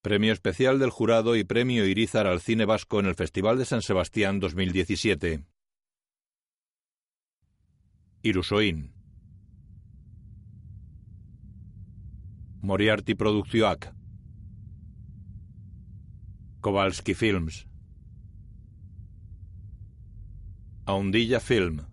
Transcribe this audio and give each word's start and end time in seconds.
Premio 0.00 0.32
especial 0.32 0.78
del 0.78 0.90
jurado 0.90 1.34
y 1.34 1.42
premio 1.42 1.84
Irizar 1.84 2.28
al 2.28 2.40
cine 2.40 2.64
vasco 2.64 3.00
en 3.00 3.06
el 3.06 3.16
Festival 3.16 3.58
de 3.58 3.64
San 3.64 3.82
Sebastián 3.82 4.38
2017. 4.38 5.44
Irusoin. 8.22 8.92
Moriarty 12.62 13.16
Produkzioak. 13.16 13.92
Kowalski 16.60 17.14
Films. 17.14 17.66
Aundilla 20.84 21.40
Film. 21.40 21.86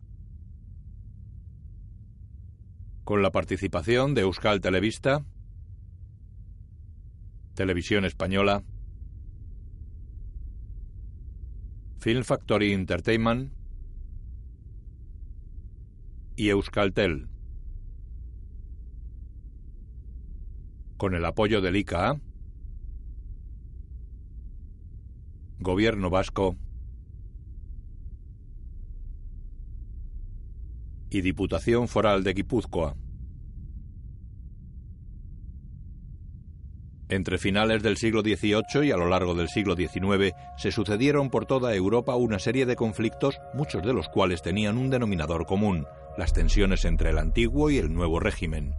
Con 3.03 3.23
la 3.23 3.31
participación 3.31 4.13
de 4.13 4.21
Euskal 4.21 4.61
Televista, 4.61 5.25
Televisión 7.55 8.03
Española, 8.03 8.63
Film 11.97 12.23
Factory 12.23 12.73
Entertainment 12.73 13.53
y 16.35 16.49
Euskaltel. 16.49 17.29
Con 20.97 21.15
el 21.15 21.23
apoyo 21.25 21.61
del 21.61 21.77
ICA, 21.77 22.19
Gobierno 25.59 26.09
Vasco 26.09 26.57
y 31.09 31.21
Diputación 31.21 31.87
Foral 31.87 32.23
de 32.25 32.33
Guipúzcoa. 32.33 32.95
Entre 37.07 37.37
finales 37.37 37.83
del 37.83 37.97
siglo 37.97 38.21
XVIII 38.21 38.87
y 38.87 38.91
a 38.91 38.97
lo 38.97 39.07
largo 39.07 39.35
del 39.35 39.47
siglo 39.47 39.75
XIX 39.75 40.33
se 40.57 40.71
sucedieron 40.71 41.29
por 41.29 41.45
toda 41.45 41.75
Europa 41.75 42.15
una 42.15 42.39
serie 42.39 42.65
de 42.65 42.75
conflictos, 42.75 43.39
muchos 43.53 43.83
de 43.83 43.93
los 43.93 44.09
cuales 44.09 44.41
tenían 44.41 44.77
un 44.77 44.89
denominador 44.89 45.45
común, 45.45 45.85
las 46.17 46.33
tensiones 46.33 46.83
entre 46.83 47.11
el 47.11 47.19
antiguo 47.19 47.69
y 47.69 47.77
el 47.77 47.93
nuevo 47.93 48.19
régimen. 48.19 48.73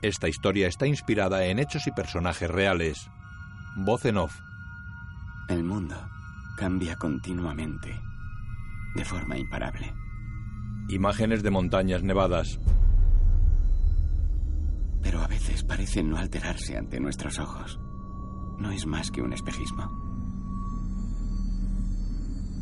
Esta 0.00 0.28
historia 0.28 0.66
está 0.68 0.86
inspirada 0.86 1.44
en 1.44 1.58
hechos 1.58 1.86
y 1.86 1.92
personajes 1.92 2.50
reales. 2.50 3.08
Voz 3.76 4.04
en 4.06 4.16
off. 4.16 4.40
El 5.48 5.62
mundo 5.64 5.96
cambia 6.56 6.96
continuamente, 6.96 8.00
de 8.94 9.04
forma 9.04 9.36
imparable. 9.36 9.92
Imágenes 10.88 11.42
de 11.42 11.50
montañas 11.50 12.02
nevadas. 12.02 12.58
Pero 15.02 15.20
a 15.20 15.26
veces 15.26 15.64
parecen 15.64 16.10
no 16.10 16.16
alterarse 16.16 16.76
ante 16.76 17.00
nuestros 17.00 17.38
ojos. 17.38 17.78
No 18.58 18.70
es 18.70 18.86
más 18.86 19.10
que 19.10 19.20
un 19.22 19.32
espejismo. 19.32 19.90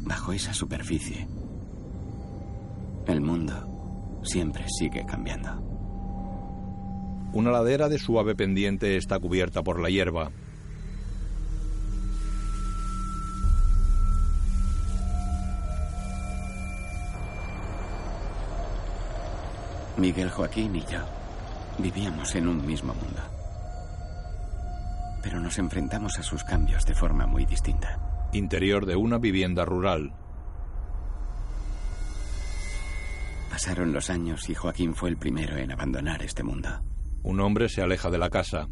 Bajo 0.05 0.33
esa 0.33 0.55
superficie, 0.55 1.29
el 3.07 3.21
mundo 3.21 4.21
siempre 4.25 4.65
sigue 4.69 5.05
cambiando. 5.05 5.61
Una 7.33 7.51
ladera 7.51 7.89
de 7.89 7.99
suave 7.99 8.35
pendiente 8.35 8.97
está 8.97 9.19
cubierta 9.21 9.63
por 9.63 9.79
la 9.81 9.89
hierba. 9.89 10.33
Miguel 19.97 20.31
Joaquín 20.31 20.75
y 20.77 20.81
yo 20.87 21.20
vivíamos 21.83 22.35
en 22.35 22.49
un 22.49 22.65
mismo 22.67 22.95
mundo. 22.95 23.23
Pero 25.23 25.41
nos 25.41 25.59
enfrentamos 25.59 26.19
a 26.19 26.23
sus 26.23 26.45
cambios 26.45 26.85
de 26.87 26.95
forma 26.95 27.27
muy 27.27 27.45
distinta. 27.45 28.29
Interior 28.33 28.87
de 28.87 28.97
una 28.97 29.19
vivienda 29.19 29.65
rural. 29.65 30.15
Pasaron 33.51 33.93
los 33.93 34.09
años 34.09 34.49
y 34.49 34.55
Joaquín 34.55 34.95
fue 34.95 35.11
el 35.11 35.17
primero 35.17 35.57
en 35.57 35.73
abandonar 35.73 36.23
este 36.23 36.43
mundo. 36.43 36.69
Un 37.23 37.41
hombre 37.41 37.69
se 37.69 37.83
aleja 37.83 38.11
de 38.11 38.19
la 38.19 38.31
casa. 38.31 38.69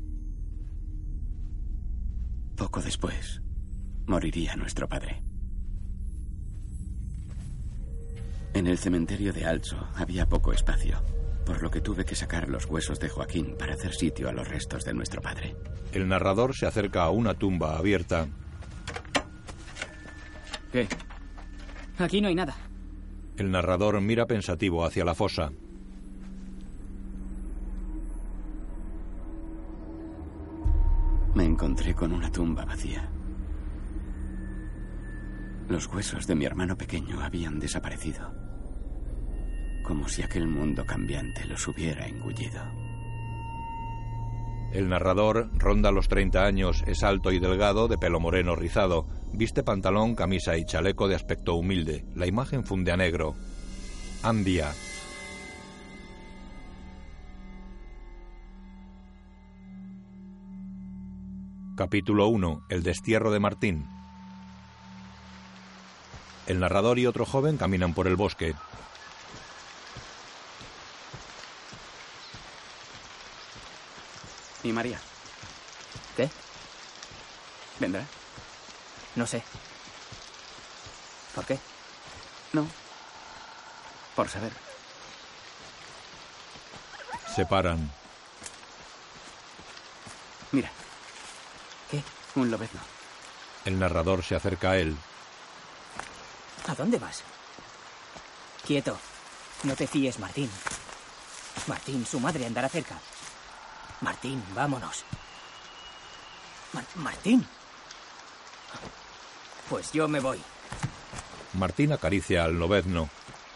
Poco 2.57 2.81
después, 2.81 3.43
moriría 4.07 4.57
nuestro 4.57 4.89
padre. 4.89 5.23
En 8.55 8.67
el 8.67 8.79
cementerio 8.79 9.33
de 9.33 9.45
Alzo 9.45 9.77
había 9.95 10.27
poco 10.27 10.53
espacio, 10.53 11.03
por 11.49 11.63
lo 11.63 11.71
que 11.71 11.81
tuve 11.81 12.05
que 12.05 12.15
sacar 12.15 12.47
los 12.47 12.67
huesos 12.67 13.01
de 13.01 13.09
Joaquín 13.09 13.57
para 13.59 13.73
hacer 13.73 13.95
sitio 13.95 14.29
a 14.29 14.33
los 14.33 14.47
restos 14.47 14.85
de 14.85 14.93
nuestro 14.93 15.23
padre. 15.23 15.57
El 15.95 16.07
narrador 16.07 16.55
se 16.55 16.67
acerca 16.67 17.05
a 17.05 17.11
una 17.11 17.33
tumba 17.33 17.79
abierta. 17.79 18.29
¿Qué? 20.71 20.87
Aquí 21.97 22.21
no 22.21 22.29
hay 22.29 22.35
nada. 22.35 22.55
El 23.39 23.51
narrador 23.51 23.99
mira 24.03 24.27
pensativo 24.27 24.85
hacia 24.85 25.07
la 25.07 25.15
fosa. 25.15 25.51
Me 31.35 31.47
encontré 31.47 31.95
con 31.95 32.13
una 32.13 32.31
tumba 32.31 32.67
vacía. 32.67 33.09
Los 35.71 35.87
huesos 35.87 36.27
de 36.27 36.35
mi 36.35 36.45
hermano 36.45 36.77
pequeño 36.77 37.23
habían 37.23 37.59
desaparecido, 37.59 38.35
como 39.89 40.07
si 40.07 40.23
aquel 40.23 40.47
mundo 40.47 40.85
cambiante 40.85 41.47
los 41.47 41.67
hubiera 41.67 42.07
engullido. 42.07 42.61
El 44.71 44.91
narrador 44.91 45.49
ronda 45.55 45.91
los 45.91 46.09
30 46.09 46.45
años, 46.45 46.85
es 46.87 47.03
alto 47.03 47.33
y 47.33 47.39
delgado, 47.39 47.89
de 47.89 47.97
pelo 47.97 48.21
moreno 48.21 48.55
rizado, 48.55 49.09
viste 49.33 49.63
pantalón, 49.63 50.15
camisa 50.15 50.59
y 50.59 50.67
chaleco 50.67 51.09
de 51.09 51.15
aspecto 51.15 51.55
humilde. 51.55 52.05
La 52.15 52.27
imagen 52.27 52.67
funde 52.67 52.93
a 52.93 52.99
negro. 52.99 53.35
Andia, 54.23 54.75
Capítulo 61.77 62.27
1. 62.27 62.65
El 62.69 62.83
destierro 62.83 63.31
de 63.31 63.39
Martín. 63.39 63.87
El 66.47 66.59
narrador 66.59 66.99
y 66.99 67.07
otro 67.07 67.25
joven 67.25 67.57
caminan 67.57 67.95
por 67.95 68.09
el 68.09 68.17
bosque. 68.17 68.55
¿Y 74.69 74.73
María? 74.75 75.01
¿Qué? 76.15 76.29
¿Vendrá? 77.81 78.05
No 79.17 79.27
sé. 79.27 79.43
¿Por 81.35 81.47
qué? 81.47 81.59
No. 82.53 82.69
Por 84.15 84.29
saber. 84.29 84.53
Se 87.35 87.47
paran. 87.47 87.91
Mira. 90.53 90.71
¿Qué? 91.91 92.03
Un 92.35 92.51
lobezno. 92.51 92.81
El 93.65 93.79
narrador 93.79 94.23
se 94.23 94.35
acerca 94.35 94.73
a 94.73 94.77
él. 94.77 94.95
¿A 96.67 96.75
dónde 96.75 96.99
vas? 96.99 97.23
Quieto. 98.67 98.99
No 99.63 99.75
te 99.75 99.87
fíes, 99.87 100.19
Martín. 100.19 100.51
Martín, 101.67 102.05
su 102.05 102.21
madre 102.21 102.45
andará 102.45 102.69
cerca. 102.69 103.01
Martín, 104.01 104.43
vámonos. 104.55 105.05
Mar- 106.73 106.85
Martín. 106.97 107.47
Pues 109.69 109.93
yo 109.93 110.09
me 110.09 110.21
voy. 110.21 110.41
Martín 111.55 111.93
acaricia 111.93 112.45
al 112.45 112.59
lobezno. 112.59 113.09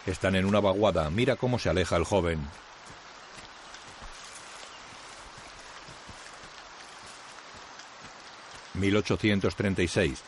Están 0.06 0.34
en 0.34 0.44
una 0.46 0.60
vaguada. 0.60 1.08
Mira 1.10 1.36
cómo 1.36 1.58
se 1.58 1.70
aleja 1.70 1.96
el 1.96 2.04
joven. 2.04 2.40
...1836... 8.78 10.18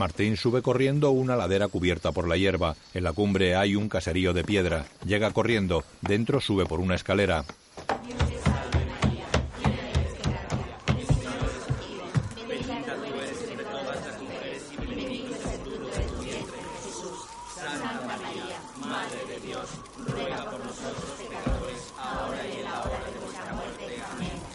Martín 0.00 0.38
sube 0.38 0.62
corriendo 0.62 1.10
una 1.10 1.36
ladera 1.36 1.68
cubierta 1.68 2.10
por 2.10 2.26
la 2.26 2.38
hierba. 2.38 2.74
En 2.94 3.04
la 3.04 3.12
cumbre 3.12 3.54
hay 3.54 3.76
un 3.76 3.90
caserío 3.90 4.32
de 4.32 4.44
piedra. 4.44 4.86
Llega 5.04 5.30
corriendo. 5.30 5.84
Dentro 6.00 6.40
sube 6.40 6.64
por 6.64 6.80
una 6.80 6.94
escalera. 6.94 7.44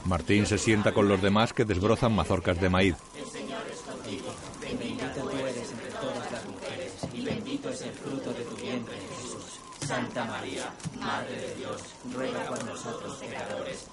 Martín 0.06 0.48
se 0.48 0.58
sienta 0.58 0.92
con 0.92 1.08
los 1.08 1.22
demás 1.22 1.54
que 1.54 1.66
desbrozan 1.66 2.14
mazorcas 2.14 2.60
de 2.60 2.70
maíz. 2.70 2.96
Bendita 4.66 5.14
tú 5.14 5.30
eres 5.30 5.72
entre 5.72 5.90
todas 5.92 6.32
las 6.32 6.46
mujeres, 6.48 6.94
y 7.14 7.22
bendito 7.22 7.70
es 7.70 7.82
el 7.82 7.92
fruto 7.92 8.34
de 8.34 8.44
tu 8.46 8.56
vientre, 8.56 8.96
Jesús. 8.98 9.60
Santa 9.86 10.26
María, 10.26 10.74
Madre 11.00 11.36
de 11.36 11.56
Dios, 11.56 11.82
ruega 12.12 12.46
por 12.46 12.66
nosotros 12.66 13.18
pecadores, 13.18 13.86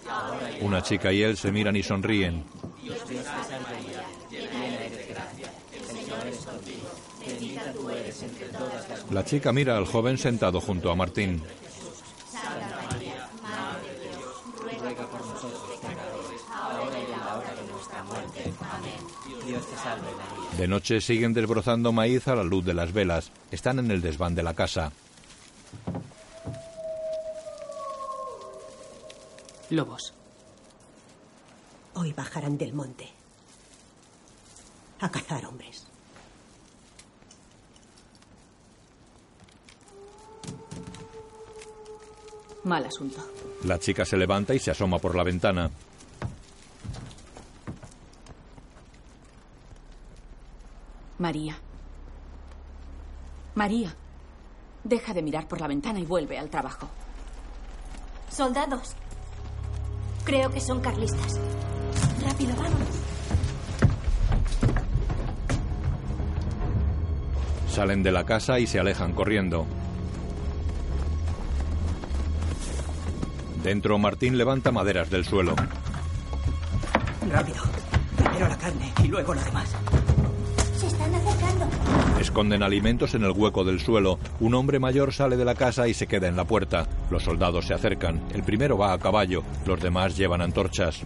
Una 0.72 0.82
chica 0.82 1.12
y 1.12 1.22
él 1.22 1.36
se 1.36 1.52
miran 1.52 1.76
y 1.76 1.82
sonríen. 1.82 2.44
La 9.10 9.22
chica 9.22 9.52
mira 9.52 9.76
al 9.76 9.84
joven 9.84 10.16
sentado 10.16 10.62
junto 10.62 10.90
a 10.90 10.96
Martín. 10.96 11.42
De 20.56 20.68
noche 20.68 21.02
siguen 21.02 21.34
desbrozando 21.34 21.92
maíz 21.92 22.28
a 22.28 22.34
la 22.34 22.44
luz 22.44 22.64
de 22.64 22.72
las 22.72 22.94
velas. 22.94 23.30
Están 23.50 23.78
en 23.78 23.90
el 23.90 24.00
desván 24.00 24.34
de 24.34 24.42
la 24.42 24.54
casa. 24.54 24.90
Lobos. 29.68 30.14
Del 32.58 32.74
monte 32.74 33.08
a 35.00 35.10
cazar 35.10 35.46
hombres. 35.46 35.86
Mal 42.64 42.84
asunto. 42.84 43.16
La 43.64 43.78
chica 43.78 44.04
se 44.04 44.18
levanta 44.18 44.54
y 44.54 44.58
se 44.58 44.70
asoma 44.70 44.98
por 44.98 45.16
la 45.16 45.24
ventana. 45.24 45.70
María. 51.18 51.56
María. 53.54 53.96
Deja 54.84 55.14
de 55.14 55.22
mirar 55.22 55.48
por 55.48 55.58
la 55.58 55.68
ventana 55.68 56.00
y 56.00 56.04
vuelve 56.04 56.38
al 56.38 56.50
trabajo. 56.50 56.86
Soldados. 58.30 58.94
Creo 60.24 60.50
que 60.50 60.60
son 60.60 60.80
carlistas. 60.80 61.40
Rápido, 62.42 62.62
vámonos. 62.62 62.88
Salen 67.68 68.02
de 68.02 68.12
la 68.12 68.24
casa 68.24 68.58
y 68.58 68.66
se 68.66 68.80
alejan 68.80 69.12
corriendo. 69.12 69.66
Dentro, 73.62 73.98
Martín 73.98 74.36
levanta 74.36 74.72
maderas 74.72 75.08
del 75.08 75.24
suelo. 75.24 75.54
Rápido. 77.30 77.62
Primero 78.16 78.48
la 78.48 78.58
carne 78.58 78.92
y 79.02 79.08
luego 79.08 79.34
lo 79.34 79.42
demás. 79.42 79.72
Se 80.76 80.86
están 80.88 81.14
acercando. 81.14 81.66
Esconden 82.20 82.62
alimentos 82.62 83.14
en 83.14 83.22
el 83.22 83.30
hueco 83.30 83.64
del 83.64 83.80
suelo. 83.80 84.18
Un 84.40 84.54
hombre 84.54 84.80
mayor 84.80 85.12
sale 85.12 85.36
de 85.36 85.44
la 85.44 85.54
casa 85.54 85.86
y 85.86 85.94
se 85.94 86.08
queda 86.08 86.26
en 86.26 86.36
la 86.36 86.44
puerta. 86.44 86.88
Los 87.10 87.22
soldados 87.22 87.66
se 87.66 87.74
acercan. 87.74 88.20
El 88.34 88.42
primero 88.42 88.76
va 88.76 88.92
a 88.92 88.98
caballo. 88.98 89.44
Los 89.64 89.80
demás 89.80 90.16
llevan 90.16 90.42
antorchas. 90.42 91.04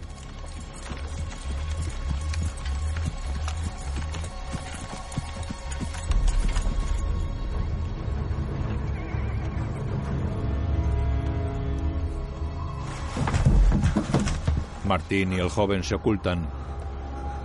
Martín 14.97 15.31
y 15.31 15.35
el 15.35 15.49
joven 15.49 15.83
se 15.83 15.93
ocultan. 15.93 16.47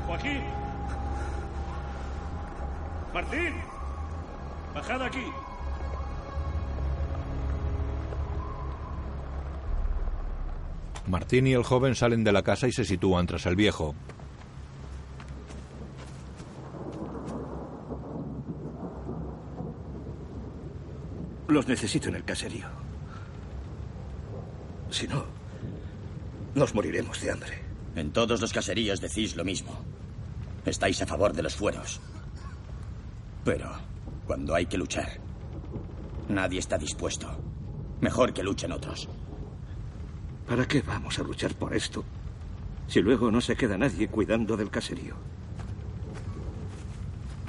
Joaquín. 0.06 0.40
Martín. 3.12 3.52
Bajad 4.74 5.02
aquí. 5.02 5.26
Martín 11.06 11.46
y 11.46 11.52
el 11.52 11.62
joven 11.62 11.94
salen 11.94 12.24
de 12.24 12.32
la 12.32 12.42
casa 12.42 12.68
y 12.68 12.72
se 12.72 12.86
sitúan 12.86 13.26
tras 13.26 13.44
el 13.44 13.54
viejo. 13.54 13.94
Los 21.48 21.68
necesito 21.68 22.08
en 22.08 22.14
el 22.14 22.24
caserío. 22.24 22.68
Si 24.88 25.06
no, 25.06 25.31
nos 26.62 26.76
moriremos 26.76 27.20
de 27.20 27.32
hambre. 27.32 27.58
En 27.96 28.12
todos 28.12 28.40
los 28.40 28.52
caseríos 28.52 29.00
decís 29.00 29.34
lo 29.34 29.44
mismo. 29.44 29.72
Estáis 30.64 31.02
a 31.02 31.06
favor 31.06 31.32
de 31.32 31.42
los 31.42 31.56
fueros. 31.56 32.00
Pero 33.44 33.68
cuando 34.28 34.54
hay 34.54 34.66
que 34.66 34.78
luchar, 34.78 35.18
nadie 36.28 36.60
está 36.60 36.78
dispuesto. 36.78 37.26
Mejor 38.00 38.32
que 38.32 38.44
luchen 38.44 38.70
otros. 38.70 39.08
¿Para 40.46 40.64
qué 40.68 40.82
vamos 40.82 41.18
a 41.18 41.24
luchar 41.24 41.52
por 41.56 41.74
esto? 41.74 42.04
Si 42.86 43.00
luego 43.00 43.32
no 43.32 43.40
se 43.40 43.56
queda 43.56 43.76
nadie 43.76 44.06
cuidando 44.06 44.56
del 44.56 44.70
caserío. 44.70 45.16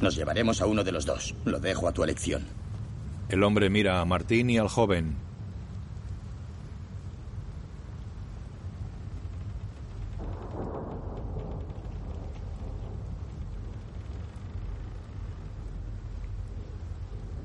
Nos 0.01 0.15
llevaremos 0.15 0.59
a 0.59 0.65
uno 0.65 0.83
de 0.83 0.91
los 0.91 1.05
dos. 1.05 1.35
Lo 1.45 1.59
dejo 1.59 1.87
a 1.87 1.93
tu 1.93 2.03
elección. 2.03 2.47
El 3.29 3.43
hombre 3.43 3.69
mira 3.69 4.01
a 4.01 4.05
Martín 4.05 4.49
y 4.49 4.57
al 4.57 4.69
joven. 4.69 5.17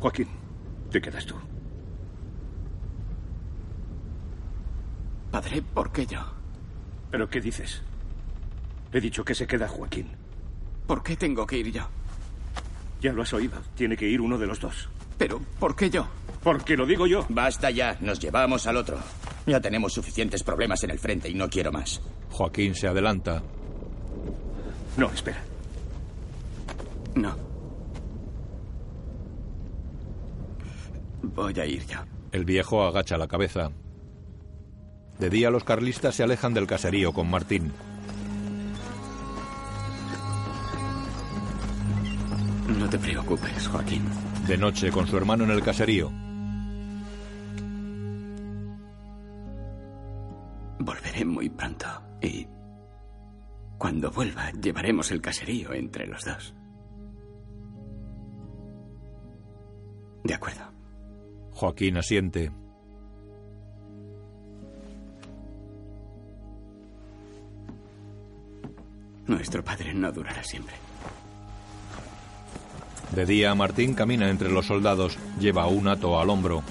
Joaquín, 0.00 0.28
te 1.00 1.10
quedas 1.10 1.26
tú. 1.26 1.34
Padre, 5.30 5.62
¿por 5.62 5.92
qué 5.92 6.06
yo? 6.06 6.20
¿Pero 7.10 7.28
qué 7.28 7.40
dices? 7.40 7.82
He 8.92 9.00
dicho 9.00 9.24
que 9.24 9.34
se 9.34 9.46
queda 9.46 9.68
Joaquín. 9.68 10.08
¿Por 10.86 11.02
qué 11.02 11.16
tengo 11.16 11.46
que 11.46 11.58
ir 11.58 11.70
yo? 11.70 11.86
Ya 13.00 13.12
lo 13.12 13.22
has 13.22 13.32
oído. 13.32 13.58
Tiene 13.76 13.96
que 13.96 14.08
ir 14.08 14.20
uno 14.20 14.38
de 14.38 14.46
los 14.46 14.58
dos. 14.58 14.88
Pero, 15.18 15.40
¿por 15.60 15.76
qué 15.76 15.90
yo? 15.90 16.06
Porque 16.42 16.76
lo 16.76 16.86
digo 16.86 17.06
yo. 17.06 17.24
Basta 17.28 17.70
ya. 17.70 17.96
Nos 18.00 18.18
llevamos 18.18 18.66
al 18.66 18.76
otro. 18.76 18.98
Ya 19.46 19.60
tenemos 19.60 19.92
suficientes 19.92 20.42
problemas 20.42 20.82
en 20.82 20.90
el 20.90 20.98
frente 20.98 21.28
y 21.28 21.34
no 21.34 21.48
quiero 21.48 21.70
más. 21.70 22.00
Joaquín 22.30 22.74
se 22.74 22.88
adelanta. 22.88 23.42
No, 24.96 25.10
espera. 25.10 25.42
No. 27.14 27.47
Voy 31.22 31.58
a 31.58 31.66
ir 31.66 31.84
yo. 31.86 31.98
El 32.32 32.44
viejo 32.44 32.84
agacha 32.84 33.18
la 33.18 33.28
cabeza. 33.28 33.70
De 35.18 35.30
día 35.30 35.50
los 35.50 35.64
carlistas 35.64 36.14
se 36.14 36.22
alejan 36.22 36.54
del 36.54 36.66
caserío 36.66 37.12
con 37.12 37.28
Martín. 37.28 37.72
No 42.78 42.88
te 42.88 42.98
preocupes, 42.98 43.66
Joaquín. 43.66 44.04
De 44.46 44.56
noche 44.56 44.90
con 44.90 45.06
su 45.06 45.16
hermano 45.16 45.44
en 45.44 45.50
el 45.50 45.62
caserío. 45.62 46.10
Volveré 50.78 51.24
muy 51.24 51.48
pronto 51.50 51.86
y 52.22 52.46
cuando 53.78 54.10
vuelva 54.10 54.52
llevaremos 54.52 55.10
el 55.10 55.20
caserío 55.20 55.72
entre 55.72 56.06
los 56.06 56.24
dos. 56.24 56.54
De 60.24 60.34
acuerdo. 60.34 60.77
Joaquín 61.58 61.96
asiente. 61.96 62.52
Nuestro 69.26 69.64
padre 69.64 69.92
no 69.92 70.12
durará 70.12 70.44
siempre. 70.44 70.76
De 73.10 73.26
día, 73.26 73.52
Martín 73.56 73.94
camina 73.94 74.30
entre 74.30 74.52
los 74.52 74.66
soldados. 74.66 75.18
Lleva 75.40 75.66
un 75.66 75.88
hato 75.88 76.20
al 76.20 76.30
hombro. 76.30 76.62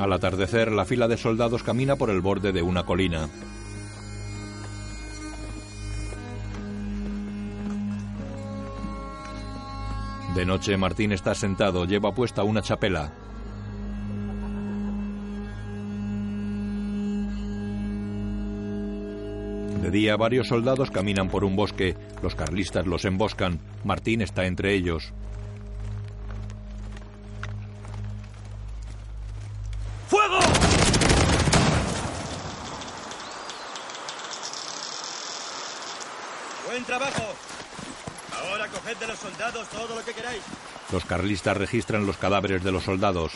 Al 0.00 0.12
atardecer, 0.12 0.72
la 0.72 0.84
fila 0.84 1.06
de 1.06 1.18
soldados 1.18 1.62
camina 1.62 1.94
por 1.94 2.10
el 2.10 2.20
borde 2.20 2.50
de 2.50 2.62
una 2.62 2.82
colina. 2.82 3.28
De 10.34 10.44
noche, 10.44 10.76
Martín 10.76 11.12
está 11.12 11.32
sentado, 11.32 11.84
lleva 11.84 12.12
puesta 12.12 12.42
una 12.42 12.60
chapela. 12.60 13.12
De 19.80 19.90
día, 19.92 20.16
varios 20.16 20.48
soldados 20.48 20.90
caminan 20.90 21.28
por 21.28 21.44
un 21.44 21.54
bosque. 21.54 21.94
Los 22.20 22.34
carlistas 22.34 22.84
los 22.84 23.04
emboscan. 23.04 23.60
Martín 23.84 24.22
está 24.22 24.46
entre 24.46 24.74
ellos. 24.74 25.12
¡Fuego! 30.08 30.38
Buen 36.66 36.84
trabajo. 36.84 37.53
Ahora 38.50 38.68
coged 38.68 38.96
de 38.96 39.06
los 39.06 39.18
soldados 39.18 39.68
todo 39.68 39.94
lo 39.94 40.04
que 40.04 40.12
queráis. 40.12 40.42
Los 40.92 41.04
carlistas 41.04 41.56
registran 41.56 42.06
los 42.06 42.16
cadáveres 42.16 42.62
de 42.62 42.72
los 42.72 42.84
soldados. 42.84 43.32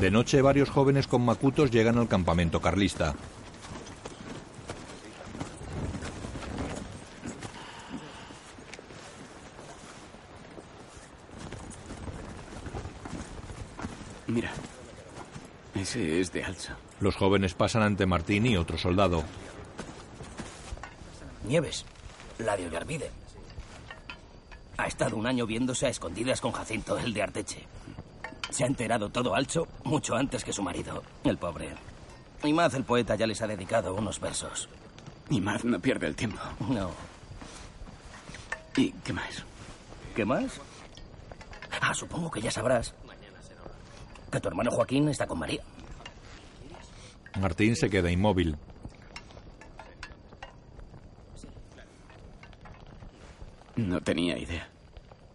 De 0.00 0.10
noche, 0.10 0.42
varios 0.42 0.70
jóvenes 0.70 1.06
con 1.06 1.24
macutos 1.24 1.70
llegan 1.70 1.98
al 1.98 2.08
campamento 2.08 2.60
carlista. 2.60 3.14
Mira, 14.26 14.50
ese 15.74 16.20
es 16.20 16.32
de 16.32 16.44
Alza. 16.44 16.76
Los 17.00 17.16
jóvenes 17.16 17.54
pasan 17.54 17.82
ante 17.82 18.06
Martín 18.06 18.46
y 18.46 18.56
otro 18.56 18.76
soldado. 18.76 19.22
Nieves, 21.44 21.86
la 22.38 22.56
de 22.56 22.66
Ollarvide. 22.66 23.10
Ha 24.78 24.86
estado 24.86 25.16
un 25.16 25.26
año 25.26 25.46
viéndose 25.46 25.86
a 25.86 25.90
escondidas 25.90 26.40
con 26.40 26.52
Jacinto, 26.52 26.98
el 26.98 27.12
de 27.14 27.22
Arteche. 27.22 27.64
Se 28.50 28.64
ha 28.64 28.66
enterado 28.66 29.08
todo 29.08 29.34
Alcho 29.34 29.66
mucho 29.84 30.14
antes 30.14 30.44
que 30.44 30.52
su 30.52 30.62
marido, 30.62 31.02
el 31.24 31.38
pobre. 31.38 31.70
Y 32.44 32.52
Maz, 32.52 32.74
el 32.74 32.84
poeta, 32.84 33.16
ya 33.16 33.26
les 33.26 33.40
ha 33.42 33.46
dedicado 33.46 33.94
unos 33.94 34.20
versos. 34.20 34.68
Y 35.30 35.40
Maz 35.40 35.64
no 35.64 35.80
pierde 35.80 36.06
el 36.06 36.14
tiempo. 36.14 36.40
No. 36.68 36.90
¿Y 38.76 38.92
qué 38.92 39.12
más? 39.12 39.42
¿Qué 40.14 40.24
más? 40.24 40.60
Ah, 41.80 41.94
supongo 41.94 42.30
que 42.30 42.40
ya 42.40 42.50
sabrás 42.50 42.94
que 44.30 44.40
tu 44.40 44.48
hermano 44.48 44.70
Joaquín 44.70 45.08
está 45.08 45.26
con 45.26 45.38
María. 45.38 45.62
Martín 47.40 47.76
se 47.76 47.88
queda 47.88 48.10
inmóvil. 48.10 48.56
No 53.86 54.00
tenía 54.00 54.36
idea. 54.36 54.68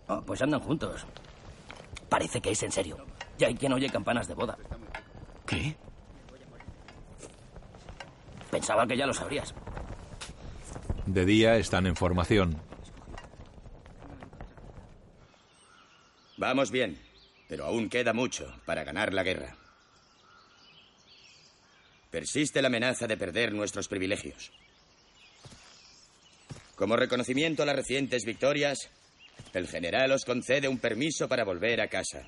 Oh, 0.07 0.21
pues 0.21 0.41
andan 0.41 0.59
juntos. 0.59 1.05
Parece 2.09 2.41
que 2.41 2.51
es 2.51 2.61
en 2.63 2.71
serio. 2.71 2.97
Ya 3.37 3.47
hay 3.47 3.55
quien 3.55 3.71
oye 3.71 3.89
campanas 3.89 4.27
de 4.27 4.33
boda. 4.33 4.57
¿Qué? 5.47 5.73
Pensaba 8.51 8.85
que 8.85 8.97
ya 8.97 9.05
lo 9.05 9.13
sabrías. 9.13 9.55
De 11.05 11.23
día 11.23 11.55
están 11.55 11.87
en 11.87 11.95
formación. 11.95 12.57
Vamos 16.35 16.71
bien, 16.71 16.99
pero 17.47 17.65
aún 17.65 17.87
queda 17.87 18.11
mucho 18.11 18.53
para 18.65 18.83
ganar 18.83 19.13
la 19.13 19.23
guerra. 19.23 19.55
Persiste 22.09 22.61
la 22.61 22.67
amenaza 22.67 23.07
de 23.07 23.15
perder 23.15 23.53
nuestros 23.53 23.87
privilegios. 23.87 24.51
Como 26.81 26.95
reconocimiento 26.95 27.61
a 27.61 27.67
las 27.67 27.75
recientes 27.75 28.25
victorias, 28.25 28.89
el 29.53 29.67
general 29.67 30.13
os 30.13 30.25
concede 30.25 30.67
un 30.67 30.79
permiso 30.79 31.29
para 31.29 31.43
volver 31.43 31.79
a 31.79 31.87
casa. 31.87 32.25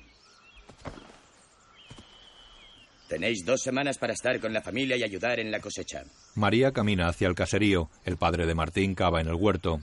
Tenéis 3.08 3.44
dos 3.44 3.62
semanas 3.62 3.98
para 3.98 4.12
estar 4.12 4.38
con 4.38 4.52
la 4.52 4.62
familia 4.62 4.96
y 4.96 5.02
ayudar 5.02 5.40
en 5.40 5.50
la 5.50 5.58
cosecha. 5.58 6.04
María 6.36 6.70
camina 6.70 7.08
hacia 7.08 7.26
el 7.26 7.34
caserío. 7.34 7.90
El 8.04 8.16
padre 8.16 8.46
de 8.46 8.54
Martín 8.54 8.94
cava 8.94 9.20
en 9.20 9.26
el 9.26 9.34
huerto. 9.34 9.80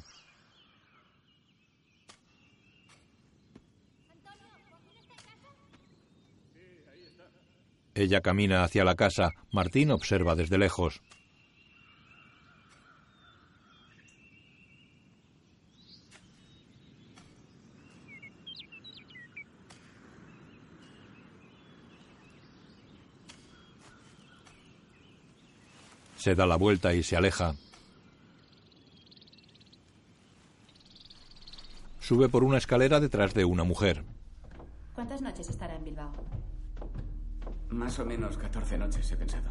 Ella 7.94 8.22
camina 8.22 8.64
hacia 8.64 8.86
la 8.86 8.96
casa. 8.96 9.32
Martín 9.52 9.92
observa 9.92 10.36
desde 10.36 10.58
lejos. 10.58 11.02
Se 26.22 26.36
da 26.36 26.46
la 26.46 26.56
vuelta 26.56 26.94
y 26.94 27.02
se 27.02 27.18
aleja. 27.18 27.56
Sube 32.00 32.30
por 32.30 32.44
una 32.44 32.60
escalera 32.60 33.00
detrás 33.00 33.34
de 33.34 33.44
una 33.44 33.64
mujer. 33.64 34.04
¿Cuántas 34.94 35.24
noches 35.24 35.50
estará 35.50 35.76
en 35.76 35.84
Bilbao? 35.84 36.12
Más 37.70 37.98
o 37.98 38.06
menos 38.06 38.38
14 38.38 38.78
noches 38.78 39.12
he 39.12 39.18
pensado. 39.18 39.50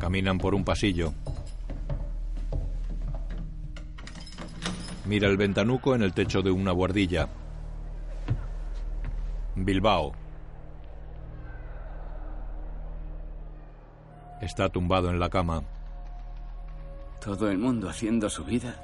Caminan 0.00 0.38
por 0.38 0.54
un 0.54 0.64
pasillo. 0.64 1.12
Mira 5.04 5.28
el 5.28 5.36
ventanuco 5.36 5.94
en 5.94 6.00
el 6.00 6.14
techo 6.14 6.40
de 6.40 6.52
una 6.52 6.72
guardilla. 6.72 7.28
Bilbao. 9.56 10.21
Está 14.42 14.68
tumbado 14.68 15.08
en 15.08 15.20
la 15.20 15.30
cama. 15.30 15.62
Todo 17.24 17.48
el 17.48 17.58
mundo 17.58 17.88
haciendo 17.88 18.28
su 18.28 18.44
vida 18.44 18.74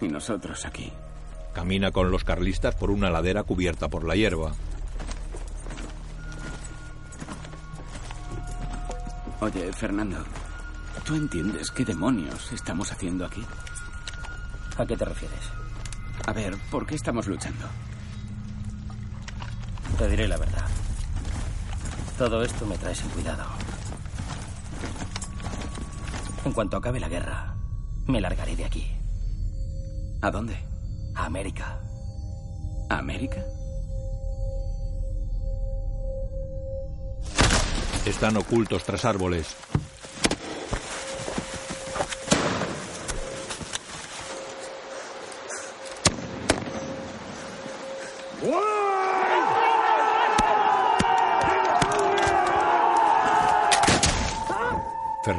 y 0.00 0.06
nosotros 0.06 0.64
aquí. 0.64 0.92
Camina 1.52 1.90
con 1.90 2.12
los 2.12 2.22
carlistas 2.22 2.76
por 2.76 2.92
una 2.92 3.10
ladera 3.10 3.42
cubierta 3.42 3.88
por 3.88 4.04
la 4.04 4.14
hierba. 4.14 4.52
Oye, 9.40 9.72
Fernando, 9.72 10.18
¿tú 11.04 11.16
entiendes 11.16 11.72
qué 11.72 11.84
demonios 11.84 12.52
estamos 12.52 12.92
haciendo 12.92 13.26
aquí? 13.26 13.44
¿A 14.78 14.86
qué 14.86 14.96
te 14.96 15.04
refieres? 15.04 15.50
A 16.24 16.32
ver, 16.32 16.56
¿por 16.70 16.86
qué 16.86 16.94
estamos 16.94 17.26
luchando? 17.26 17.66
Te 19.98 20.08
diré 20.08 20.28
la 20.28 20.36
verdad. 20.36 20.68
Todo 22.16 22.44
esto 22.44 22.64
me 22.64 22.78
trae 22.78 22.94
sin 22.94 23.08
cuidado. 23.10 23.55
En 26.46 26.52
cuanto 26.52 26.76
acabe 26.76 27.00
la 27.00 27.08
guerra, 27.08 27.56
me 28.06 28.20
largaré 28.20 28.54
de 28.54 28.64
aquí. 28.64 28.86
¿A 30.22 30.30
dónde? 30.30 30.56
A 31.16 31.26
América. 31.26 31.80
¿A 32.88 32.98
América? 32.98 33.44
Están 38.06 38.36
ocultos 38.36 38.84
tras 38.84 39.04
árboles. 39.04 39.56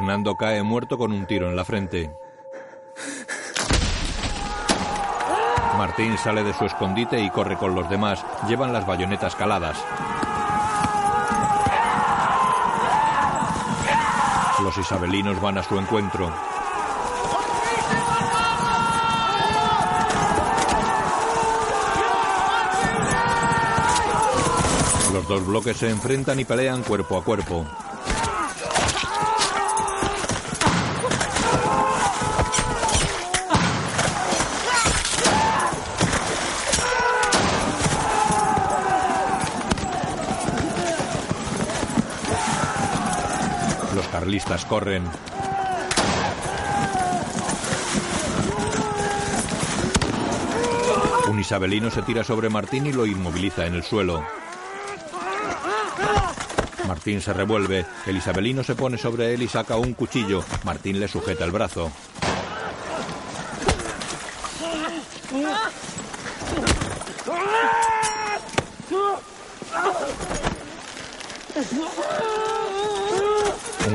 Fernando 0.08 0.36
cae 0.36 0.62
muerto 0.62 0.96
con 0.96 1.12
un 1.12 1.26
tiro 1.26 1.50
en 1.50 1.54
la 1.54 1.66
frente. 1.66 2.10
Martín 5.76 6.16
sale 6.16 6.42
de 6.42 6.54
su 6.54 6.64
escondite 6.64 7.20
y 7.20 7.28
corre 7.28 7.58
con 7.58 7.74
los 7.74 7.90
demás. 7.90 8.24
Llevan 8.48 8.72
las 8.72 8.86
bayonetas 8.86 9.36
caladas. 9.36 9.76
Los 14.62 14.78
isabelinos 14.78 15.38
van 15.42 15.58
a 15.58 15.62
su 15.62 15.78
encuentro. 15.78 16.32
Los 25.12 25.28
dos 25.28 25.46
bloques 25.46 25.76
se 25.76 25.90
enfrentan 25.90 26.40
y 26.40 26.46
pelean 26.46 26.82
cuerpo 26.82 27.18
a 27.18 27.22
cuerpo. 27.22 27.66
Carlistas 44.28 44.66
corren. 44.66 45.04
Un 51.30 51.40
isabelino 51.40 51.90
se 51.90 52.02
tira 52.02 52.22
sobre 52.22 52.50
Martín 52.50 52.84
y 52.84 52.92
lo 52.92 53.06
inmoviliza 53.06 53.64
en 53.64 53.74
el 53.74 53.82
suelo. 53.82 54.22
Martín 56.86 57.22
se 57.22 57.32
revuelve. 57.32 57.86
El 58.04 58.18
isabelino 58.18 58.62
se 58.62 58.74
pone 58.74 58.98
sobre 58.98 59.32
él 59.32 59.40
y 59.40 59.48
saca 59.48 59.76
un 59.76 59.94
cuchillo. 59.94 60.44
Martín 60.62 61.00
le 61.00 61.08
sujeta 61.08 61.46
el 61.46 61.50
brazo. 61.50 61.90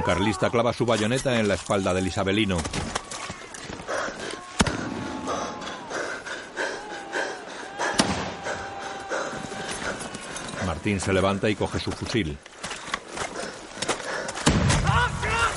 carlista 0.03 0.49
clava 0.49 0.73
su 0.73 0.85
bayoneta 0.85 1.39
en 1.39 1.47
la 1.47 1.53
espalda 1.55 1.93
del 1.93 2.07
isabelino. 2.07 2.57
Martín 10.65 10.99
se 10.99 11.13
levanta 11.13 11.49
y 11.49 11.55
coge 11.55 11.79
su 11.79 11.91
fusil. 11.91 12.37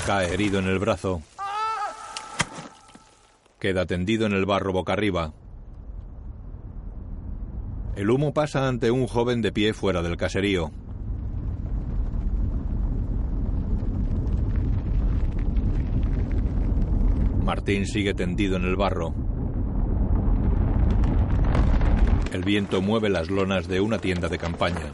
Cae 0.05 0.33
herido 0.33 0.59
en 0.59 0.67
el 0.67 0.79
brazo. 0.79 1.21
Queda 3.59 3.85
tendido 3.85 4.25
en 4.25 4.33
el 4.33 4.45
barro 4.45 4.71
boca 4.71 4.93
arriba. 4.93 5.33
El 7.95 8.09
humo 8.11 8.33
pasa 8.33 8.67
ante 8.67 8.91
un 8.91 9.07
joven 9.07 9.41
de 9.41 9.51
pie 9.51 9.73
fuera 9.73 10.01
del 10.01 10.15
caserío. 10.15 10.71
Martín 17.57 17.87
sigue 17.87 18.13
tendido 18.13 18.55
en 18.55 18.65
el 18.65 18.75
barro. 18.75 19.15
El 22.31 22.43
viento 22.43 22.83
mueve 22.83 23.09
las 23.09 23.31
lonas 23.31 23.67
de 23.67 23.81
una 23.81 23.97
tienda 23.97 24.29
de 24.29 24.37
campaña. 24.37 24.93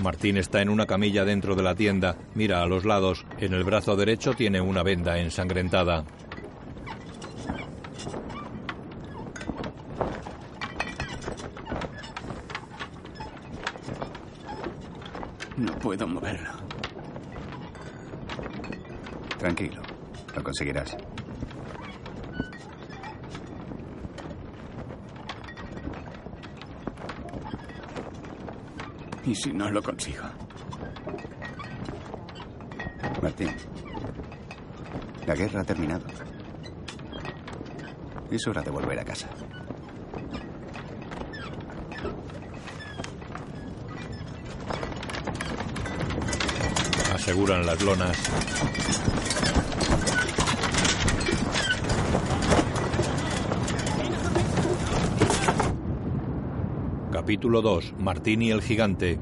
Martín 0.00 0.36
está 0.36 0.62
en 0.62 0.68
una 0.68 0.86
camilla 0.86 1.24
dentro 1.24 1.56
de 1.56 1.64
la 1.64 1.74
tienda, 1.74 2.16
mira 2.36 2.62
a 2.62 2.66
los 2.66 2.84
lados. 2.84 3.26
En 3.38 3.54
el 3.54 3.64
brazo 3.64 3.96
derecho 3.96 4.34
tiene 4.34 4.60
una 4.60 4.84
venda 4.84 5.18
ensangrentada. 5.18 6.04
No 15.58 15.72
puedo 15.80 16.06
moverlo. 16.06 16.50
Tranquilo, 19.38 19.82
lo 20.36 20.44
conseguirás. 20.58 20.96
¿Y 29.24 29.34
si 29.36 29.52
no 29.52 29.70
lo 29.70 29.80
consigo? 29.80 30.24
Martín, 33.22 33.50
la 35.26 35.34
guerra 35.36 35.60
ha 35.60 35.64
terminado. 35.64 36.06
Es 38.30 38.46
hora 38.48 38.62
de 38.62 38.70
volver 38.70 38.98
a 38.98 39.04
casa. 39.04 39.28
Aseguran 47.14 47.64
las 47.64 47.80
lonas. 47.82 49.17
Capítulo 57.28 57.60
2. 57.60 57.92
Martín 57.98 58.40
y 58.40 58.50
el 58.50 58.62
gigante. 58.62 59.18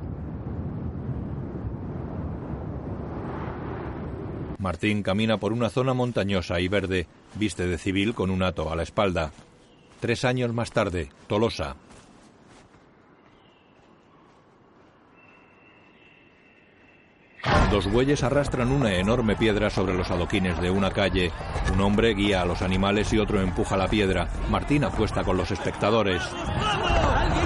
Martín 4.59 5.03
camina 5.03 5.39
por 5.39 5.53
una 5.53 5.71
zona 5.71 5.93
montañosa 5.93 6.61
y 6.61 6.69
verde, 6.69 7.09
viste 7.35 7.67
de 7.67 7.79
civil 7.79 8.15
con 8.15 8.31
un 8.31 8.45
hato 8.45 8.71
a 8.71 8.77
la 8.77 8.85
espalda. 8.85 9.33
Tres 9.99 10.25
años 10.25 10.55
más 10.55 10.71
tarde, 10.71 11.09
Tolosa. 11.27 11.75
Dos 17.73 17.90
bueyes 17.90 18.23
arrastran 18.23 18.71
una 18.71 18.95
enorme 18.95 19.35
piedra 19.35 19.69
sobre 19.69 19.95
los 19.95 20.12
adoquines 20.12 20.61
de 20.61 20.71
una 20.71 20.92
calle. 20.92 21.33
Un 21.73 21.81
hombre 21.81 22.14
guía 22.14 22.42
a 22.42 22.47
los 22.47 22.62
animales 22.62 23.12
y 23.12 23.19
otro 23.19 23.40
empuja 23.40 23.77
la 23.77 23.88
piedra. 23.88 24.29
Martín 24.49 24.85
apuesta 24.85 25.25
con 25.25 25.37
los 25.37 25.51
espectadores. 25.51 26.23
¡Eso 26.23 27.45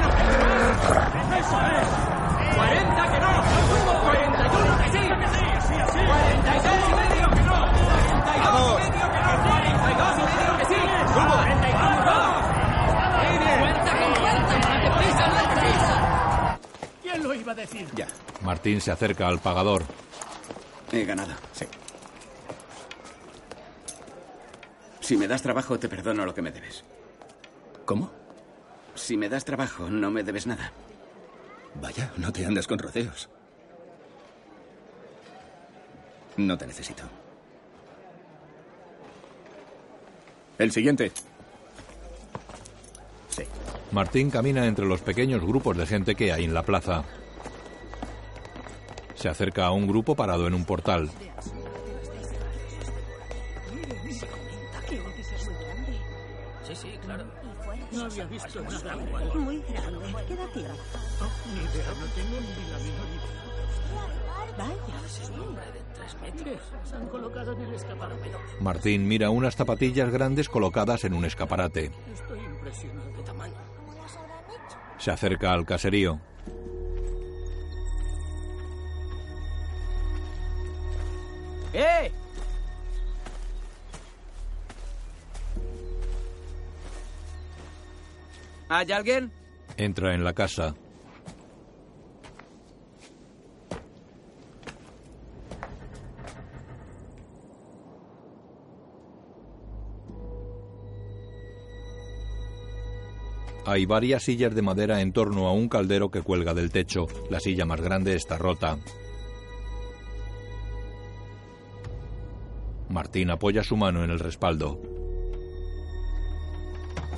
decir? 17.60 17.86
Ya. 17.94 18.06
Martín 18.42 18.80
se 18.80 18.90
acerca 18.90 19.28
al 19.28 19.38
pagador. 19.38 19.84
He 20.92 21.04
ganado. 21.04 21.32
Sí. 21.52 21.66
Si 25.00 25.16
me 25.16 25.28
das 25.28 25.42
trabajo, 25.42 25.78
te 25.78 25.88
perdono 25.88 26.24
lo 26.24 26.34
que 26.34 26.42
me 26.42 26.50
debes. 26.50 26.84
¿Cómo? 27.84 28.19
Si 29.00 29.16
me 29.16 29.30
das 29.30 29.46
trabajo, 29.46 29.88
no 29.88 30.10
me 30.10 30.22
debes 30.22 30.46
nada. 30.46 30.72
Vaya, 31.80 32.12
no 32.18 32.30
te 32.32 32.44
andas 32.44 32.66
con 32.66 32.78
rodeos. 32.78 33.30
No 36.36 36.58
te 36.58 36.66
necesito. 36.66 37.02
El 40.58 40.70
siguiente. 40.70 41.10
Sí. 43.30 43.44
Martín 43.90 44.30
camina 44.30 44.66
entre 44.66 44.84
los 44.84 45.00
pequeños 45.00 45.42
grupos 45.42 45.78
de 45.78 45.86
gente 45.86 46.14
que 46.14 46.32
hay 46.32 46.44
en 46.44 46.54
la 46.54 46.62
plaza. 46.62 47.02
Se 49.14 49.30
acerca 49.30 49.64
a 49.64 49.72
un 49.72 49.88
grupo 49.88 50.14
parado 50.14 50.46
en 50.46 50.52
un 50.54 50.66
portal. 50.66 51.10
Había 58.10 58.24
visto 58.26 58.60
nada 58.60 58.96
igual. 58.96 59.34
Muy 59.34 59.62
grande. 59.68 60.14
¿Qué 60.26 60.34
edad 60.34 60.48
tiene? 60.52 60.68
Ni 61.54 61.60
idea, 61.60 61.90
no 61.98 62.06
tengo 62.14 62.40
ni 62.40 62.70
la 62.70 62.78
menor 62.78 63.08
idea. 63.14 63.50
Vaya. 64.58 65.06
Es 65.06 65.30
un 65.30 65.40
hombre 65.40 65.64
de 65.66 65.80
tres 65.94 66.16
metros. 66.20 66.62
Se 66.84 66.96
han 66.96 67.08
colocado 67.08 67.52
en 67.52 67.60
el 67.62 67.74
escaparate. 67.74 68.32
Martín 68.60 69.08
mira 69.08 69.30
unas 69.30 69.56
zapatillas 69.56 70.10
grandes 70.10 70.48
colocadas 70.48 71.04
en 71.04 71.14
un 71.14 71.24
escaparate. 71.24 71.92
Estoy 72.12 72.40
impresionado. 72.40 73.12
¿Qué 73.16 73.22
tamaño? 73.22 73.54
Se 74.98 75.10
acerca 75.10 75.52
al 75.52 75.64
caserío. 75.64 76.20
¡Eh! 81.72 82.10
¿Hay 88.72 88.92
alguien? 88.92 89.32
Entra 89.76 90.14
en 90.14 90.22
la 90.22 90.32
casa. 90.32 90.76
Hay 103.66 103.86
varias 103.86 104.22
sillas 104.22 104.54
de 104.54 104.62
madera 104.62 105.00
en 105.00 105.12
torno 105.12 105.48
a 105.48 105.52
un 105.52 105.68
caldero 105.68 106.12
que 106.12 106.22
cuelga 106.22 106.54
del 106.54 106.70
techo. 106.70 107.08
La 107.28 107.40
silla 107.40 107.66
más 107.66 107.80
grande 107.80 108.14
está 108.14 108.38
rota. 108.38 108.78
Martín 112.88 113.30
apoya 113.30 113.64
su 113.64 113.76
mano 113.76 114.04
en 114.04 114.10
el 114.10 114.20
respaldo. 114.20 114.99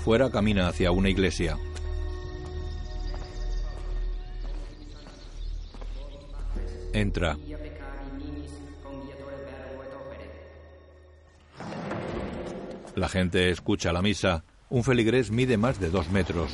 Fuera 0.04 0.30
camina 0.30 0.68
hacia 0.68 0.90
una 0.90 1.08
iglesia. 1.08 1.56
Entra. 6.92 7.36
La 12.96 13.08
gente 13.08 13.50
escucha 13.50 13.92
la 13.92 14.02
misa. 14.02 14.44
Un 14.68 14.84
feligrés 14.84 15.30
mide 15.30 15.56
más 15.56 15.80
de 15.80 15.90
dos 15.90 16.10
metros. 16.10 16.52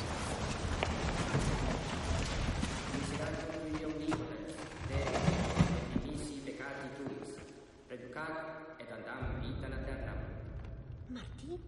¿Martín? 11.09 11.59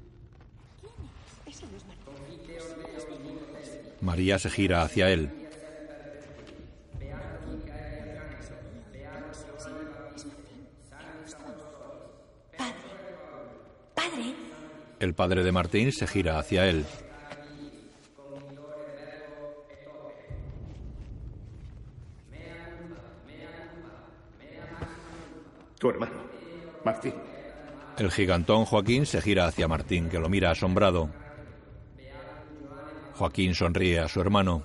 ¿Quién 0.81 0.93
es? 1.47 1.57
Ese 1.57 1.67
no 1.67 1.77
es 1.77 1.87
Martín. 1.87 2.01
María 4.01 4.39
se 4.39 4.51
gira 4.51 4.83
hacia 4.83 5.11
él. 5.11 5.31
Padre. 13.95 14.35
El 14.99 15.15
padre 15.15 15.45
de 15.45 15.53
Martín 15.53 15.93
se 15.93 16.07
gira 16.07 16.39
hacia 16.39 16.67
él. 16.67 16.87
Tu 25.79 25.89
hermano. 25.89 26.13
Martín. 26.85 27.15
El 27.99 28.11
gigantón 28.11 28.65
Joaquín 28.67 29.07
se 29.07 29.21
gira 29.21 29.47
hacia 29.47 29.69
Martín, 29.69 30.09
que 30.09 30.19
lo 30.19 30.29
mira 30.29 30.51
asombrado. 30.51 31.11
Joaquín 33.21 33.55
sonríe 33.55 33.99
a 33.99 34.09
su 34.09 34.19
hermano. 34.23 34.65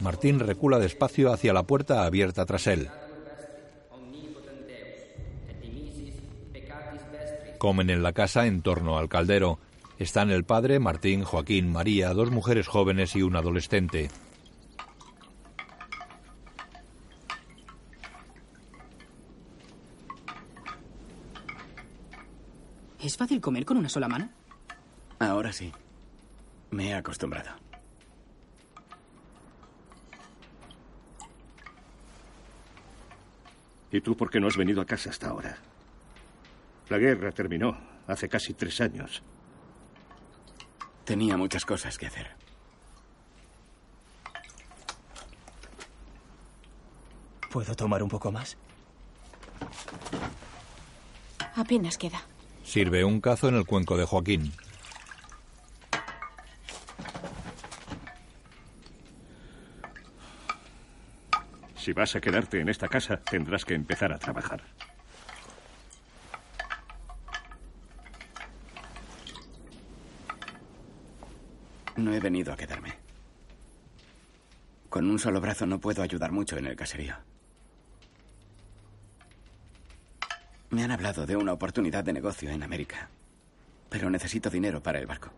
Martín 0.00 0.38
recula 0.38 0.78
despacio 0.78 1.32
hacia 1.32 1.54
la 1.54 1.62
puerta 1.62 2.04
abierta 2.04 2.44
tras 2.44 2.66
él. 2.66 2.90
Comen 7.56 7.88
en 7.88 8.02
la 8.02 8.12
casa 8.12 8.44
en 8.44 8.60
torno 8.60 8.98
al 8.98 9.08
caldero. 9.08 9.58
Están 9.98 10.30
el 10.30 10.44
padre, 10.44 10.78
Martín, 10.78 11.24
Joaquín, 11.24 11.72
María, 11.72 12.12
dos 12.12 12.30
mujeres 12.30 12.68
jóvenes 12.68 13.16
y 13.16 13.22
un 13.22 13.34
adolescente. 13.34 14.10
¿Es 23.02 23.16
fácil 23.16 23.40
comer 23.40 23.64
con 23.64 23.76
una 23.76 23.88
sola 23.88 24.08
mano? 24.08 24.30
Ahora 25.18 25.52
sí. 25.52 25.72
Me 26.70 26.90
he 26.90 26.94
acostumbrado. 26.94 27.50
¿Y 33.90 34.00
tú 34.00 34.16
por 34.16 34.30
qué 34.30 34.38
no 34.38 34.46
has 34.46 34.56
venido 34.56 34.80
a 34.80 34.86
casa 34.86 35.10
hasta 35.10 35.28
ahora? 35.28 35.58
La 36.88 36.98
guerra 36.98 37.32
terminó 37.32 37.76
hace 38.06 38.28
casi 38.28 38.54
tres 38.54 38.80
años. 38.80 39.22
Tenía 41.04 41.36
muchas 41.36 41.66
cosas 41.66 41.98
que 41.98 42.06
hacer. 42.06 42.30
¿Puedo 47.50 47.74
tomar 47.74 48.02
un 48.02 48.08
poco 48.08 48.30
más? 48.30 48.56
Apenas 51.56 51.98
queda. 51.98 52.31
Sirve 52.64 53.04
un 53.04 53.20
cazo 53.20 53.48
en 53.48 53.56
el 53.56 53.66
cuenco 53.66 53.96
de 53.96 54.04
Joaquín. 54.04 54.52
Si 61.76 61.92
vas 61.92 62.14
a 62.14 62.20
quedarte 62.20 62.60
en 62.60 62.68
esta 62.68 62.88
casa, 62.88 63.16
tendrás 63.16 63.64
que 63.64 63.74
empezar 63.74 64.12
a 64.12 64.18
trabajar. 64.18 64.62
No 71.96 72.14
he 72.14 72.20
venido 72.20 72.52
a 72.52 72.56
quedarme. 72.56 72.94
Con 74.88 75.10
un 75.10 75.18
solo 75.18 75.40
brazo 75.40 75.66
no 75.66 75.80
puedo 75.80 76.02
ayudar 76.02 76.32
mucho 76.32 76.56
en 76.56 76.66
el 76.66 76.76
caserío. 76.76 77.16
Me 80.72 80.82
han 80.82 80.90
hablado 80.90 81.26
de 81.26 81.36
una 81.36 81.52
oportunidad 81.52 82.02
de 82.02 82.14
negocio 82.14 82.48
en 82.48 82.62
América, 82.62 83.10
pero 83.90 84.08
necesito 84.08 84.48
dinero 84.48 84.82
para 84.82 84.98
el 84.98 85.06
barco. 85.06 85.30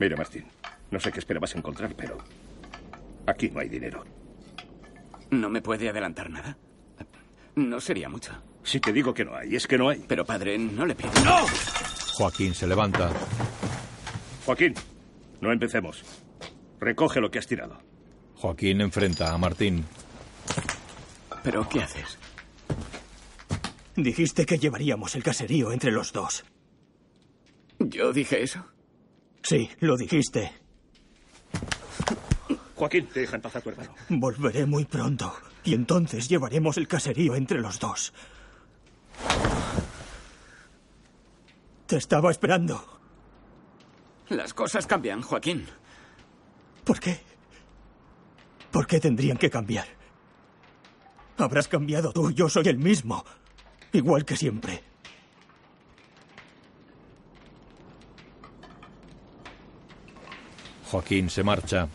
Mira, 0.00 0.16
Martín, 0.16 0.44
no 0.90 0.98
sé 0.98 1.12
qué 1.12 1.20
esperabas 1.20 1.54
encontrar, 1.54 1.94
pero 1.94 2.18
aquí 3.26 3.48
no 3.48 3.60
hay 3.60 3.68
dinero. 3.68 4.04
¿No 5.30 5.48
me 5.48 5.62
puede 5.62 5.88
adelantar 5.88 6.30
nada? 6.30 6.58
No 7.54 7.80
sería 7.80 8.08
mucho. 8.08 8.32
Si 8.64 8.80
te 8.80 8.92
digo 8.92 9.14
que 9.14 9.24
no 9.24 9.36
hay, 9.36 9.54
es 9.54 9.68
que 9.68 9.78
no 9.78 9.88
hay. 9.88 10.04
Pero 10.08 10.24
padre, 10.24 10.58
no 10.58 10.84
le 10.84 10.96
pido. 10.96 11.12
¡No! 11.24 11.46
Joaquín 12.14 12.54
se 12.54 12.66
levanta. 12.66 13.12
Joaquín, 14.44 14.74
no 15.40 15.52
empecemos. 15.52 16.02
Recoge 16.80 17.20
lo 17.20 17.30
que 17.30 17.38
has 17.38 17.46
tirado. 17.46 17.80
Joaquín 18.34 18.80
enfrenta 18.80 19.32
a 19.32 19.38
Martín. 19.38 19.84
¿Pero 21.44 21.68
qué 21.68 21.82
haces? 21.82 22.18
Dijiste 23.98 24.46
que 24.46 24.58
llevaríamos 24.58 25.16
el 25.16 25.24
caserío 25.24 25.72
entre 25.72 25.90
los 25.90 26.12
dos. 26.12 26.44
¿Yo 27.80 28.12
dije 28.12 28.40
eso? 28.44 28.64
Sí, 29.42 29.68
lo 29.80 29.96
dijiste. 29.96 30.52
Joaquín, 32.76 33.08
deja 33.12 33.34
en 33.34 33.42
paz 33.42 33.56
a 33.56 33.60
tu 33.60 33.70
hermano. 33.70 33.92
Volveré 34.08 34.66
muy 34.66 34.84
pronto 34.84 35.34
y 35.64 35.74
entonces 35.74 36.28
llevaremos 36.28 36.76
el 36.76 36.86
caserío 36.86 37.34
entre 37.34 37.60
los 37.60 37.80
dos. 37.80 38.12
Te 41.88 41.96
estaba 41.96 42.30
esperando. 42.30 43.00
Las 44.28 44.54
cosas 44.54 44.86
cambian, 44.86 45.22
Joaquín. 45.22 45.66
¿Por 46.84 47.00
qué? 47.00 47.18
¿Por 48.70 48.86
qué 48.86 49.00
tendrían 49.00 49.38
que 49.38 49.50
cambiar? 49.50 49.88
Habrás 51.36 51.66
cambiado 51.66 52.12
tú, 52.12 52.30
yo 52.30 52.48
soy 52.48 52.68
el 52.68 52.78
mismo. 52.78 53.24
Igual 53.92 54.24
que 54.24 54.36
siempre. 54.36 54.82
Joaquín 60.90 61.28
se 61.28 61.42
marcha. 61.42 61.88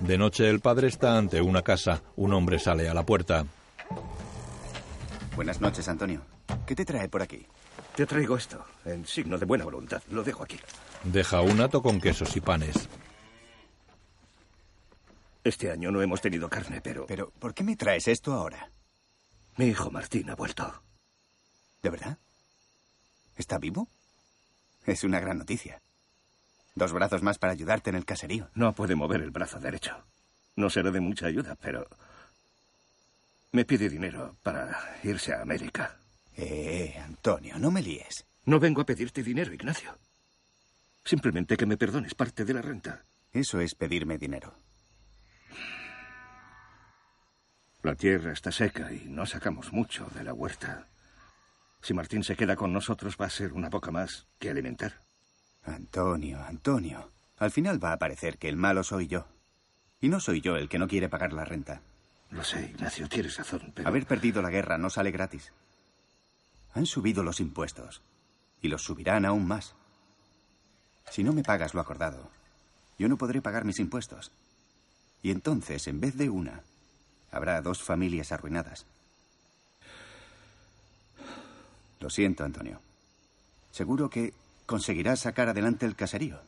De 0.00 0.18
noche 0.18 0.48
el 0.48 0.60
padre 0.60 0.86
está 0.86 1.18
ante 1.18 1.42
una 1.42 1.62
casa. 1.62 2.00
Un 2.14 2.32
hombre 2.32 2.60
sale 2.60 2.88
a 2.88 2.94
la 2.94 3.04
puerta. 3.04 3.44
Buenas 5.34 5.60
noches, 5.60 5.88
Antonio. 5.88 6.22
¿Qué 6.64 6.76
te 6.76 6.84
trae 6.84 7.08
por 7.08 7.22
aquí? 7.22 7.44
Te 7.96 8.04
traigo 8.04 8.36
esto, 8.36 8.62
en 8.84 9.06
signo 9.06 9.38
de 9.38 9.46
buena 9.46 9.64
voluntad. 9.64 10.02
Lo 10.10 10.22
dejo 10.22 10.42
aquí. 10.42 10.60
Deja 11.02 11.40
un 11.40 11.58
hato 11.62 11.80
con 11.80 11.98
quesos 11.98 12.36
y 12.36 12.42
panes. 12.42 12.90
Este 15.42 15.70
año 15.70 15.90
no 15.90 16.02
hemos 16.02 16.20
tenido 16.20 16.50
carne, 16.50 16.82
pero... 16.82 17.06
Pero, 17.06 17.30
¿por 17.38 17.54
qué 17.54 17.64
me 17.64 17.74
traes 17.74 18.06
esto 18.06 18.34
ahora? 18.34 18.70
Mi 19.56 19.68
hijo 19.68 19.90
Martín 19.90 20.28
ha 20.28 20.34
vuelto. 20.34 20.82
¿De 21.82 21.88
verdad? 21.88 22.18
¿Está 23.34 23.56
vivo? 23.56 23.88
Es 24.84 25.02
una 25.02 25.18
gran 25.18 25.38
noticia. 25.38 25.80
Dos 26.74 26.92
brazos 26.92 27.22
más 27.22 27.38
para 27.38 27.54
ayudarte 27.54 27.88
en 27.88 27.96
el 27.96 28.04
caserío. 28.04 28.50
No 28.54 28.74
puede 28.74 28.94
mover 28.94 29.22
el 29.22 29.30
brazo 29.30 29.58
derecho. 29.58 30.04
No 30.54 30.68
será 30.68 30.90
de 30.90 31.00
mucha 31.00 31.28
ayuda, 31.28 31.56
pero... 31.58 31.88
Me 33.52 33.64
pide 33.64 33.88
dinero 33.88 34.36
para 34.42 34.98
irse 35.02 35.32
a 35.32 35.40
América. 35.40 35.98
Eh, 36.36 36.94
Antonio, 37.02 37.58
no 37.58 37.70
me 37.70 37.82
líes. 37.82 38.26
No 38.44 38.60
vengo 38.60 38.82
a 38.82 38.86
pedirte 38.86 39.22
dinero, 39.22 39.52
Ignacio. 39.52 39.98
Simplemente 41.04 41.56
que 41.56 41.66
me 41.66 41.76
perdones 41.76 42.14
parte 42.14 42.44
de 42.44 42.54
la 42.54 42.62
renta. 42.62 43.04
Eso 43.32 43.60
es 43.60 43.74
pedirme 43.74 44.18
dinero. 44.18 44.54
La 47.82 47.94
tierra 47.94 48.32
está 48.32 48.50
seca 48.50 48.92
y 48.92 49.04
no 49.08 49.26
sacamos 49.26 49.72
mucho 49.72 50.06
de 50.14 50.24
la 50.24 50.34
huerta. 50.34 50.88
Si 51.80 51.94
Martín 51.94 52.24
se 52.24 52.34
queda 52.34 52.56
con 52.56 52.72
nosotros 52.72 53.16
va 53.20 53.26
a 53.26 53.30
ser 53.30 53.52
una 53.52 53.68
boca 53.68 53.90
más 53.90 54.26
que 54.38 54.50
alimentar. 54.50 55.00
Antonio, 55.62 56.42
Antonio. 56.42 57.12
Al 57.38 57.50
final 57.50 57.82
va 57.82 57.92
a 57.92 57.98
parecer 57.98 58.38
que 58.38 58.48
el 58.48 58.56
malo 58.56 58.82
soy 58.82 59.06
yo. 59.06 59.26
Y 60.00 60.08
no 60.08 60.20
soy 60.20 60.40
yo 60.40 60.56
el 60.56 60.68
que 60.68 60.78
no 60.78 60.88
quiere 60.88 61.08
pagar 61.08 61.32
la 61.32 61.44
renta. 61.44 61.82
Lo 62.30 62.42
sé, 62.42 62.70
Ignacio, 62.74 63.08
tienes 63.08 63.36
razón, 63.36 63.72
pero... 63.74 63.88
Haber 63.88 64.06
perdido 64.06 64.42
la 64.42 64.50
guerra 64.50 64.78
no 64.78 64.90
sale 64.90 65.10
gratis. 65.10 65.52
Han 66.76 66.84
subido 66.84 67.22
los 67.22 67.40
impuestos. 67.40 68.02
Y 68.60 68.68
los 68.68 68.82
subirán 68.82 69.24
aún 69.24 69.48
más. 69.48 69.74
Si 71.10 71.24
no 71.24 71.32
me 71.32 71.42
pagas 71.42 71.72
lo 71.72 71.80
acordado, 71.80 72.28
yo 72.98 73.08
no 73.08 73.16
podré 73.16 73.40
pagar 73.40 73.64
mis 73.64 73.78
impuestos. 73.78 74.30
Y 75.22 75.30
entonces, 75.30 75.86
en 75.86 76.00
vez 76.00 76.18
de 76.18 76.28
una, 76.28 76.62
habrá 77.32 77.62
dos 77.62 77.82
familias 77.82 78.30
arruinadas. 78.30 78.84
Lo 81.98 82.10
siento, 82.10 82.44
Antonio. 82.44 82.78
Seguro 83.70 84.10
que 84.10 84.34
conseguirás 84.66 85.20
sacar 85.20 85.48
adelante 85.48 85.86
el 85.86 85.96
caserío. 85.96 86.40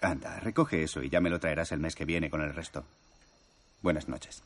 Anda, 0.00 0.38
recoge 0.38 0.84
eso 0.84 1.02
y 1.02 1.10
ya 1.10 1.20
me 1.20 1.30
lo 1.30 1.40
traerás 1.40 1.72
el 1.72 1.80
mes 1.80 1.96
que 1.96 2.04
viene 2.04 2.30
con 2.30 2.40
el 2.40 2.54
resto. 2.54 2.84
Buenas 3.82 4.08
noches. 4.08 4.44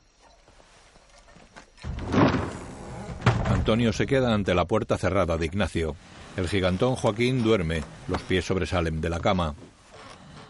Antonio 3.70 3.92
se 3.92 4.09
queda 4.09 4.35
ante 4.35 4.52
la 4.52 4.64
puerta 4.64 4.98
cerrada 4.98 5.37
de 5.37 5.46
Ignacio. 5.46 5.94
El 6.37 6.48
gigantón 6.48 6.96
Joaquín 6.96 7.44
duerme, 7.44 7.85
los 8.09 8.20
pies 8.20 8.44
sobresalen 8.44 9.00
de 9.00 9.09
la 9.09 9.20
cama. 9.20 9.54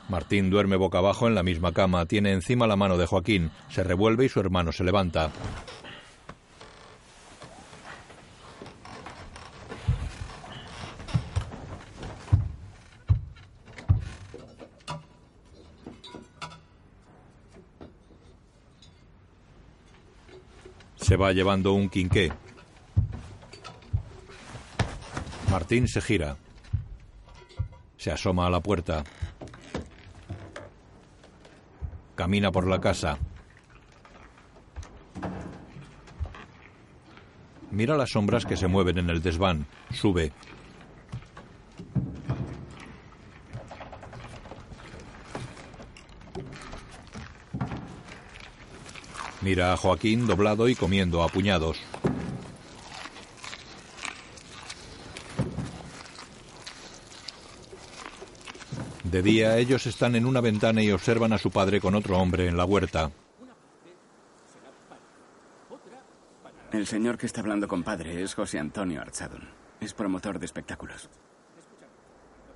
Martín 0.09 0.48
duerme 0.48 0.76
boca 0.76 0.96
abajo 0.96 1.28
en 1.28 1.35
la 1.35 1.42
misma 1.42 1.72
cama, 1.72 2.06
tiene 2.06 2.33
encima 2.33 2.66
la 2.66 2.76
mano 2.76 2.96
de 2.96 3.04
Joaquín, 3.04 3.50
se 3.68 3.85
revuelve 3.85 4.24
y 4.24 4.30
su 4.30 4.40
hermano 4.40 4.72
se 4.72 4.85
levanta. 4.85 5.30
Se 20.96 21.16
va 21.16 21.33
llevando 21.33 21.74
un 21.74 21.90
quinqué. 21.90 22.33
Martín 25.50 25.88
se 25.88 26.00
gira. 26.00 26.36
Se 27.96 28.12
asoma 28.12 28.46
a 28.46 28.50
la 28.50 28.60
puerta. 28.60 29.02
Camina 32.14 32.52
por 32.52 32.68
la 32.68 32.80
casa. 32.80 33.18
Mira 37.72 37.96
las 37.96 38.10
sombras 38.10 38.46
que 38.46 38.56
se 38.56 38.68
mueven 38.68 38.98
en 38.98 39.10
el 39.10 39.22
desván. 39.22 39.66
Sube. 39.92 40.32
Mira 49.42 49.72
a 49.72 49.76
Joaquín 49.76 50.28
doblado 50.28 50.68
y 50.68 50.76
comiendo 50.76 51.24
a 51.24 51.28
puñados. 51.28 51.89
De 59.10 59.22
día 59.22 59.58
ellos 59.58 59.86
están 59.86 60.14
en 60.14 60.24
una 60.24 60.40
ventana 60.40 60.84
y 60.84 60.92
observan 60.92 61.32
a 61.32 61.38
su 61.38 61.50
padre 61.50 61.80
con 61.80 61.96
otro 61.96 62.16
hombre 62.16 62.46
en 62.46 62.56
la 62.56 62.64
huerta. 62.64 63.10
El 66.70 66.86
señor 66.86 67.18
que 67.18 67.26
está 67.26 67.40
hablando 67.40 67.66
con 67.66 67.82
padre 67.82 68.22
es 68.22 68.34
José 68.34 68.60
Antonio 68.60 69.00
Archadon. 69.00 69.48
Es 69.80 69.94
promotor 69.94 70.38
de 70.38 70.46
espectáculos. 70.46 71.08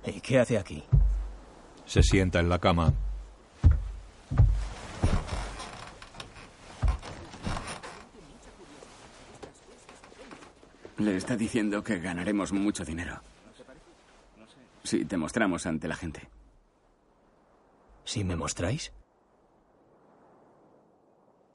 ¿Y 0.05 0.21
qué 0.21 0.39
hace 0.39 0.57
aquí? 0.57 0.81
Se 1.85 2.01
sienta 2.01 2.39
en 2.39 2.47
la 2.47 2.59
cama. 2.59 2.93
Le 10.99 11.17
está 11.17 11.35
diciendo 11.35 11.83
que 11.83 11.99
ganaremos 11.99 12.53
mucho 12.53 12.85
dinero. 12.85 13.19
Si 14.83 15.03
te 15.03 15.17
mostramos 15.17 15.65
ante 15.65 15.89
la 15.89 15.95
gente. 15.97 16.29
¿Si 18.05 18.23
me 18.23 18.35
mostráis? 18.35 18.93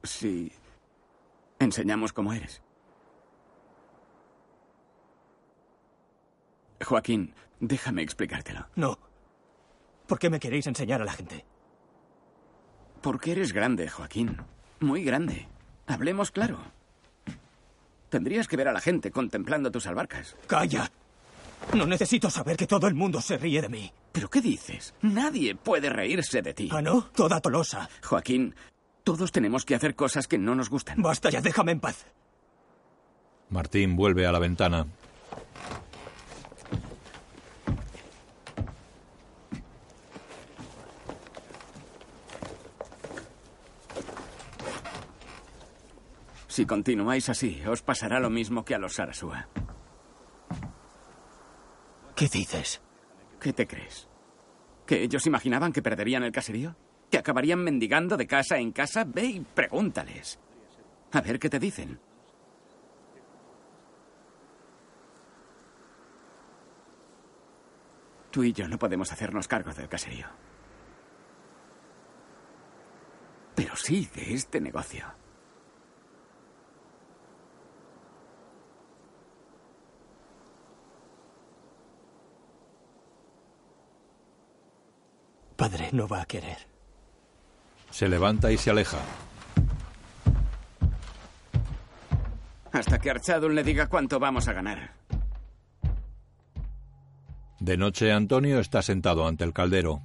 Si 0.03 0.53
enseñamos 1.59 2.13
cómo 2.13 2.33
eres. 2.33 2.63
Joaquín, 6.85 7.35
déjame 7.61 8.03
explicártelo. 8.03 8.67
No. 8.75 8.99
¿Por 10.07 10.19
qué 10.19 10.29
me 10.29 10.41
queréis 10.41 10.67
enseñar 10.67 11.01
a 11.01 11.05
la 11.05 11.13
gente? 11.13 11.45
Porque 13.01 13.33
eres 13.33 13.53
grande, 13.53 13.89
Joaquín. 13.89 14.37
Muy 14.81 15.05
grande. 15.05 15.49
Hablemos 15.87 16.31
claro. 16.31 16.59
Tendrías 18.09 18.49
que 18.49 18.57
ver 18.57 18.69
a 18.69 18.73
la 18.73 18.81
gente 18.81 19.13
contemplando 19.13 19.71
tus 19.71 19.87
albarcas. 19.87 20.37
¡Calla! 20.49 20.91
No 21.75 21.87
necesito 21.87 22.31
saber 22.31 22.57
que 22.57 22.67
todo 22.67 22.89
el 22.89 22.95
mundo 22.95 23.21
se 23.21 23.39
ríe 23.39 23.63
de 23.63 23.69
mí. 23.69 23.93
¿Pero 24.13 24.29
qué 24.29 24.41
dices? 24.41 24.95
Nadie 25.03 25.55
puede 25.55 25.89
reírse 25.89 26.43
de 26.43 26.53
ti. 26.53 26.69
¿Ah, 26.73 26.83
no? 26.83 27.03
Toda 27.15 27.41
Tolosa. 27.41 27.89
Joaquín, 28.03 28.55
todos 29.05 29.31
tenemos 29.31 29.65
que 29.65 29.75
hacer 29.75 29.95
cosas 29.95 30.27
que 30.27 30.39
no 30.39 30.55
nos 30.55 30.69
gustan. 30.69 31.01
Basta 31.01 31.31
ya, 31.31 31.41
déjame 31.41 31.73
en 31.73 31.81
paz. 31.81 32.07
Martín 33.51 33.97
vuelve 33.97 34.27
a 34.27 34.33
la 34.33 34.39
ventana. 34.39 34.87
Si 46.49 46.67
continuáis 46.67 47.29
así, 47.29 47.63
os 47.67 47.81
pasará 47.81 48.19
lo 48.19 48.29
mismo 48.29 48.65
que 48.65 48.75
a 48.75 48.79
los 48.79 48.95
Sarasúa. 48.95 49.49
¿Qué 52.21 52.29
dices? 52.29 52.83
¿Qué 53.41 53.55
te 53.55 53.67
crees? 53.67 54.07
¿Que 54.85 55.03
ellos 55.03 55.25
imaginaban 55.25 55.73
que 55.73 55.81
perderían 55.81 56.23
el 56.23 56.33
caserío? 56.33 56.77
¿Que 57.11 57.17
acabarían 57.17 57.65
mendigando 57.65 58.19
de 58.19 58.27
casa 58.27 58.59
en 58.59 58.73
casa? 58.73 59.05
Ve 59.05 59.25
y 59.25 59.41
pregúntales. 59.41 60.39
A 61.13 61.23
ver 61.23 61.39
qué 61.39 61.49
te 61.49 61.59
dicen. 61.59 61.99
Tú 68.31 68.45
y 68.45 68.53
yo 68.53 68.69
no 68.69 68.79
podemos 68.79 69.11
hacernos 69.11 69.49
cargo 69.49 69.73
del 69.73 69.89
caserío. 69.89 70.27
Pero 73.55 73.75
sí 73.77 74.11
de 74.15 74.35
este 74.35 74.61
negocio. 74.61 75.07
Padre 85.61 85.91
no 85.93 86.09
va 86.09 86.23
a 86.23 86.25
querer. 86.25 86.57
Se 87.91 88.09
levanta 88.09 88.51
y 88.51 88.57
se 88.57 88.71
aleja. 88.71 88.97
Hasta 92.73 92.99
que 92.99 93.11
Archadun 93.11 93.55
le 93.55 93.63
diga 93.63 93.87
cuánto 93.87 94.19
vamos 94.19 94.49
a 94.49 94.55
ganar. 94.55 94.95
De 97.59 97.77
noche, 97.77 98.11
Antonio 98.11 98.59
está 98.59 98.81
sentado 98.81 99.27
ante 99.27 99.45
el 99.45 99.53
caldero. 99.53 100.01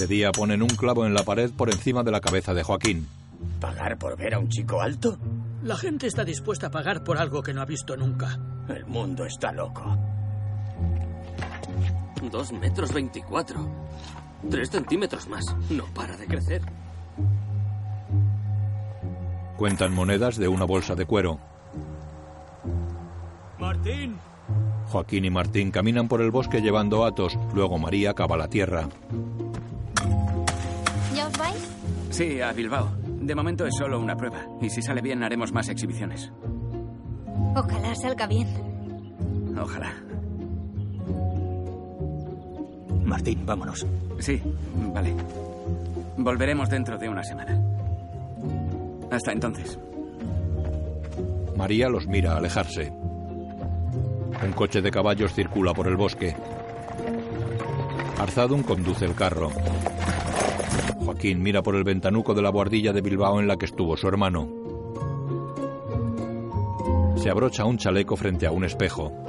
De 0.00 0.08
día 0.08 0.32
ponen 0.32 0.62
un 0.62 0.70
clavo 0.70 1.06
en 1.06 1.14
la 1.14 1.22
pared 1.22 1.52
por 1.52 1.70
encima 1.70 2.02
de 2.02 2.10
la 2.10 2.20
cabeza 2.20 2.52
de 2.52 2.64
Joaquín. 2.64 3.06
¿Pagar 3.60 3.96
por 3.96 4.16
ver 4.16 4.34
a 4.34 4.40
un 4.40 4.48
chico 4.48 4.80
alto? 4.80 5.18
La 5.62 5.76
gente 5.76 6.08
está 6.08 6.24
dispuesta 6.24 6.66
a 6.66 6.70
pagar 6.72 7.04
por 7.04 7.18
algo 7.18 7.44
que 7.44 7.54
no 7.54 7.62
ha 7.62 7.64
visto 7.64 7.96
nunca. 7.96 8.40
El 8.68 8.86
mundo 8.86 9.24
está 9.24 9.52
loco. 9.52 10.17
Dos 12.22 12.52
metros 12.52 12.92
veinticuatro. 12.92 13.68
Tres 14.50 14.70
centímetros 14.70 15.28
más. 15.28 15.44
No 15.70 15.84
para 15.94 16.16
de 16.16 16.26
crecer. 16.26 16.62
Cuentan 19.56 19.94
monedas 19.94 20.36
de 20.36 20.48
una 20.48 20.64
bolsa 20.64 20.94
de 20.94 21.06
cuero. 21.06 21.38
Martín. 23.58 24.16
Joaquín 24.88 25.24
y 25.24 25.30
Martín 25.30 25.70
caminan 25.70 26.08
por 26.08 26.20
el 26.20 26.30
bosque 26.30 26.60
llevando 26.60 27.04
atos. 27.04 27.38
Luego 27.54 27.78
María 27.78 28.14
cava 28.14 28.36
la 28.36 28.48
tierra. 28.48 28.88
¿Ya 31.14 31.26
os 31.26 31.38
vais? 31.38 31.76
Sí, 32.10 32.40
a 32.40 32.52
Bilbao. 32.52 32.90
De 33.04 33.34
momento 33.34 33.66
es 33.66 33.74
solo 33.76 33.98
una 33.98 34.16
prueba. 34.16 34.46
Y 34.60 34.70
si 34.70 34.80
sale 34.80 35.02
bien, 35.02 35.22
haremos 35.22 35.52
más 35.52 35.68
exhibiciones. 35.68 36.32
Ojalá 37.54 37.94
salga 37.94 38.26
bien. 38.26 38.48
Ojalá. 39.60 39.92
Martín, 43.08 43.46
vámonos. 43.46 43.86
Sí, 44.18 44.40
vale. 44.92 45.14
Volveremos 46.18 46.68
dentro 46.68 46.98
de 46.98 47.08
una 47.08 47.24
semana. 47.24 47.58
Hasta 49.10 49.32
entonces. 49.32 49.78
María 51.56 51.88
los 51.88 52.06
mira 52.06 52.36
alejarse. 52.36 52.92
Un 54.44 54.52
coche 54.54 54.82
de 54.82 54.90
caballos 54.90 55.32
circula 55.32 55.72
por 55.72 55.88
el 55.88 55.96
bosque. 55.96 56.36
Arzadun 58.18 58.62
conduce 58.62 59.06
el 59.06 59.14
carro. 59.14 59.50
Joaquín 60.98 61.42
mira 61.42 61.62
por 61.62 61.76
el 61.76 61.84
ventanuco 61.84 62.34
de 62.34 62.42
la 62.42 62.50
buhardilla 62.50 62.92
de 62.92 63.00
Bilbao 63.00 63.40
en 63.40 63.48
la 63.48 63.56
que 63.56 63.64
estuvo 63.64 63.96
su 63.96 64.06
hermano. 64.06 64.48
Se 67.16 67.30
abrocha 67.30 67.64
un 67.64 67.78
chaleco 67.78 68.16
frente 68.16 68.46
a 68.46 68.52
un 68.52 68.64
espejo. 68.64 69.27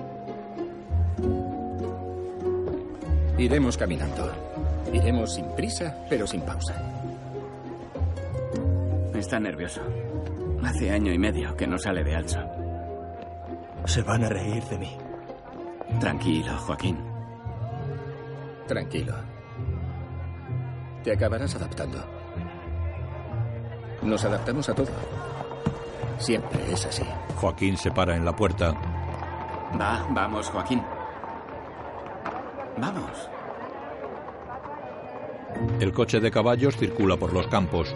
Iremos 3.40 3.78
caminando. 3.78 4.30
Iremos 4.92 5.36
sin 5.36 5.46
prisa, 5.56 5.96
pero 6.10 6.28
sin 6.28 6.42
pausa. 6.42 6.76
Está 9.14 9.40
nervioso. 9.40 9.80
Hace 10.62 10.92
año 10.92 11.14
y 11.14 11.18
medio 11.18 11.56
que 11.56 11.66
no 11.66 11.78
sale 11.78 12.04
de 12.04 12.16
Alcho. 12.18 12.42
Se 13.86 14.02
van 14.02 14.26
a 14.26 14.30
reír 14.30 14.62
de 14.66 14.78
mí. 14.78 14.98
Tranquilo, 16.02 16.52
Joaquín. 16.58 16.98
Tranquilo. 18.68 19.16
Te 21.06 21.14
acabarás 21.14 21.56
adaptando. 21.56 22.04
Nos 24.02 24.26
adaptamos 24.26 24.68
a 24.68 24.76
todo. 24.76 24.92
Siempre 26.18 26.60
es 26.74 26.86
así. 26.86 27.06
Joaquín 27.38 27.78
se 27.78 27.90
para 27.90 28.18
en 28.18 28.26
la 28.26 28.36
puerta. 28.36 28.74
Va, 29.80 30.06
vamos, 30.10 30.50
Joaquín. 30.50 30.84
El 35.80 35.94
coche 35.94 36.20
de 36.20 36.32
caballos 36.32 36.78
circula 36.78 37.18
por 37.18 37.34
los 37.34 37.48
campos. 37.48 37.94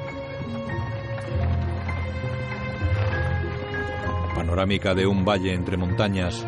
Panorámica 4.35 4.93
de 4.93 5.07
un 5.07 5.23
valle 5.23 5.53
entre 5.53 5.77
montañas. 5.77 6.45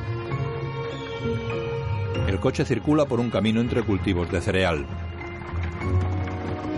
El 2.28 2.39
coche 2.39 2.65
circula 2.65 3.06
por 3.06 3.19
un 3.19 3.30
camino 3.30 3.62
entre 3.62 3.84
cultivos 3.84 4.30
de 4.32 4.41
cereal. 4.41 4.86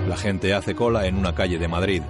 La 0.07 0.17
gente 0.17 0.53
hace 0.53 0.75
cola 0.75 1.07
en 1.07 1.17
una 1.17 1.33
calle 1.33 1.57
de 1.57 1.67
Madrid. 1.67 2.03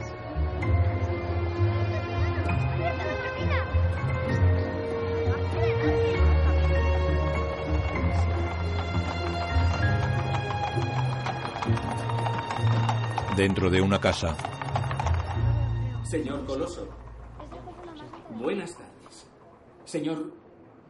Dentro 13.38 13.69
de 13.69 13.82
una 13.82 14.02
casa, 14.02 14.36
Señor 16.04 16.43
Coloso. 16.47 16.89
Buenas 18.32 18.73
tardes. 18.76 19.28
Señor 19.86 20.34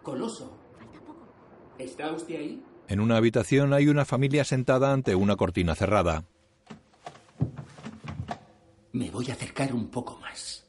Coloso. 0.01 0.57
¿Está 1.77 2.13
usted 2.13 2.35
ahí? 2.37 2.63
en 2.87 3.01
una 3.01 3.17
habitación 3.17 3.73
hay 3.73 3.89
una 3.89 4.05
familia 4.05 4.45
sentada 4.45 4.93
ante 4.93 5.13
una 5.13 5.35
cortina 5.35 5.75
cerrada. 5.75 6.23
Me 8.93 9.11
voy 9.11 9.29
a 9.29 9.33
acercar 9.33 9.73
un 9.73 9.89
poco 9.89 10.17
más. 10.19 10.65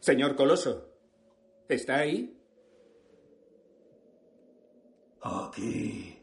Señor 0.00 0.34
Coloso. 0.34 0.88
¿Está 1.68 1.98
ahí? 1.98 2.41
Aquí 5.22 6.18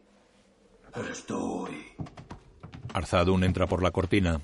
estoy. 1.11 1.95
Arzadun 2.93 3.43
entra 3.43 3.67
por 3.67 3.81
la 3.81 3.91
cortina. 3.91 4.41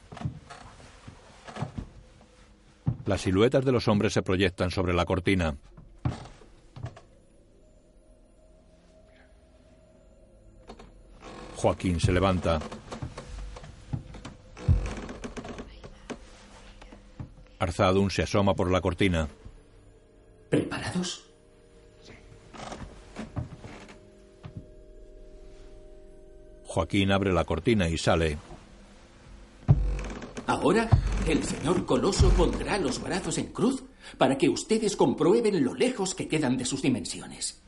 Las 3.05 3.21
siluetas 3.21 3.65
de 3.65 3.71
los 3.71 3.87
hombres 3.87 4.13
se 4.13 4.21
proyectan 4.21 4.71
sobre 4.71 4.93
la 4.93 5.05
cortina. 5.05 5.55
Joaquín 11.55 11.99
se 11.99 12.11
levanta. 12.11 12.59
Arzadun 17.59 18.11
se 18.11 18.23
asoma 18.23 18.55
por 18.55 18.71
la 18.71 18.81
cortina. 18.81 19.27
¿Preparados? 20.49 21.24
Joaquín 26.75 27.09
abre 27.13 27.31
la 27.31 27.45
cortina 27.45 27.87
y 27.87 27.97
sale. 27.97 28.37
Ahora 30.45 30.89
el 31.25 31.41
señor 31.41 31.85
Coloso 31.85 32.29
pondrá 32.31 32.77
los 32.77 33.01
brazos 33.01 33.37
en 33.37 33.45
cruz 33.45 33.85
para 34.17 34.37
que 34.37 34.49
ustedes 34.49 34.97
comprueben 34.97 35.63
lo 35.63 35.73
lejos 35.73 36.13
que 36.13 36.27
quedan 36.27 36.57
de 36.57 36.65
sus 36.65 36.81
dimensiones. 36.81 37.61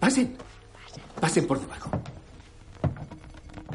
Pasen. 0.00 0.34
Pasen 1.20 1.46
por 1.46 1.60
debajo. 1.60 1.90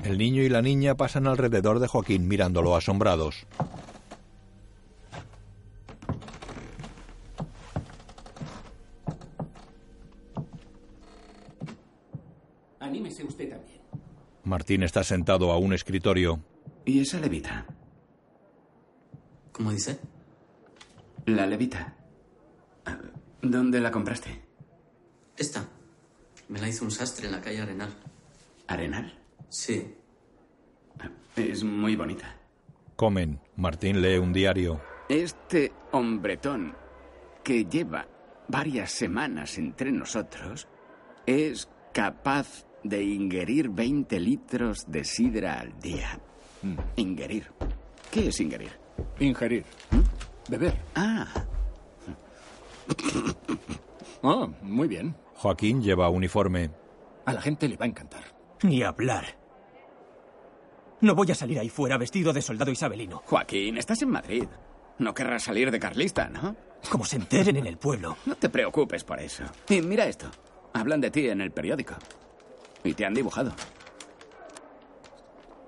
El 0.03 0.17
niño 0.17 0.41
y 0.41 0.49
la 0.49 0.63
niña 0.63 0.95
pasan 0.95 1.27
alrededor 1.27 1.77
de 1.77 1.87
Joaquín 1.87 2.27
mirándolo 2.27 2.75
asombrados. 2.75 3.45
Martín 14.57 14.81
está 14.81 15.03
sentado 15.03 15.51
a 15.51 15.59
un 15.59 15.71
escritorio. 15.71 16.43
¿Y 16.83 16.99
esa 17.01 17.19
levita? 17.19 17.63
¿Cómo 19.51 19.69
dice? 19.69 19.99
La 21.27 21.45
levita. 21.45 21.95
¿Dónde 23.39 23.79
la 23.79 23.91
compraste? 23.91 24.41
Esta. 25.37 25.63
Me 26.49 26.59
la 26.59 26.69
hizo 26.69 26.85
un 26.85 26.89
sastre 26.89 27.27
en 27.27 27.33
la 27.33 27.41
calle 27.41 27.61
Arenal. 27.61 27.93
¿Arenal? 28.65 29.19
Sí. 29.47 29.93
Es 31.35 31.63
muy 31.63 31.95
bonita. 31.95 32.35
Comen. 32.95 33.39
Martín 33.57 34.01
lee 34.01 34.17
un 34.17 34.33
diario. 34.33 34.81
Este 35.07 35.71
hombretón 35.91 36.75
que 37.43 37.65
lleva 37.65 38.07
varias 38.47 38.91
semanas 38.91 39.59
entre 39.59 39.91
nosotros 39.91 40.67
es 41.27 41.69
capaz 41.93 42.66
de 42.89 43.03
ingerir 43.03 43.69
20 43.69 44.19
litros 44.19 44.85
de 44.87 45.03
sidra 45.03 45.59
al 45.59 45.79
día. 45.79 46.19
Ingerir. 46.95 47.51
¿Qué 48.11 48.27
es 48.29 48.39
ingerir? 48.39 48.71
Ingerir. 49.19 49.65
Beber. 50.49 50.77
Ah. 50.95 51.27
Oh, 54.23 54.47
muy 54.63 54.87
bien. 54.87 55.15
Joaquín 55.35 55.81
lleva 55.81 56.09
uniforme. 56.09 56.71
A 57.25 57.33
la 57.33 57.41
gente 57.41 57.67
le 57.67 57.77
va 57.77 57.85
a 57.85 57.87
encantar. 57.87 58.23
Ni 58.63 58.81
hablar. 58.81 59.25
No 61.01 61.13
voy 61.13 61.29
a 61.31 61.35
salir 61.35 61.59
ahí 61.59 61.69
fuera 61.69 61.97
vestido 61.97 62.33
de 62.33 62.41
soldado 62.41 62.71
isabelino. 62.71 63.21
Joaquín, 63.25 63.77
estás 63.77 64.01
en 64.01 64.09
Madrid. 64.09 64.45
No 64.97 65.13
querrás 65.13 65.43
salir 65.43 65.69
de 65.69 65.79
carlista, 65.79 66.29
¿no? 66.29 66.55
Como 66.89 67.05
se 67.05 67.17
enteren 67.17 67.57
en 67.57 67.67
el 67.67 67.77
pueblo. 67.77 68.17
No 68.25 68.35
te 68.35 68.49
preocupes 68.49 69.03
por 69.03 69.19
eso. 69.19 69.43
Y 69.69 69.81
mira 69.81 70.07
esto. 70.07 70.27
Hablan 70.73 70.99
de 71.01 71.11
ti 71.11 71.29
en 71.29 71.41
el 71.41 71.51
periódico. 71.51 71.93
Y 72.83 72.93
te 72.93 73.05
han 73.05 73.13
dibujado. 73.13 73.51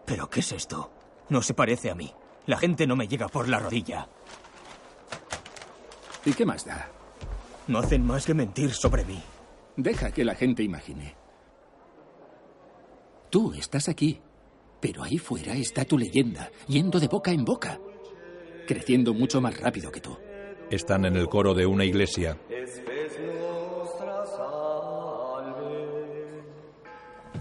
¿Pero 0.05 0.29
qué 0.29 0.39
es 0.39 0.51
esto? 0.51 0.91
No 1.29 1.41
se 1.41 1.53
parece 1.53 1.91
a 1.91 1.95
mí. 1.95 2.11
La 2.45 2.57
gente 2.57 2.87
no 2.87 2.95
me 2.95 3.07
llega 3.07 3.27
por 3.27 3.47
la 3.47 3.59
rodilla. 3.59 4.07
¿Y 6.25 6.33
qué 6.33 6.45
más 6.45 6.65
da? 6.65 6.89
No 7.67 7.79
hacen 7.79 8.05
más 8.05 8.25
que 8.25 8.33
mentir 8.33 8.73
sobre 8.73 9.05
mí. 9.05 9.21
Deja 9.77 10.11
que 10.11 10.25
la 10.25 10.35
gente 10.35 10.63
imagine. 10.63 11.15
Tú 13.29 13.53
estás 13.53 13.87
aquí, 13.87 14.19
pero 14.79 15.03
ahí 15.03 15.17
fuera 15.17 15.53
está 15.53 15.85
tu 15.85 15.97
leyenda, 15.97 16.51
yendo 16.67 16.99
de 16.99 17.07
boca 17.07 17.31
en 17.31 17.45
boca, 17.45 17.79
creciendo 18.67 19.13
mucho 19.13 19.39
más 19.39 19.59
rápido 19.59 19.91
que 19.91 20.01
tú. 20.01 20.17
Están 20.71 21.05
en 21.05 21.15
el 21.15 21.27
coro 21.27 21.53
de 21.53 21.65
una 21.65 21.85
iglesia. 21.85 22.37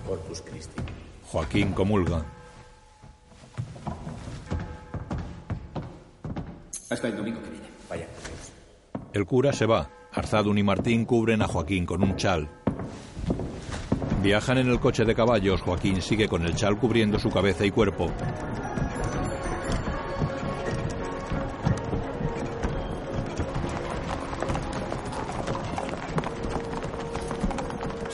Corpus 0.09 0.41
Christi. 0.41 0.81
Joaquín 1.31 1.73
comulga. 1.73 2.25
Hasta 6.89 7.09
el 7.09 7.17
domingo 7.17 7.43
que 7.43 7.51
viene. 7.51 7.67
Vaya. 7.91 8.07
El 9.13 9.27
cura 9.27 9.53
se 9.53 9.67
va. 9.67 9.91
Arzadun 10.11 10.57
y 10.57 10.63
Martín 10.63 11.05
cubren 11.05 11.43
a 11.43 11.47
Joaquín 11.47 11.85
con 11.85 12.03
un 12.03 12.17
chal. 12.17 12.49
Viajan 14.23 14.57
en 14.57 14.71
el 14.71 14.81
coche 14.81 15.05
de 15.05 15.15
caballos. 15.15 15.61
Joaquín 15.61 16.01
sigue 16.01 16.27
con 16.27 16.47
el 16.47 16.55
chal 16.55 16.79
cubriendo 16.79 17.19
su 17.19 17.29
cabeza 17.29 17.67
y 17.67 17.71
cuerpo. 17.71 18.11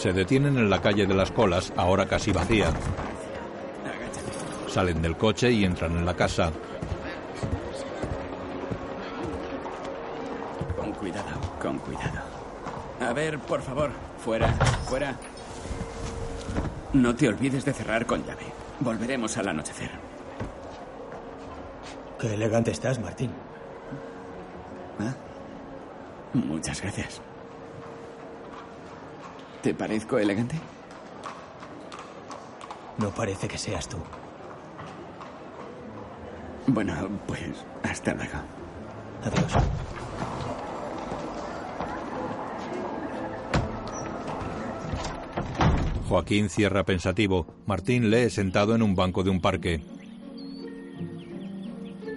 Se 0.05 0.12
detienen 0.12 0.59
en 0.59 0.69
la 0.69 0.83
calle 0.83 1.07
de 1.07 1.14
las 1.14 1.31
colas, 1.31 1.73
ahora 1.79 2.05
casi 2.05 2.31
vacía. 2.31 2.71
Salen 4.69 5.01
del 5.01 5.17
coche 5.17 5.51
y 5.51 5.64
entran 5.64 5.97
en 5.97 6.05
la 6.05 6.14
casa. 6.14 6.53
Con 10.77 10.93
cuidado, 10.93 11.40
con 11.59 11.79
cuidado. 11.79 12.21
A 13.01 13.14
ver, 13.14 13.38
por 13.38 13.62
favor, 13.62 13.93
fuera, 14.23 14.53
fuera. 14.87 15.17
No 16.93 17.16
te 17.16 17.26
olvides 17.26 17.64
de 17.64 17.72
cerrar 17.72 18.05
con 18.05 18.26
llave. 18.26 18.45
Volveremos 18.81 19.39
al 19.39 19.49
anochecer. 19.49 19.91
Qué 22.20 22.35
elegante 22.35 22.72
estás, 22.72 22.99
Martín. 22.99 23.31
¿Ah? 25.01 25.14
Muchas 26.35 26.83
gracias. 26.83 27.22
¿Te 29.65 29.73
parezco 29.73 30.19
elegante? 30.19 30.57
No 32.99 33.09
parece 33.09 33.49
que 33.49 33.57
seas 33.57 33.89
tú. 33.89 33.97
Bueno, 36.67 36.93
pues 37.27 37.41
hasta 37.83 38.12
luego. 38.12 38.35
Adiós. 39.25 39.55
Joaquín 46.11 46.51
cierra 46.51 46.85
pensativo. 46.85 47.47
Martín 47.65 48.11
lee 48.11 48.29
sentado 48.29 48.75
en 48.75 48.83
un 48.83 48.95
banco 48.95 49.23
de 49.23 49.31
un 49.31 49.41
parque. 49.41 49.83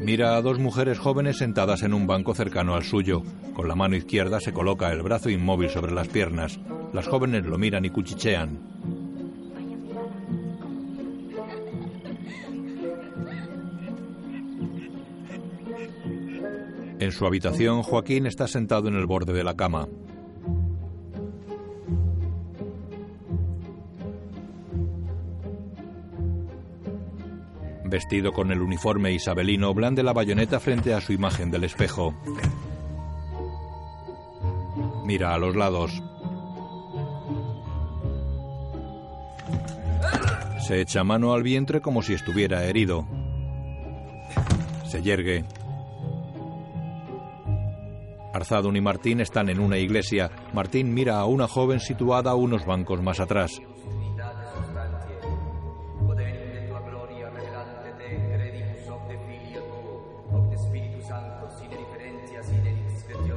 Mira 0.01 0.35
a 0.35 0.41
dos 0.41 0.59
mujeres 0.59 0.99
jóvenes 0.99 1.37
sentadas 1.37 1.81
en 1.83 1.93
un 1.93 2.07
banco 2.07 2.35
cercano 2.35 2.75
al 2.75 2.83
suyo. 2.83 3.23
Con 3.53 3.69
la 3.69 3.75
mano 3.75 3.95
izquierda 3.95 4.41
se 4.41 4.51
coloca 4.51 4.91
el 4.91 5.01
brazo 5.01 5.29
inmóvil 5.29 5.69
sobre 5.69 5.93
las 5.93 6.09
piernas. 6.09 6.59
Las 6.97 7.07
jóvenes 7.07 7.45
lo 7.45 7.59
miran 7.59 7.85
y 7.85 7.91
cuchichean. 7.91 8.57
En 16.97 17.11
su 17.11 17.27
habitación, 17.27 17.83
Joaquín 17.83 18.25
está 18.25 18.47
sentado 18.47 18.87
en 18.87 18.95
el 18.95 19.05
borde 19.05 19.31
de 19.33 19.43
la 19.43 19.55
cama. 19.55 19.87
Vestido 27.85 28.33
con 28.33 28.51
el 28.51 28.59
uniforme 28.59 29.11
isabelino, 29.13 29.71
blande 29.75 30.01
la 30.01 30.13
bayoneta 30.13 30.59
frente 30.59 30.95
a 30.95 31.01
su 31.01 31.13
imagen 31.13 31.51
del 31.51 31.65
espejo. 31.65 32.15
Mira 35.05 35.35
a 35.35 35.37
los 35.37 35.55
lados. 35.55 36.01
Se 40.67 40.81
echa 40.81 41.01
mano 41.05 41.31
al 41.31 41.43
vientre 41.43 41.79
como 41.79 42.01
si 42.01 42.13
estuviera 42.13 42.65
herido. 42.65 43.07
Se 44.83 45.01
yergue. 45.01 45.45
Arzadun 48.33 48.75
y 48.75 48.81
Martín 48.81 49.21
están 49.21 49.47
en 49.47 49.61
una 49.61 49.77
iglesia. 49.77 50.29
Martín 50.53 50.93
mira 50.93 51.19
a 51.19 51.25
una 51.25 51.47
joven 51.47 51.79
situada 51.79 52.35
unos 52.35 52.65
bancos 52.65 53.01
más 53.01 53.21
atrás. 53.21 53.61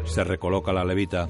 Se 0.05 0.24
recoloca 0.24 0.72
la 0.72 0.85
levita. 0.85 1.28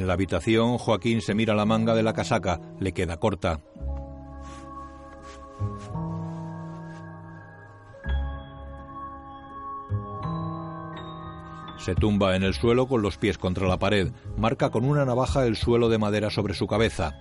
En 0.00 0.06
la 0.06 0.14
habitación, 0.14 0.78
Joaquín 0.78 1.20
se 1.20 1.34
mira 1.34 1.54
la 1.54 1.66
manga 1.66 1.94
de 1.94 2.02
la 2.02 2.14
casaca. 2.14 2.58
Le 2.78 2.94
queda 2.94 3.18
corta. 3.18 3.60
Se 11.76 11.94
tumba 11.94 12.34
en 12.34 12.44
el 12.44 12.54
suelo 12.54 12.88
con 12.88 13.02
los 13.02 13.18
pies 13.18 13.36
contra 13.36 13.68
la 13.68 13.78
pared. 13.78 14.10
Marca 14.38 14.70
con 14.70 14.86
una 14.86 15.04
navaja 15.04 15.44
el 15.44 15.56
suelo 15.56 15.90
de 15.90 15.98
madera 15.98 16.30
sobre 16.30 16.54
su 16.54 16.66
cabeza. 16.66 17.12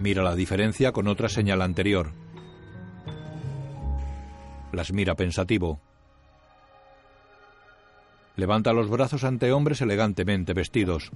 Mira 0.00 0.24
la 0.24 0.34
diferencia 0.34 0.90
con 0.90 1.06
otra 1.06 1.28
señal 1.28 1.62
anterior. 1.62 2.10
Las 4.72 4.92
mira 4.92 5.14
pensativo. 5.14 5.80
Levanta 8.36 8.72
los 8.72 8.88
brazos 8.88 9.24
ante 9.24 9.52
hombres 9.52 9.80
elegantemente 9.80 10.54
vestidos. 10.54 11.10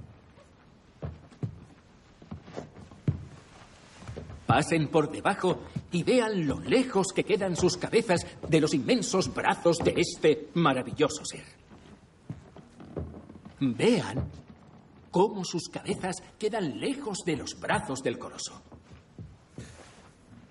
Pasen 4.45 4.89
por 4.89 5.09
debajo 5.09 5.63
y 5.91 6.03
vean 6.03 6.45
lo 6.45 6.59
lejos 6.59 7.07
que 7.15 7.23
quedan 7.23 7.55
sus 7.55 7.77
cabezas 7.77 8.27
de 8.47 8.61
los 8.61 8.73
inmensos 8.73 9.33
brazos 9.33 9.79
de 9.79 9.95
este 9.97 10.49
maravilloso 10.53 11.25
ser. 11.25 11.45
Vean 13.59 14.29
cómo 15.09 15.43
sus 15.43 15.69
cabezas 15.69 16.21
quedan 16.37 16.79
lejos 16.79 17.19
de 17.25 17.37
los 17.37 17.59
brazos 17.59 18.03
del 18.03 18.19
coloso. 18.19 18.61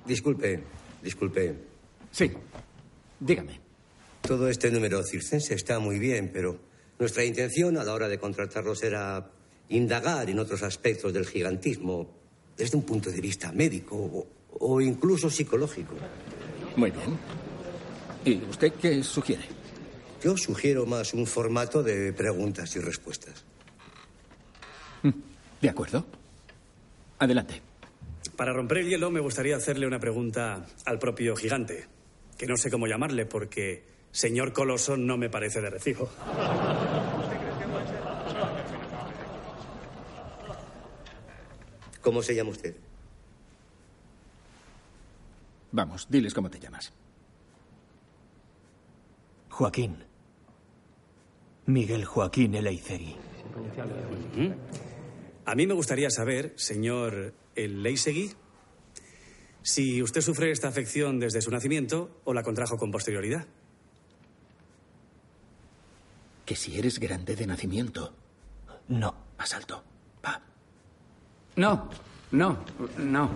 Disculpe, 0.07 0.64
disculpe. 1.02 1.57
Sí, 2.11 2.32
dígame. 3.21 3.61
Todo 4.23 4.49
este 4.49 4.71
número 4.71 5.03
circense 5.03 5.55
está 5.55 5.79
muy 5.79 5.99
bien, 5.99 6.31
pero 6.33 6.59
nuestra 6.99 7.25
intención 7.25 7.77
a 7.77 7.85
la 7.85 7.93
hora 7.93 8.09
de 8.09 8.19
contratarlos 8.19 8.83
era 8.83 9.31
indagar 9.69 10.31
en 10.31 10.39
otros 10.39 10.62
aspectos 10.62 11.12
del 11.12 11.27
gigantismo 11.27 12.09
desde 12.57 12.77
un 12.77 12.85
punto 12.85 13.11
de 13.11 13.21
vista 13.21 13.53
médico 13.53 13.97
o, 13.97 14.27
o 14.61 14.81
incluso 14.81 15.29
psicológico. 15.29 15.95
Muy 16.77 16.91
bien. 16.91 17.19
¿Y 18.25 18.49
usted 18.49 18.73
qué 18.75 19.03
sugiere? 19.03 19.45
Yo 20.23 20.37
sugiero 20.37 20.87
más 20.87 21.12
un 21.12 21.27
formato 21.27 21.83
de 21.83 22.12
preguntas 22.12 22.75
y 22.77 22.81
respuestas. 22.81 23.45
De 25.61 25.69
acuerdo. 25.69 26.07
Adelante. 27.19 27.61
Para 28.37 28.53
romper 28.53 28.79
el 28.79 28.89
hielo 28.89 29.11
me 29.11 29.21
gustaría 29.21 29.57
hacerle 29.57 29.87
una 29.87 30.01
pregunta 30.01 30.67
al 30.87 30.99
propio 30.99 31.37
gigante, 31.37 31.87
que 32.37 32.47
no 32.47 32.57
sé 32.57 32.70
cómo 32.70 32.87
llamarle 32.87 33.26
porque 33.26 33.85
señor 34.11 34.53
Coloso 34.53 34.97
no 34.97 35.16
me 35.16 35.30
parece 35.30 35.61
de 35.61 35.70
recibo. 35.70 36.09
¿Cómo 42.01 42.22
se 42.22 42.35
llama 42.35 42.51
usted? 42.51 42.76
Vamos, 45.72 46.07
diles 46.09 46.35
cómo 46.35 46.51
te 46.51 46.61
llamas. 46.61 46.93
Joaquín. 49.49 50.05
Miguel 51.66 52.05
Joaquín 52.05 52.55
Eleizeri. 52.55 53.16
A 55.47 55.55
mí 55.55 55.66
me 55.66 55.74
gustaría 55.74 56.11
saber, 56.11 56.53
señor 56.57 57.35
el 57.55 57.82
Leisegui, 57.82 58.32
si 59.65 60.03
usted 60.03 60.21
sufre 60.21 60.51
esta 60.51 60.69
afección 60.69 61.19
desde 61.19 61.41
su 61.41 61.51
nacimiento 61.51 62.21
o 62.25 62.35
la 62.35 62.43
contrajo 62.43 62.77
con 62.77 62.91
posterioridad. 62.91 63.47
Que 66.45 66.55
si 66.55 66.79
eres 66.79 67.01
grande 67.01 67.35
de 67.35 67.47
nacimiento. 67.47 68.15
No. 68.89 69.15
Más 69.39 69.55
alto. 69.55 69.83
No, 71.57 71.89
no, 72.33 72.59
no. 72.99 73.31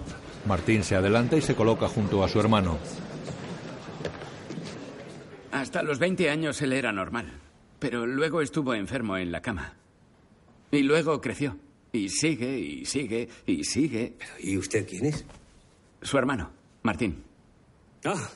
Martín 0.44 0.82
se 0.82 0.96
adelanta 0.96 1.36
y 1.36 1.40
se 1.40 1.54
coloca 1.54 1.88
junto 1.88 2.22
a 2.24 2.28
su 2.28 2.40
hermano. 2.40 2.78
Hasta 5.52 5.82
los 5.82 5.98
20 5.98 6.28
años 6.28 6.60
él 6.62 6.72
era 6.72 6.92
normal, 6.92 7.32
pero 7.78 8.06
luego 8.06 8.42
estuvo 8.42 8.74
enfermo 8.74 9.16
en 9.16 9.30
la 9.30 9.40
cama. 9.40 9.76
Y 10.70 10.82
luego 10.82 11.20
creció. 11.20 11.56
Y 11.92 12.08
sigue, 12.08 12.58
y 12.58 12.84
sigue, 12.84 13.28
y 13.46 13.64
sigue. 13.64 14.16
¿Y 14.40 14.58
usted 14.58 14.86
quién 14.86 15.06
es? 15.06 15.24
Su 16.02 16.16
hermano, 16.18 16.50
Martín. 16.82 17.24
Ah, 18.04 18.28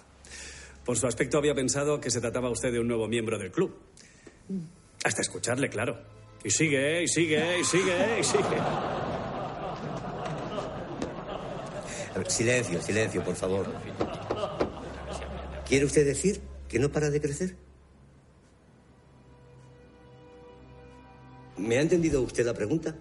por 0.84 0.96
su 0.98 1.06
aspecto 1.06 1.38
había 1.38 1.54
pensado 1.54 2.00
que 2.00 2.10
se 2.10 2.20
trataba 2.20 2.50
usted 2.50 2.72
de 2.72 2.80
un 2.80 2.88
nuevo 2.88 3.06
miembro 3.08 3.38
del 3.38 3.52
club. 3.52 3.76
Hasta 5.04 5.22
escucharle, 5.22 5.68
claro. 5.68 5.98
Y 6.44 6.50
sigue, 6.50 7.04
y 7.04 7.08
sigue, 7.08 7.60
y 7.60 7.64
sigue, 7.64 8.20
y 8.20 8.24
sigue. 8.24 8.58
A 12.14 12.18
ver, 12.18 12.30
silencio, 12.30 12.82
silencio, 12.82 13.22
por 13.24 13.36
favor. 13.36 13.66
¿Quiere 15.66 15.86
usted 15.86 16.04
decir 16.04 16.40
que 16.68 16.78
no 16.78 16.90
para 16.90 17.10
de 17.10 17.20
crecer? 17.20 17.56
¿Me 21.56 21.78
ha 21.78 21.80
entendido 21.80 22.22
usted 22.22 22.44
la 22.44 22.54
pregunta? 22.54 22.94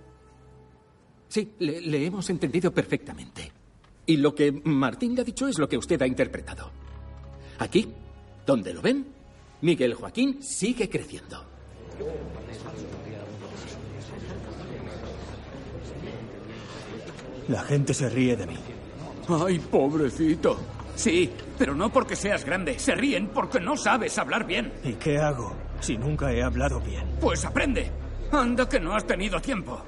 Sí, 1.27 1.53
le, 1.59 1.81
le 1.81 2.05
hemos 2.05 2.29
entendido 2.29 2.71
perfectamente. 2.71 3.51
Y 4.05 4.17
lo 4.17 4.33
que 4.33 4.51
Martín 4.51 5.15
le 5.15 5.21
ha 5.21 5.25
dicho 5.25 5.47
es 5.47 5.57
lo 5.57 5.69
que 5.69 5.77
usted 5.77 6.01
ha 6.01 6.07
interpretado. 6.07 6.71
Aquí, 7.59 7.93
donde 8.45 8.73
lo 8.73 8.81
ven, 8.81 9.07
Miguel 9.61 9.93
Joaquín 9.93 10.41
sigue 10.41 10.89
creciendo. 10.89 11.45
La 17.47 17.63
gente 17.63 17.93
se 17.93 18.09
ríe 18.09 18.35
de 18.35 18.47
mí. 18.47 18.57
Ay, 19.27 19.59
pobrecito. 19.59 20.57
Sí, 20.95 21.29
pero 21.57 21.75
no 21.75 21.91
porque 21.91 22.15
seas 22.15 22.45
grande. 22.45 22.79
Se 22.79 22.95
ríen 22.95 23.27
porque 23.27 23.59
no 23.59 23.77
sabes 23.77 24.17
hablar 24.17 24.45
bien. 24.45 24.71
¿Y 24.83 24.93
qué 24.93 25.17
hago 25.17 25.53
si 25.79 25.97
nunca 25.97 26.31
he 26.31 26.41
hablado 26.41 26.79
bien? 26.79 27.05
Pues 27.19 27.45
aprende. 27.45 27.91
Anda 28.31 28.67
que 28.67 28.79
no 28.79 28.95
has 28.95 29.05
tenido 29.05 29.39
tiempo. 29.41 29.81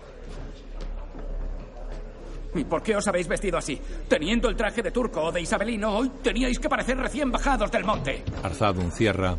¿Y 2.55 2.63
por 2.65 2.83
qué 2.83 2.95
os 2.95 3.07
habéis 3.07 3.27
vestido 3.27 3.57
así? 3.57 3.79
Teniendo 4.07 4.49
el 4.49 4.55
traje 4.55 4.81
de 4.81 4.91
turco 4.91 5.23
o 5.23 5.31
de 5.31 5.41
isabelino, 5.41 5.97
hoy 5.97 6.11
teníais 6.21 6.59
que 6.59 6.69
parecer 6.69 6.97
recién 6.97 7.31
bajados 7.31 7.71
del 7.71 7.83
monte. 7.83 8.23
Arzadun 8.43 8.91
cierra. 8.91 9.35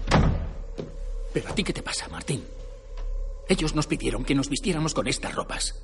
¿Pero 1.32 1.48
a 1.48 1.54
ti 1.54 1.64
qué 1.64 1.72
te 1.72 1.82
pasa, 1.82 2.08
Martín? 2.08 2.42
Ellos 3.48 3.74
nos 3.74 3.86
pidieron 3.86 4.24
que 4.24 4.34
nos 4.34 4.48
vistiéramos 4.48 4.94
con 4.94 5.06
estas 5.06 5.34
ropas. 5.34 5.74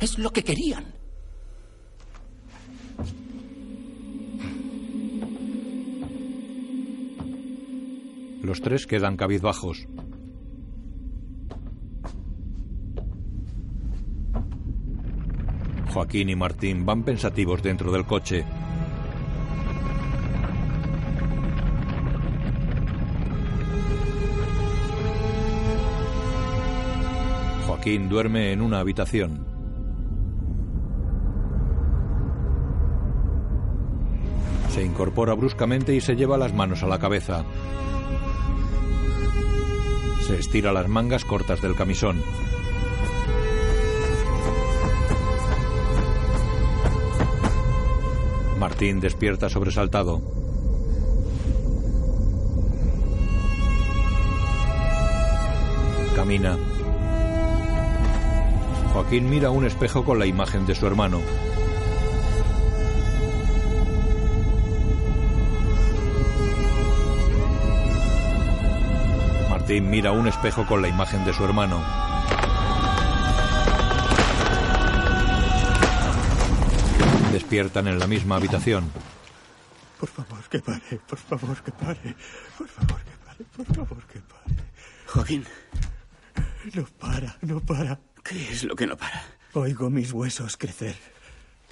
Es 0.00 0.18
lo 0.18 0.30
que 0.30 0.42
querían. 0.42 0.94
Los 8.42 8.60
tres 8.62 8.86
quedan 8.86 9.16
cabizbajos. 9.16 9.86
Joaquín 15.98 16.28
y 16.30 16.36
Martín 16.36 16.86
van 16.86 17.02
pensativos 17.02 17.60
dentro 17.60 17.90
del 17.90 18.04
coche. 18.04 18.44
Joaquín 27.66 28.08
duerme 28.08 28.52
en 28.52 28.62
una 28.62 28.78
habitación. 28.78 29.44
Se 34.68 34.84
incorpora 34.84 35.34
bruscamente 35.34 35.96
y 35.96 36.00
se 36.00 36.14
lleva 36.14 36.38
las 36.38 36.54
manos 36.54 36.84
a 36.84 36.86
la 36.86 37.00
cabeza. 37.00 37.44
Se 40.28 40.38
estira 40.38 40.72
las 40.72 40.86
mangas 40.86 41.24
cortas 41.24 41.60
del 41.60 41.74
camisón. 41.74 42.22
Martín 48.58 48.98
despierta 48.98 49.48
sobresaltado. 49.48 50.20
Camina. 56.16 56.58
Joaquín 58.92 59.30
mira 59.30 59.50
un 59.50 59.64
espejo 59.64 60.04
con 60.04 60.18
la 60.18 60.26
imagen 60.26 60.66
de 60.66 60.74
su 60.74 60.88
hermano. 60.88 61.20
Martín 69.48 69.88
mira 69.88 70.10
un 70.10 70.26
espejo 70.26 70.66
con 70.66 70.82
la 70.82 70.88
imagen 70.88 71.24
de 71.24 71.32
su 71.32 71.44
hermano. 71.44 72.07
Despiertan 77.48 77.88
en 77.88 77.98
la 77.98 78.06
misma 78.06 78.36
habitación. 78.36 78.92
Por 79.98 80.10
favor, 80.10 80.46
que 80.50 80.58
pare. 80.58 81.00
Por 81.08 81.18
favor, 81.18 81.62
que 81.62 81.72
pare. 81.72 82.14
Por 82.58 82.68
favor, 82.68 83.00
que 83.00 83.16
pare. 83.24 83.44
Por 83.56 83.66
favor, 83.74 84.02
que 84.06 84.18
pare. 84.20 84.54
Joaquín. 85.06 85.46
No 86.74 86.84
para, 86.84 87.38
no 87.40 87.58
para. 87.60 87.98
¿Qué 88.22 88.52
es 88.52 88.64
lo 88.64 88.76
que 88.76 88.86
no 88.86 88.98
para? 88.98 89.24
Oigo 89.54 89.88
mis 89.88 90.12
huesos 90.12 90.58
crecer. 90.58 90.94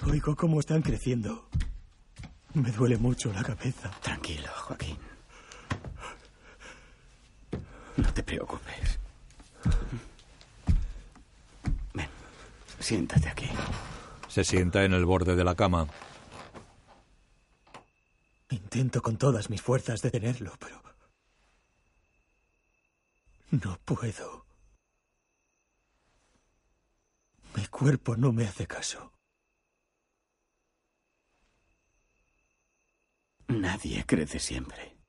Oigo 0.07 0.35
cómo 0.35 0.59
están 0.59 0.81
creciendo. 0.81 1.47
Me 2.55 2.71
duele 2.71 2.97
mucho 2.97 3.31
la 3.31 3.43
cabeza. 3.43 3.91
Tranquilo, 4.01 4.49
Joaquín. 4.55 4.97
No 7.97 8.13
te 8.15 8.23
preocupes. 8.23 8.97
Ven, 11.93 12.09
siéntate 12.79 13.29
aquí. 13.29 13.49
Se 14.37 14.43
sienta 14.43 14.83
en 14.83 14.93
el 14.93 15.03
borde 15.03 15.35
de 15.35 15.43
la 15.43 15.55
cama. 15.55 15.87
Intento 18.51 19.01
con 19.01 19.17
todas 19.17 19.49
mis 19.49 19.63
fuerzas 19.63 20.03
detenerlo, 20.03 20.53
pero... 20.59 20.79
No 23.49 23.79
puedo. 23.83 24.45
Mi 27.55 27.65
cuerpo 27.65 28.15
no 28.15 28.31
me 28.31 28.45
hace 28.45 28.67
caso. 28.67 29.11
Nadie 33.47 34.05
crece 34.05 34.37
siempre. 34.37 34.99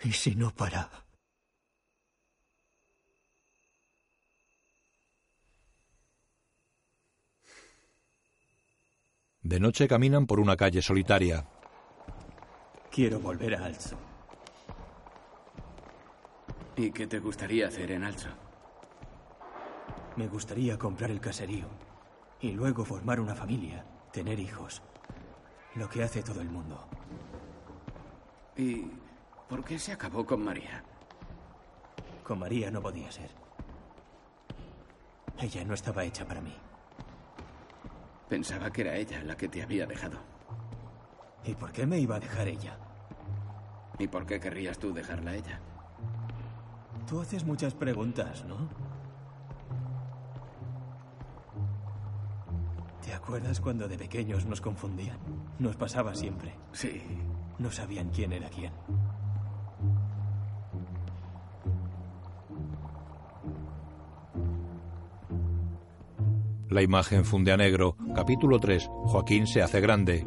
¿Y 0.00 0.14
si 0.14 0.34
no 0.34 0.50
para? 0.54 1.11
De 9.42 9.58
noche 9.58 9.88
caminan 9.88 10.26
por 10.26 10.38
una 10.38 10.56
calle 10.56 10.80
solitaria. 10.82 11.44
Quiero 12.90 13.18
volver 13.18 13.56
a 13.56 13.64
Alzo. 13.64 13.96
¿Y 16.76 16.92
qué 16.92 17.08
te 17.08 17.18
gustaría 17.18 17.66
hacer 17.66 17.90
en 17.90 18.04
Alzo? 18.04 18.28
Me 20.16 20.28
gustaría 20.28 20.78
comprar 20.78 21.10
el 21.10 21.20
caserío 21.20 21.66
y 22.40 22.52
luego 22.52 22.84
formar 22.84 23.18
una 23.18 23.34
familia, 23.34 23.84
tener 24.12 24.38
hijos. 24.38 24.80
Lo 25.74 25.88
que 25.88 26.04
hace 26.04 26.22
todo 26.22 26.40
el 26.40 26.48
mundo. 26.48 26.86
¿Y 28.56 28.92
por 29.48 29.64
qué 29.64 29.78
se 29.78 29.90
acabó 29.90 30.24
con 30.24 30.44
María? 30.44 30.84
Con 32.22 32.38
María 32.38 32.70
no 32.70 32.80
podía 32.80 33.10
ser. 33.10 33.30
Ella 35.40 35.64
no 35.64 35.74
estaba 35.74 36.04
hecha 36.04 36.24
para 36.26 36.40
mí. 36.40 36.54
Pensaba 38.32 38.72
que 38.72 38.80
era 38.80 38.96
ella 38.96 39.22
la 39.22 39.36
que 39.36 39.46
te 39.46 39.62
había 39.62 39.84
dejado. 39.84 40.16
¿Y 41.44 41.54
por 41.54 41.70
qué 41.70 41.86
me 41.86 41.98
iba 41.98 42.16
a 42.16 42.18
dejar 42.18 42.48
ella? 42.48 42.78
¿Y 43.98 44.08
por 44.08 44.24
qué 44.24 44.40
querrías 44.40 44.78
tú 44.78 44.94
dejarla 44.94 45.32
a 45.32 45.34
ella? 45.34 45.60
Tú 47.06 47.20
haces 47.20 47.44
muchas 47.44 47.74
preguntas, 47.74 48.46
¿no? 48.46 48.70
¿Te 53.04 53.12
acuerdas 53.12 53.60
cuando 53.60 53.86
de 53.86 53.98
pequeños 53.98 54.46
nos 54.46 54.62
confundían? 54.62 55.18
Nos 55.58 55.76
pasaba 55.76 56.14
siempre. 56.14 56.54
Sí. 56.72 57.02
No 57.58 57.70
sabían 57.70 58.08
quién 58.08 58.32
era 58.32 58.48
quién. 58.48 58.72
La 66.72 66.80
imagen 66.80 67.26
funde 67.26 67.52
a 67.52 67.58
negro. 67.58 67.96
Capítulo 68.14 68.58
3. 68.58 68.88
Joaquín 69.04 69.46
se 69.46 69.60
hace 69.60 69.78
grande. 69.82 70.26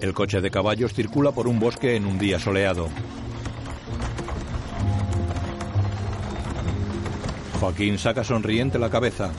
El 0.00 0.14
coche 0.14 0.40
de 0.40 0.48
caballos 0.48 0.94
circula 0.94 1.32
por 1.32 1.48
un 1.48 1.58
bosque 1.58 1.96
en 1.96 2.06
un 2.06 2.20
día 2.20 2.38
soleado. 2.38 2.88
Joaquín 7.58 7.98
saca 7.98 8.22
sonriente 8.22 8.78
la 8.78 8.90
cabeza. 8.90 9.32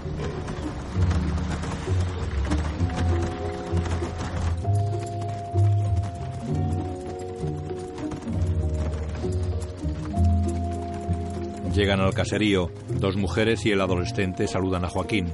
Llegan 11.78 12.00
al 12.00 12.16
caserío. 12.16 12.72
Dos 12.90 13.18
mujeres 13.18 13.64
y 13.68 13.72
el 13.72 13.82
adolescente 13.82 14.48
saludan 14.48 14.84
a 14.84 14.90
Joaquín. 14.90 15.32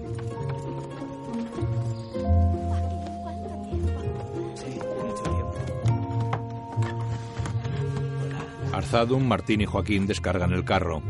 Arzadum, 8.74 9.26
Martín 9.26 9.62
y 9.62 9.66
Joaquín 9.66 10.06
descargan 10.06 10.52
el 10.52 10.66
carro. 10.66 11.02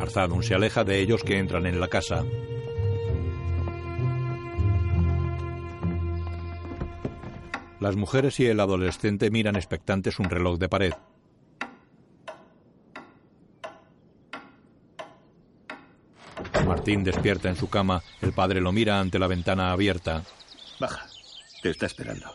Arzadum 0.00 0.44
se 0.44 0.54
aleja 0.54 0.84
de 0.84 1.00
ellos 1.00 1.24
que 1.24 1.38
entran 1.38 1.66
en 1.66 1.80
la 1.80 1.88
casa. 1.88 2.24
Las 7.80 7.96
mujeres 7.96 8.38
y 8.38 8.46
el 8.46 8.60
adolescente 8.60 9.32
miran 9.32 9.56
expectantes 9.56 10.20
un 10.20 10.30
reloj 10.30 10.60
de 10.60 10.68
pared. 10.68 10.92
Martín 16.82 17.04
despierta 17.04 17.48
en 17.48 17.54
su 17.54 17.70
cama. 17.70 18.02
El 18.20 18.32
padre 18.32 18.60
lo 18.60 18.72
mira 18.72 18.98
ante 18.98 19.20
la 19.20 19.28
ventana 19.28 19.70
abierta. 19.70 20.24
Baja. 20.80 21.06
Te 21.62 21.70
está 21.70 21.86
esperando. 21.86 22.26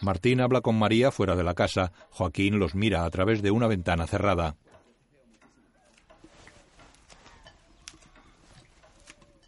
Martín 0.00 0.40
habla 0.40 0.62
con 0.62 0.78
María 0.78 1.10
fuera 1.10 1.36
de 1.36 1.44
la 1.44 1.52
casa. 1.52 1.92
Joaquín 2.08 2.58
los 2.58 2.74
mira 2.74 3.04
a 3.04 3.10
través 3.10 3.42
de 3.42 3.50
una 3.50 3.66
ventana 3.66 4.06
cerrada. 4.06 4.56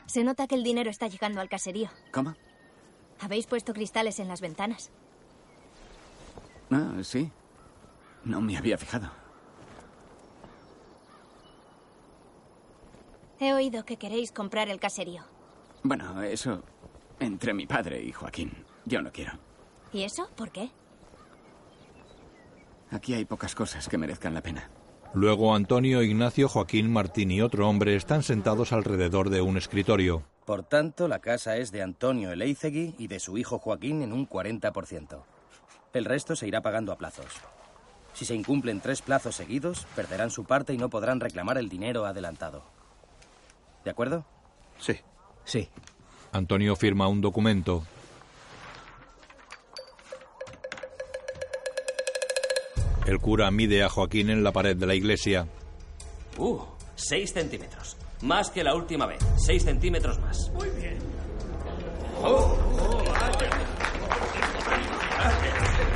Se 0.04 0.22
nota 0.24 0.46
que 0.46 0.56
el 0.56 0.62
dinero 0.62 0.90
está 0.90 1.08
llegando 1.08 1.40
al 1.40 1.48
caserío. 1.48 1.88
¿Cómo? 2.12 2.34
Habéis 3.20 3.46
puesto 3.46 3.72
cristales 3.72 4.20
en 4.20 4.28
las 4.28 4.42
ventanas. 4.42 4.90
Ah, 6.70 6.98
sí. 7.00 7.32
No 8.24 8.42
me 8.42 8.58
había 8.58 8.76
fijado. 8.76 9.10
He 13.40 13.52
oído 13.52 13.84
que 13.84 13.96
queréis 13.96 14.32
comprar 14.32 14.68
el 14.68 14.80
caserío. 14.80 15.22
Bueno, 15.82 16.22
eso 16.22 16.62
entre 17.20 17.54
mi 17.54 17.66
padre 17.66 18.02
y 18.02 18.12
Joaquín. 18.12 18.52
Yo 18.84 19.02
no 19.02 19.12
quiero. 19.12 19.32
¿Y 19.92 20.02
eso? 20.02 20.28
¿Por 20.36 20.50
qué? 20.50 20.70
Aquí 22.90 23.14
hay 23.14 23.24
pocas 23.24 23.54
cosas 23.54 23.88
que 23.88 23.98
merezcan 23.98 24.34
la 24.34 24.42
pena. 24.42 24.70
Luego 25.14 25.54
Antonio, 25.54 26.02
Ignacio, 26.02 26.48
Joaquín, 26.48 26.92
Martín 26.92 27.30
y 27.30 27.40
otro 27.40 27.68
hombre 27.68 27.96
están 27.96 28.22
sentados 28.22 28.72
alrededor 28.72 29.30
de 29.30 29.40
un 29.40 29.56
escritorio. 29.56 30.24
Por 30.44 30.62
tanto, 30.62 31.08
la 31.08 31.18
casa 31.18 31.56
es 31.56 31.72
de 31.72 31.82
Antonio 31.82 32.30
Eleizegui 32.32 32.94
y 32.98 33.06
de 33.08 33.20
su 33.20 33.36
hijo 33.36 33.58
Joaquín 33.58 34.02
en 34.02 34.12
un 34.12 34.28
40%. 34.28 35.22
El 35.92 36.04
resto 36.04 36.36
se 36.36 36.46
irá 36.46 36.60
pagando 36.60 36.92
a 36.92 36.96
plazos. 36.98 37.26
Si 38.12 38.24
se 38.24 38.34
incumplen 38.34 38.80
tres 38.80 39.02
plazos 39.02 39.36
seguidos, 39.36 39.86
perderán 39.94 40.30
su 40.30 40.44
parte 40.44 40.72
y 40.72 40.78
no 40.78 40.88
podrán 40.88 41.20
reclamar 41.20 41.58
el 41.58 41.68
dinero 41.68 42.04
adelantado. 42.06 42.77
¿De 43.84 43.90
acuerdo? 43.90 44.24
Sí. 44.78 45.00
Sí. 45.44 45.68
Antonio 46.32 46.76
firma 46.76 47.08
un 47.08 47.20
documento. 47.20 47.84
El 53.06 53.18
cura 53.20 53.50
mide 53.50 53.82
a 53.82 53.88
Joaquín 53.88 54.28
en 54.28 54.44
la 54.44 54.52
pared 54.52 54.76
de 54.76 54.86
la 54.86 54.94
iglesia. 54.94 55.46
Uh, 56.36 56.60
seis 56.94 57.32
centímetros. 57.32 57.96
Más 58.20 58.50
que 58.50 58.62
la 58.62 58.74
última 58.74 59.06
vez. 59.06 59.18
Seis 59.38 59.62
centímetros 59.62 60.18
más. 60.18 60.50
Muy 60.52 60.68
bien. 60.70 60.98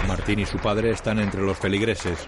Martín 0.08 0.38
y 0.38 0.46
su 0.46 0.58
padre 0.58 0.90
están 0.92 1.18
entre 1.18 1.42
los 1.42 1.58
feligreses. 1.58 2.26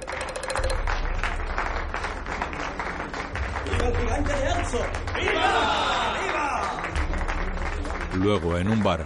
Luego, 8.24 8.56
en 8.56 8.68
un 8.70 8.82
bar, 8.82 9.04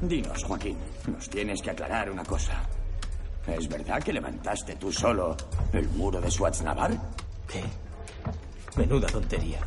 Dinos, 0.00 0.42
Joaquín, 0.42 0.78
nos 1.06 1.28
tienes 1.28 1.60
que 1.60 1.70
aclarar 1.70 2.10
una 2.10 2.24
cosa. 2.24 2.62
¿Es 3.46 3.68
verdad 3.68 4.02
que 4.02 4.14
levantaste 4.14 4.76
tú 4.76 4.90
solo 4.90 5.36
el 5.74 5.86
muro 5.90 6.18
de 6.18 6.30
Schwarzenegger? 6.30 6.92
¿Qué? 7.46 7.62
Menuda 8.78 9.06
tontería. 9.08 9.58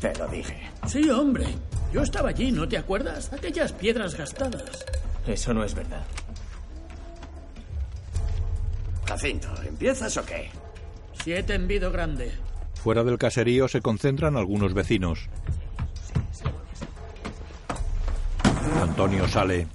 Te 0.00 0.14
lo 0.14 0.26
dije. 0.28 0.70
Sí, 0.86 1.10
hombre. 1.10 1.46
Yo 1.92 2.00
estaba 2.00 2.30
allí, 2.30 2.50
¿no 2.50 2.66
te 2.66 2.78
acuerdas? 2.78 3.30
Aquellas 3.34 3.72
piedras 3.74 4.14
gastadas. 4.16 4.86
Eso 5.26 5.52
no 5.52 5.62
es 5.62 5.74
verdad. 5.74 6.04
Jacinto, 9.06 9.48
¿empiezas 9.62 10.16
o 10.16 10.24
qué? 10.24 10.48
Siete 11.22 11.52
en 11.54 11.68
Vido 11.68 11.92
Grande. 11.92 12.32
fuera 12.82 13.04
del 13.04 13.18
caserío 13.18 13.68
se 13.68 13.82
concentran 13.82 14.38
algunos 14.38 14.72
vecinos. 14.72 15.28
Antonio 18.94 19.26
sale. 19.26 19.66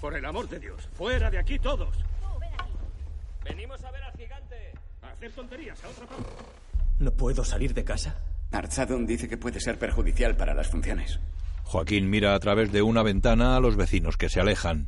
Por 0.00 0.14
el 0.14 0.24
amor 0.24 0.48
de 0.48 0.60
Dios, 0.60 0.88
fuera 0.92 1.28
de 1.32 1.38
aquí 1.40 1.58
todos. 1.58 1.92
Venimos 3.42 3.82
a 3.82 3.90
ver 3.90 4.04
al 4.04 4.12
gigante. 4.12 4.72
A 5.02 5.10
hacer 5.10 5.32
tonterías 5.32 5.82
a 5.82 5.88
otra 5.88 6.06
parte. 6.06 6.22
¿No 7.00 7.10
puedo 7.10 7.44
salir 7.44 7.74
de 7.74 7.82
casa? 7.82 8.22
Arzadon 8.52 9.04
dice 9.04 9.28
que 9.28 9.36
puede 9.36 9.58
ser 9.58 9.80
perjudicial 9.80 10.36
para 10.36 10.54
las 10.54 10.68
funciones. 10.68 11.18
Joaquín 11.64 12.08
mira 12.08 12.36
a 12.36 12.38
través 12.38 12.70
de 12.70 12.82
una 12.82 13.02
ventana 13.02 13.56
a 13.56 13.60
los 13.60 13.74
vecinos 13.74 14.16
que 14.16 14.28
se 14.28 14.38
alejan. 14.38 14.86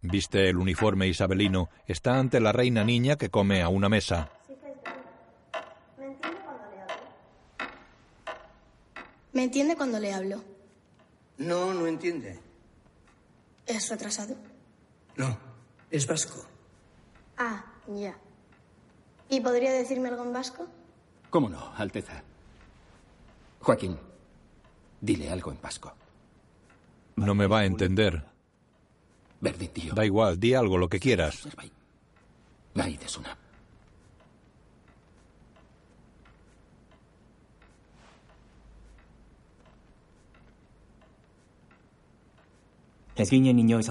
Viste 0.00 0.48
el 0.48 0.56
uniforme 0.56 1.06
isabelino. 1.06 1.68
Está 1.86 2.18
ante 2.18 2.40
la 2.40 2.52
reina 2.52 2.82
niña 2.82 3.16
que 3.16 3.28
come 3.28 3.60
a 3.60 3.68
una 3.68 3.90
mesa. 3.90 4.30
¿Me 9.38 9.44
entiende 9.44 9.76
cuando 9.76 10.00
le 10.00 10.12
hablo? 10.12 10.42
No, 11.36 11.72
no 11.72 11.86
entiende. 11.86 12.40
¿Es 13.68 13.88
retrasado? 13.88 14.34
No, 15.14 15.38
es 15.92 16.08
vasco. 16.08 16.44
Ah, 17.36 17.64
ya. 17.86 18.18
¿Y 19.28 19.40
podría 19.40 19.70
decirme 19.70 20.08
algo 20.08 20.24
en 20.24 20.32
vasco? 20.32 20.66
¿Cómo 21.30 21.48
no, 21.48 21.72
Alteza? 21.76 22.20
Joaquín, 23.60 23.96
dile 25.00 25.30
algo 25.30 25.52
en 25.52 25.62
vasco. 25.62 25.94
No 27.14 27.32
me 27.36 27.46
va 27.46 27.60
a 27.60 27.64
entender. 27.66 28.24
Verdi, 29.40 29.68
tío. 29.68 29.94
Da 29.94 30.04
igual, 30.04 30.40
di 30.40 30.54
algo, 30.54 30.78
lo 30.78 30.88
que 30.88 30.98
quieras. 30.98 31.46
Naidesuna. 32.74 33.38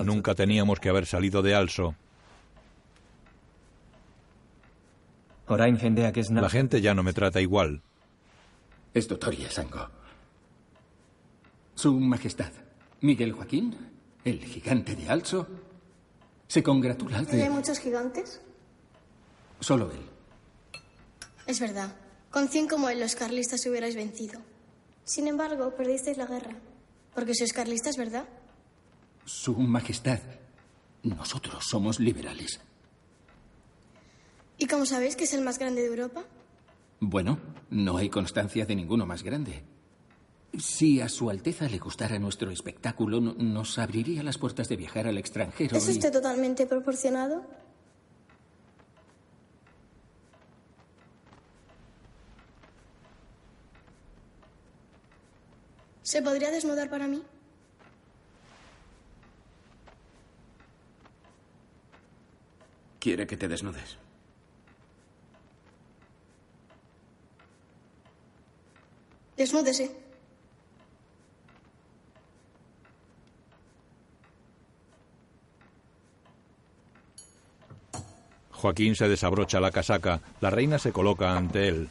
Nunca 0.04 0.36
teníamos 0.36 0.80
que 0.80 0.90
haber 0.90 1.06
salido 1.06 1.42
de 1.42 1.56
Also. 1.56 1.96
La 5.50 6.50
gente 6.50 6.82
ya 6.82 6.94
no 6.94 7.04
me 7.04 7.14
trata 7.14 7.40
igual. 7.40 7.82
Es 8.94 9.08
Dotoria 9.08 9.50
Sango. 9.50 9.88
Su 11.76 11.94
Majestad, 11.94 12.52
Miguel 13.02 13.32
Joaquín, 13.34 13.78
el 14.26 14.44
gigante 14.44 14.96
de 14.96 15.08
Alzo, 15.10 15.48
se 16.48 16.64
congratula 16.64 17.20
¿Hay 17.20 17.26
de... 17.26 17.50
muchos 17.50 17.80
gigantes? 17.80 18.42
Solo 19.60 19.92
él. 19.92 20.02
Es 21.46 21.60
verdad. 21.60 21.96
Con 22.32 22.50
cien 22.50 22.68
como 22.68 22.90
él, 22.90 23.00
los 23.00 23.16
carlistas 23.16 23.66
hubierais 23.66 23.96
vencido. 23.96 24.42
Sin 25.06 25.28
embargo, 25.28 25.74
perdisteis 25.76 26.18
la 26.18 26.26
guerra. 26.26 26.56
Porque 27.16 27.34
sois 27.34 27.54
carlistas, 27.54 27.96
¿verdad? 27.96 28.26
Su 29.28 29.56
Majestad, 29.56 30.20
nosotros 31.04 31.66
somos 31.70 32.00
liberales. 32.00 32.62
¿Y 34.58 34.68
cómo 34.68 34.86
sabéis 34.86 35.18
que 35.18 35.26
es 35.26 35.34
el 35.34 35.42
más 35.42 35.60
grande 35.60 35.82
de 35.82 35.88
Europa? 35.88 36.24
Bueno, 37.02 37.38
no 37.70 37.98
hay 37.98 38.10
constancia 38.10 38.66
de 38.66 38.76
ninguno 38.78 39.06
más 39.06 39.24
grande. 39.24 39.64
Si 40.58 41.02
a 41.02 41.10
Su 41.10 41.30
Alteza 41.30 41.68
le 41.68 41.78
gustara 41.78 42.18
nuestro 42.20 42.50
espectáculo, 42.52 43.20
no- 43.20 43.34
nos 43.34 43.78
abriría 43.78 44.24
las 44.24 44.38
puertas 44.38 44.70
de 44.70 44.78
viajar 44.78 45.08
al 45.08 45.18
extranjero. 45.18 45.76
¿Es 45.76 45.90
y- 45.90 45.92
usted 45.92 46.12
totalmente 46.14 46.66
proporcionado? 46.66 47.44
¿Se 56.02 56.22
podría 56.22 56.52
desnudar 56.52 56.90
para 56.90 57.08
mí? 57.08 57.22
Quiere 63.08 63.26
que 63.26 63.38
te 63.38 63.48
desnudes. 63.48 63.96
Desnúdese. 69.38 69.96
Joaquín 78.52 78.98
se 78.98 79.08
desabrocha 79.08 79.62
la 79.62 79.72
casaca. 79.72 80.20
La 80.42 80.50
reina 80.50 80.78
se 80.78 80.92
coloca 80.92 81.38
ante 81.38 81.70
él. 81.70 81.90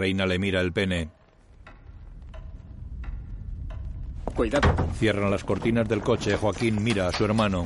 Reina 0.00 0.24
le 0.24 0.38
mira 0.38 0.62
el 0.62 0.72
pene. 0.72 1.10
Cuidado. 4.34 4.74
Cierran 4.94 5.30
las 5.30 5.44
cortinas 5.44 5.86
del 5.86 6.00
coche. 6.00 6.36
Joaquín 6.38 6.82
mira 6.82 7.06
a 7.06 7.12
su 7.12 7.22
hermano. 7.26 7.64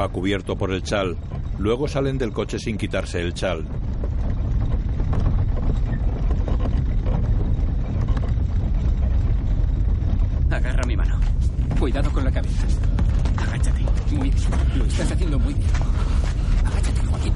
Va 0.00 0.08
cubierto 0.08 0.56
por 0.56 0.72
el 0.72 0.82
chal. 0.82 1.18
Luego 1.58 1.86
salen 1.86 2.16
del 2.16 2.32
coche 2.32 2.58
sin 2.58 2.78
quitarse 2.78 3.20
el 3.20 3.34
chal. 3.34 3.66
Agarra 10.50 10.82
mi 10.86 10.96
mano. 10.96 11.20
Cuidado 11.78 12.10
con 12.10 12.21
Lo 14.76 14.84
estás 14.86 15.12
haciendo 15.12 15.38
muy 15.38 15.52
bien. 15.54 15.68
Agáchate, 16.64 17.04
Joaquín. 17.06 17.32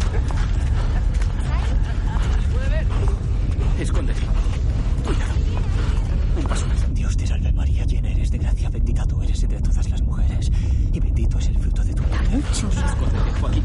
Escóndete. 3.78 4.20
Cuidado. 5.04 5.34
Un 6.38 6.44
paso 6.44 6.66
más. 6.66 6.94
Dios 6.94 7.16
te 7.16 7.26
salve 7.26 7.52
María, 7.52 7.84
llena 7.84 8.10
eres 8.10 8.30
de 8.30 8.38
gracia, 8.38 8.70
bendita 8.70 9.04
tú 9.04 9.22
eres 9.22 9.42
entre 9.42 9.60
todas 9.60 9.88
las 9.90 10.02
mujeres, 10.02 10.50
y 10.92 11.00
bendito 11.00 11.38
es 11.38 11.48
el 11.48 11.58
fruto 11.58 11.84
de 11.84 11.94
tu 11.94 12.02
vientre. 12.04 12.38
Escóndete, 12.38 13.40
Joaquín. 13.40 13.64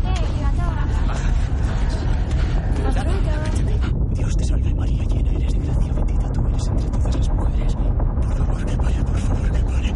Dios 4.14 4.38
te 4.38 4.44
salve 4.44 4.74
María, 4.76 5.04
llena 5.06 5.32
eres 5.32 5.54
de 5.54 5.60
gracia, 5.60 5.94
bendita 5.94 6.32
tú 6.34 6.48
eres 6.48 6.68
entre 6.68 6.90
todas 6.90 7.16
las 7.16 7.30
mujeres. 7.30 7.76
Por 7.76 8.38
favor, 8.38 8.66
que 8.66 8.78
pare, 8.78 9.04
por 9.04 9.18
favor, 9.18 9.52
que 9.52 9.60
pare. 9.60 9.94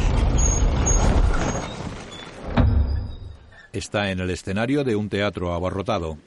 En 4.07 4.19
el 4.19 4.29
escenario 4.29 4.83
de 4.83 4.95
un 4.95 5.09
teatro 5.09 5.53
abarrotado. 5.53 6.17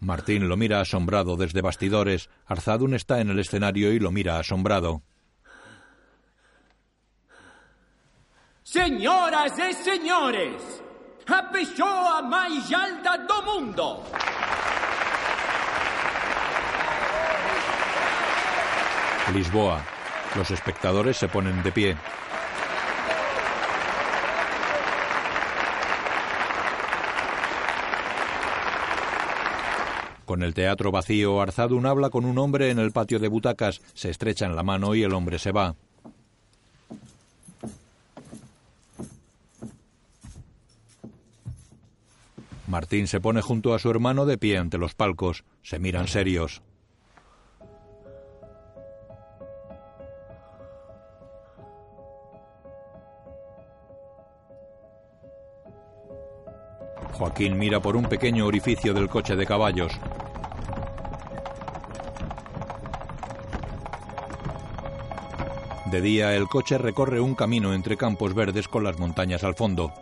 Martín 0.00 0.48
lo 0.48 0.56
mira 0.58 0.80
asombrado 0.80 1.36
desde 1.36 1.62
bastidores. 1.62 2.28
Arzadun 2.44 2.94
está 2.94 3.20
en 3.20 3.30
el 3.30 3.38
escenario 3.38 3.92
y 3.92 3.98
lo 3.98 4.10
mira 4.10 4.38
asombrado. 4.38 5.00
Señoras 8.62 9.52
y 9.58 9.72
señores, 9.72 10.81
a 11.26 11.42
pessoa 11.52 12.22
máis 12.22 12.72
alta 12.72 13.16
do 13.18 13.38
mundo. 13.42 14.02
Lisboa. 19.32 19.80
Los 20.36 20.50
espectadores 20.50 21.16
se 21.16 21.28
ponen 21.28 21.62
de 21.62 21.72
pie. 21.72 21.96
Con 30.24 30.42
el 30.42 30.54
teatro 30.54 30.90
vacío, 30.90 31.42
Arzadun 31.42 31.84
habla 31.84 32.08
con 32.08 32.24
un 32.24 32.38
hombre 32.38 32.70
en 32.70 32.78
el 32.78 32.90
patio 32.90 33.18
de 33.18 33.28
butacas, 33.28 33.82
se 33.92 34.08
estrechan 34.08 34.56
la 34.56 34.62
mano 34.62 34.94
y 34.94 35.02
el 35.02 35.12
hombre 35.12 35.38
se 35.38 35.52
va. 35.52 35.74
Martín 42.72 43.06
se 43.06 43.20
pone 43.20 43.42
junto 43.42 43.74
a 43.74 43.78
su 43.78 43.90
hermano 43.90 44.24
de 44.24 44.38
pie 44.38 44.56
ante 44.56 44.78
los 44.78 44.94
palcos. 44.94 45.44
Se 45.62 45.78
miran 45.78 46.08
serios. 46.08 46.62
Joaquín 57.12 57.58
mira 57.58 57.78
por 57.82 57.94
un 57.94 58.06
pequeño 58.06 58.46
orificio 58.46 58.94
del 58.94 59.10
coche 59.10 59.36
de 59.36 59.44
caballos. 59.44 59.92
De 65.90 66.00
día 66.00 66.34
el 66.34 66.48
coche 66.48 66.78
recorre 66.78 67.20
un 67.20 67.34
camino 67.34 67.74
entre 67.74 67.98
campos 67.98 68.32
verdes 68.32 68.66
con 68.66 68.82
las 68.82 68.98
montañas 68.98 69.44
al 69.44 69.56
fondo. 69.56 69.92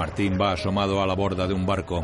Martín 0.00 0.38
va 0.40 0.52
asomado 0.52 1.02
a 1.02 1.06
la 1.06 1.12
borda 1.12 1.46
de 1.46 1.52
un 1.52 1.66
barco. 1.66 2.02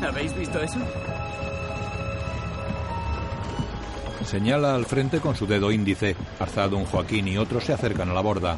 ¿Habéis 0.00 0.32
visto 0.36 0.60
eso? 0.60 0.78
Señala 4.24 4.76
al 4.76 4.86
frente 4.86 5.18
con 5.18 5.34
su 5.34 5.48
dedo 5.48 5.72
índice. 5.72 6.14
Arzado, 6.38 6.76
un 6.76 6.84
Joaquín 6.84 7.26
y 7.26 7.36
otros 7.38 7.64
se 7.64 7.72
acercan 7.72 8.08
a 8.08 8.14
la 8.14 8.20
borda. 8.20 8.56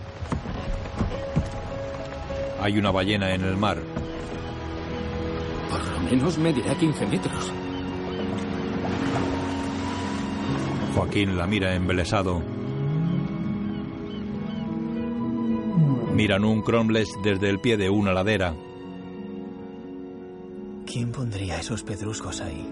Hay 2.61 2.77
una 2.77 2.91
ballena 2.91 3.33
en 3.33 3.45
el 3.45 3.57
mar. 3.57 3.79
Por 5.71 5.87
lo 5.91 6.01
menos 6.01 6.37
medirá 6.37 6.75
15 6.75 7.07
metros. 7.07 7.51
Joaquín 10.95 11.39
la 11.39 11.47
mira 11.47 11.75
embelesado. 11.75 12.54
Miran 16.15 16.45
un 16.45 16.63
cromlech 16.63 17.09
desde 17.25 17.51
el 17.51 17.59
pie 17.59 17.77
de 17.77 17.91
una 17.91 18.13
ladera. 18.13 18.55
¿Quién 20.87 21.11
pondría 21.11 21.59
esos 21.59 21.83
pedruscos 21.83 22.41
ahí? 22.41 22.69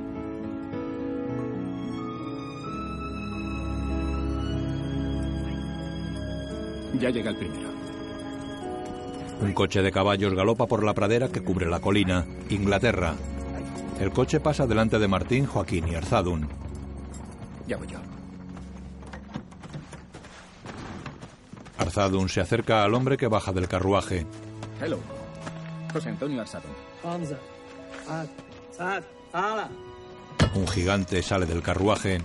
Ya 7.00 7.10
llega 7.10 7.30
el 7.30 7.36
primero. 7.36 7.68
Un 9.40 9.52
coche 9.54 9.82
de 9.82 9.90
caballos 9.90 10.34
galopa 10.34 10.68
por 10.68 10.84
la 10.84 10.94
pradera 10.94 11.28
que 11.28 11.42
cubre 11.42 11.66
la 11.66 11.80
colina. 11.80 12.24
Inglaterra. 12.48 13.16
El 13.98 14.12
coche 14.12 14.38
pasa 14.38 14.68
delante 14.68 15.00
de 15.00 15.08
Martín, 15.08 15.46
Joaquín 15.46 15.88
y 15.88 15.96
Arzadun. 15.96 16.46
Ya 17.66 17.76
voy 17.76 17.88
yo. 17.88 18.11
Arzadun 21.78 22.28
se 22.28 22.40
acerca 22.40 22.84
al 22.84 22.94
hombre 22.94 23.16
que 23.16 23.26
baja 23.26 23.52
del 23.52 23.68
carruaje. 23.68 24.26
Hello. 24.80 24.98
José 25.92 26.10
Antonio 26.10 26.40
Arzadun. 26.40 26.70
Un 30.54 30.66
gigante 30.68 31.22
sale 31.22 31.46
del 31.46 31.62
carruaje. 31.62 32.20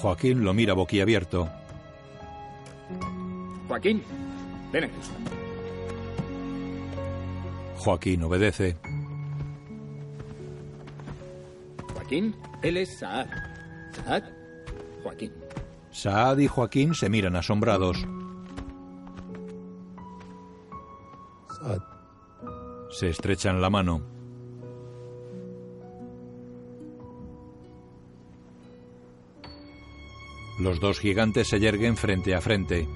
Joaquín 0.00 0.44
lo 0.44 0.54
mira 0.54 0.74
boquiabierto. 0.74 1.48
Joaquín, 3.66 4.02
ven 4.72 4.84
aquí. 4.84 4.94
Joaquín 7.76 8.22
obedece. 8.22 8.76
Joaquín, 11.94 12.36
él 12.62 12.76
es 12.76 12.98
Saad. 12.98 13.26
Saad, 14.04 14.22
Joaquín. 15.02 15.32
Saad 15.90 16.38
y 16.38 16.46
Joaquín 16.46 16.94
se 16.94 17.08
miran 17.08 17.36
asombrados. 17.36 17.98
Saad. 21.58 21.82
Se 22.90 23.08
estrechan 23.08 23.60
la 23.60 23.70
mano. 23.70 24.18
Los 30.58 30.80
dos 30.80 30.98
gigantes 30.98 31.48
se 31.48 31.60
yerguen 31.60 31.96
frente 31.96 32.34
a 32.34 32.40
frente. 32.40 32.88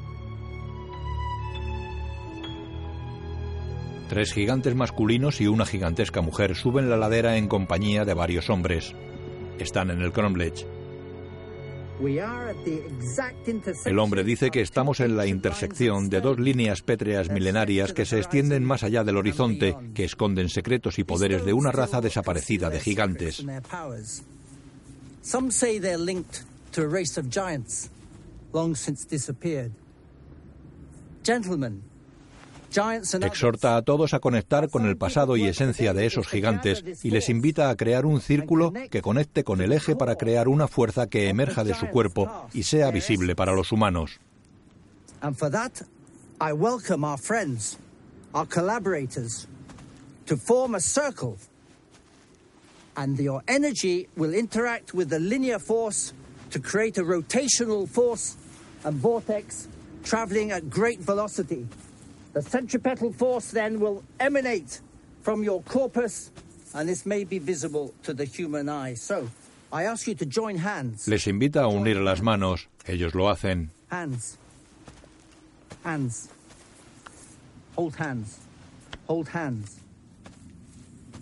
Tres 4.08 4.32
gigantes 4.34 4.74
masculinos 4.74 5.40
y 5.40 5.46
una 5.46 5.64
gigantesca 5.64 6.20
mujer 6.20 6.56
suben 6.56 6.90
la 6.90 6.96
ladera 6.96 7.36
en 7.36 7.48
compañía 7.48 8.04
de 8.04 8.14
varios 8.14 8.50
hombres. 8.50 8.94
Están 9.58 9.90
en 9.90 10.02
el 10.02 10.12
Cromlech. 10.12 10.66
El 13.84 13.98
hombre 13.98 14.24
dice 14.24 14.50
que 14.50 14.60
estamos 14.60 15.00
en 15.00 15.16
la 15.16 15.26
intersección 15.26 16.08
de 16.08 16.20
dos 16.20 16.38
líneas 16.38 16.82
pétreas 16.82 17.30
milenarias 17.30 17.92
que 17.92 18.04
se 18.04 18.18
extienden 18.18 18.64
más 18.64 18.82
allá 18.82 19.04
del 19.04 19.16
horizonte, 19.16 19.76
que 19.94 20.04
esconden 20.04 20.48
secretos 20.48 20.98
y 20.98 21.04
poderes 21.04 21.44
de 21.44 21.52
una 21.52 21.70
raza 21.70 22.00
desaparecida 22.00 22.70
de 22.70 22.80
gigantes. 22.80 23.44
Gentlemen, 31.24 31.82
Exhorta 33.20 33.76
a 33.76 33.82
todos 33.82 34.14
a 34.14 34.20
conectar 34.20 34.70
con 34.70 34.86
el 34.86 34.96
pasado 34.96 35.36
y 35.36 35.44
esencia 35.44 35.92
de 35.92 36.06
esos 36.06 36.26
gigantes 36.26 36.82
y 37.02 37.10
les 37.10 37.28
invita 37.28 37.68
a 37.68 37.76
crear 37.76 38.06
un 38.06 38.20
círculo 38.20 38.72
que 38.90 39.02
conecte 39.02 39.44
con 39.44 39.60
el 39.60 39.72
eje 39.72 39.94
para 39.94 40.16
crear 40.16 40.48
una 40.48 40.68
fuerza 40.68 41.06
que 41.06 41.28
emerja 41.28 41.64
de 41.64 41.74
su 41.74 41.86
cuerpo 41.88 42.48
y 42.54 42.62
sea 42.62 42.90
visible 42.90 43.34
para 43.34 43.52
los 43.52 43.72
humanos. 43.72 44.20
And 45.20 45.36
for 45.36 45.50
that, 45.50 45.82
I 46.40 46.52
welcome 46.52 47.04
our 47.04 47.18
friends, 47.18 47.78
our 48.34 48.46
collaborators, 48.46 49.46
to 50.26 50.36
form 50.36 50.74
a 50.74 50.80
circle. 50.80 51.36
And 52.96 53.18
your 53.18 53.42
energy 53.46 54.08
will 54.16 54.34
interact 54.34 54.92
with 54.94 55.08
the 55.08 55.18
linear 55.18 55.58
force 55.58 56.12
to 56.50 56.58
create 56.58 56.98
a 56.98 57.04
rotational 57.04 57.88
force 57.88 58.36
and 58.84 58.96
vortex 58.96 59.68
traveling 60.02 60.50
at 60.50 60.68
great 60.68 61.00
velocity. 61.00 61.66
The 62.32 62.42
centripetal 62.42 63.12
force 63.12 63.50
then 63.50 63.78
will 63.78 64.02
emanate 64.18 64.80
from 65.22 65.44
your 65.44 65.62
corpus, 65.62 66.30
and 66.74 66.88
this 66.88 67.04
may 67.04 67.24
be 67.24 67.38
visible 67.38 67.92
to 68.04 68.14
the 68.14 68.24
human 68.24 68.68
eye. 68.68 68.94
So, 68.94 69.28
I 69.72 69.84
ask 69.84 70.06
you 70.06 70.14
to 70.14 70.26
join 70.26 70.56
hands. 70.56 71.06
Les 71.08 71.26
invita 71.26 71.60
a 71.60 71.68
unir 71.68 72.02
las 72.02 72.20
manos. 72.20 72.66
Ellos 72.86 73.14
lo 73.14 73.24
hacen. 73.24 73.68
Hands. 73.90 74.38
Hands. 75.84 76.28
Hold 77.76 77.96
hands. 77.96 78.38
Hold 79.06 79.28
hands. 79.28 79.80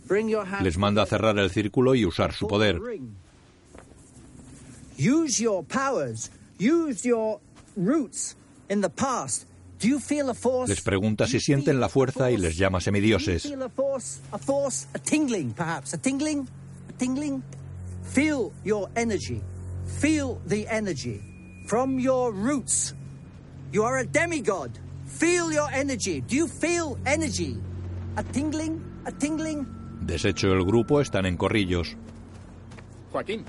Bring 0.06 0.28
your 0.28 0.44
hands. 0.44 0.64
Les 0.64 0.76
manda 0.76 1.02
a 1.02 1.06
cerrar 1.06 1.38
el 1.38 1.50
círculo 1.50 1.94
y 1.94 2.04
usar 2.04 2.32
su 2.32 2.46
poder. 2.46 2.80
Use 4.96 5.40
your 5.40 5.64
powers. 5.64 6.30
Use 6.58 7.04
your 7.04 7.40
roots 7.76 8.36
in 8.68 8.80
the 8.80 8.90
past. 8.90 9.46
Do 9.80 9.88
you 9.88 9.98
feel 9.98 10.28
a 10.28 10.34
force? 10.34 10.68
Les 10.68 10.82
pregunta 10.82 11.26
si 11.26 11.40
sienten 11.40 11.80
la 11.80 11.88
fuerza 11.88 12.30
y 12.30 12.36
les 12.36 12.58
llama 12.58 12.80
semidioses. 12.80 13.44
Feel 13.44 13.62
a 13.62 13.68
force, 13.70 14.20
a 14.30 14.36
force, 14.36 14.86
a 14.92 14.98
tingling, 14.98 15.54
perhaps. 15.54 15.94
A 15.94 15.98
tingling? 15.98 16.46
A 16.90 16.92
tingling? 16.98 17.42
Feel 18.02 18.52
your 18.62 18.90
energy. 18.94 19.40
Feel 19.98 20.38
the 20.46 20.66
energy 20.68 21.22
from 21.66 21.98
your 21.98 22.30
roots. 22.30 22.94
You 23.72 23.84
are 23.84 24.00
a 24.00 24.04
demigod. 24.04 24.78
Feel 25.06 25.50
your 25.50 25.70
energy. 25.72 26.20
Do 26.20 26.36
you 26.36 26.46
feel 26.46 26.98
energy? 27.06 27.56
A 28.16 28.22
tingling? 28.22 28.82
A 29.06 29.12
tingling? 29.12 29.66
Deshecho 30.02 30.52
el 30.52 30.64
grupo, 30.64 31.00
están 31.00 31.24
en 31.24 31.38
corrillos. 31.38 31.96
Joaquín, 33.12 33.44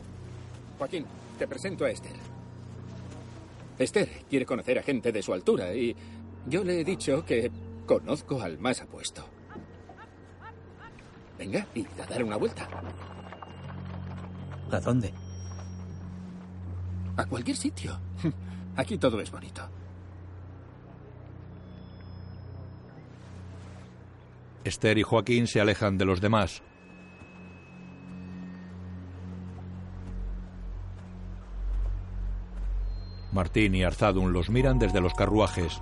Joaquín, 0.78 1.06
te 1.38 1.46
presento 1.46 1.84
a 1.84 1.92
Esther. 1.92 2.16
Esther 3.80 4.10
quiere 4.30 4.46
conocer 4.46 4.80
a 4.80 4.84
gente 4.84 5.12
de 5.12 5.22
su 5.22 5.34
altura 5.34 5.74
y 5.74 5.96
yo 6.48 6.64
le 6.64 6.82
he 6.82 6.84
dicho 6.84 7.24
que 7.26 7.52
conozco 7.86 8.42
al 8.42 8.58
más 8.60 8.82
apuesto. 8.82 9.26
Venga, 11.38 11.66
y 11.74 11.86
a 12.00 12.06
dar 12.08 12.24
una 12.24 12.38
vuelta. 12.38 12.68
¿A 14.72 14.80
dónde? 14.80 15.14
A 17.18 17.26
cualquier 17.26 17.58
sitio. 17.58 18.00
Aquí 18.76 18.98
todo 18.98 19.20
es 19.20 19.32
bonito. 19.32 19.68
Esther 24.64 24.98
y 25.00 25.04
Joaquín 25.04 25.48
se 25.48 25.60
alejan 25.60 25.98
de 25.98 26.06
los 26.06 26.22
demás. 26.22 26.62
Martín 33.32 33.76
y 33.76 33.84
Arzadun 33.84 34.34
los 34.34 34.50
miran 34.50 34.78
desde 34.78 35.02
los 35.02 35.14
carruajes. 35.14 35.82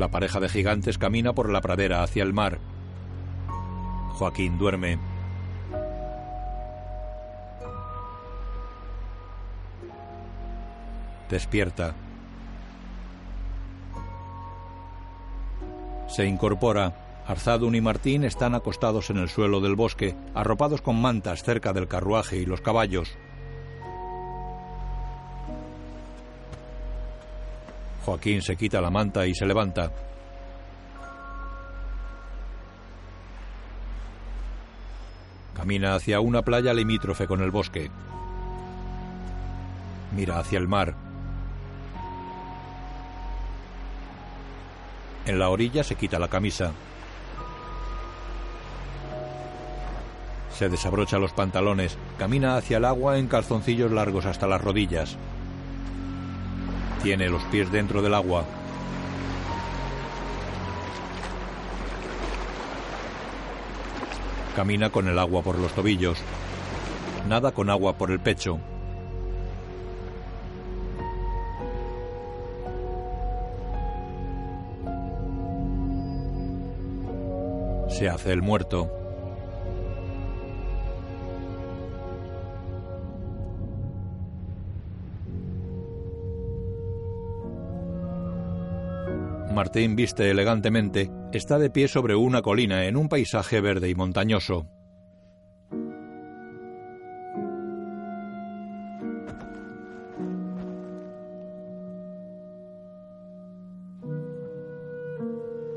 La 0.00 0.08
pareja 0.08 0.40
de 0.40 0.48
gigantes 0.48 0.96
camina 0.96 1.34
por 1.34 1.50
la 1.50 1.60
pradera 1.60 2.02
hacia 2.02 2.22
el 2.22 2.32
mar. 2.32 2.58
Joaquín 4.12 4.56
duerme. 4.56 4.98
Despierta. 11.28 11.94
Se 16.08 16.24
incorpora. 16.24 17.22
Arzadun 17.26 17.74
y 17.74 17.82
Martín 17.82 18.24
están 18.24 18.54
acostados 18.54 19.10
en 19.10 19.18
el 19.18 19.28
suelo 19.28 19.60
del 19.60 19.74
bosque, 19.74 20.16
arropados 20.34 20.80
con 20.80 20.98
mantas 20.98 21.42
cerca 21.42 21.74
del 21.74 21.88
carruaje 21.88 22.38
y 22.38 22.46
los 22.46 22.62
caballos. 22.62 23.18
Joaquín 28.04 28.42
se 28.42 28.56
quita 28.56 28.80
la 28.80 28.90
manta 28.90 29.26
y 29.26 29.34
se 29.34 29.46
levanta. 29.46 29.92
Camina 35.54 35.94
hacia 35.94 36.20
una 36.20 36.42
playa 36.42 36.72
limítrofe 36.72 37.26
con 37.26 37.42
el 37.42 37.50
bosque. 37.50 37.90
Mira 40.16 40.38
hacia 40.38 40.58
el 40.58 40.68
mar. 40.68 40.94
En 45.26 45.38
la 45.38 45.50
orilla 45.50 45.84
se 45.84 45.96
quita 45.96 46.18
la 46.18 46.28
camisa. 46.28 46.72
Se 50.52 50.68
desabrocha 50.68 51.18
los 51.18 51.32
pantalones, 51.32 51.96
camina 52.18 52.56
hacia 52.56 52.78
el 52.78 52.84
agua 52.84 53.18
en 53.18 53.28
calzoncillos 53.28 53.92
largos 53.92 54.26
hasta 54.26 54.46
las 54.46 54.60
rodillas. 54.60 55.16
Tiene 57.02 57.30
los 57.30 57.42
pies 57.44 57.72
dentro 57.72 58.02
del 58.02 58.12
agua. 58.12 58.44
Camina 64.54 64.90
con 64.90 65.08
el 65.08 65.18
agua 65.18 65.42
por 65.42 65.58
los 65.58 65.72
tobillos. 65.72 66.18
Nada 67.26 67.52
con 67.52 67.70
agua 67.70 67.94
por 67.94 68.10
el 68.10 68.20
pecho. 68.20 68.58
Se 77.88 78.08
hace 78.10 78.32
el 78.32 78.42
muerto. 78.42 78.90
Martín 89.60 89.94
viste 89.94 90.30
elegantemente, 90.30 91.10
está 91.34 91.58
de 91.58 91.68
pie 91.68 91.86
sobre 91.86 92.16
una 92.16 92.40
colina 92.40 92.86
en 92.86 92.96
un 92.96 93.10
paisaje 93.10 93.60
verde 93.60 93.90
y 93.90 93.94
montañoso. 93.94 94.66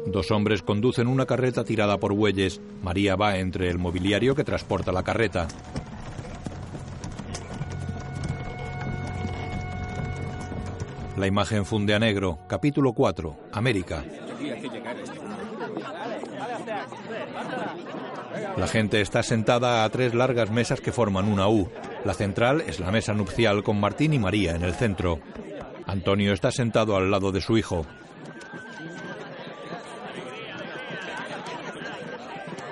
Dos 0.06 0.32
hombres 0.32 0.62
conducen 0.62 1.08
una 1.08 1.26
carreta 1.26 1.66
tirada 1.66 1.98
por 1.98 2.14
bueyes. 2.14 2.62
María 2.82 3.18
va 3.18 3.38
entre 3.38 3.70
el 3.70 3.80
mobiliario 3.80 4.34
que 4.34 4.46
transporta 4.46 4.94
la 4.94 5.04
carreta. 5.04 5.50
La 11.18 11.28
imagen 11.28 11.66
funde 11.66 11.94
a 11.94 12.00
negro. 12.00 12.40
Capítulo 12.48 12.94
4. 12.94 13.38
América. 13.52 14.04
La 18.58 18.68
gente 18.68 19.02
está 19.02 19.22
sentada 19.22 19.84
a 19.84 19.90
tres 19.90 20.16
largas 20.16 20.50
mesas 20.50 20.82
que 20.82 20.92
forman 20.92 21.28
una 21.28 21.48
U. 21.48 21.70
La 22.04 22.14
central 22.14 22.62
es 22.62 22.80
la 22.80 22.92
mesa 22.92 23.14
nupcial 23.14 23.64
con 23.64 23.80
Martín 23.80 24.14
y 24.14 24.20
María 24.20 24.56
en 24.56 24.64
el 24.64 24.74
centro. 24.74 25.20
Antonio 25.86 26.34
está 26.34 26.52
sentado 26.52 26.96
al 26.96 27.12
lado 27.12 27.32
de 27.32 27.42
su 27.42 27.58
hijo. 27.58 27.86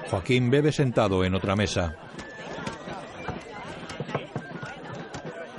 Joaquín 0.10 0.50
bebe 0.50 0.72
sentado 0.72 1.24
en 1.24 1.36
otra 1.36 1.56
mesa. 1.56 1.96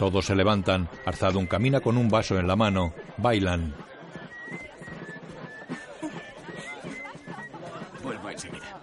Todos 0.03 0.27
se 0.27 0.35
levantan. 0.35 0.89
Arzadun 1.07 1.47
camina 1.47 1.79
con 1.79 1.97
un 1.97 2.09
vaso 2.09 2.37
en 2.37 2.49
la 2.49 2.57
mano. 2.57 2.93
Bailan. 3.19 3.73
Vuelvo 8.03 8.29
enseguida. 8.29 8.81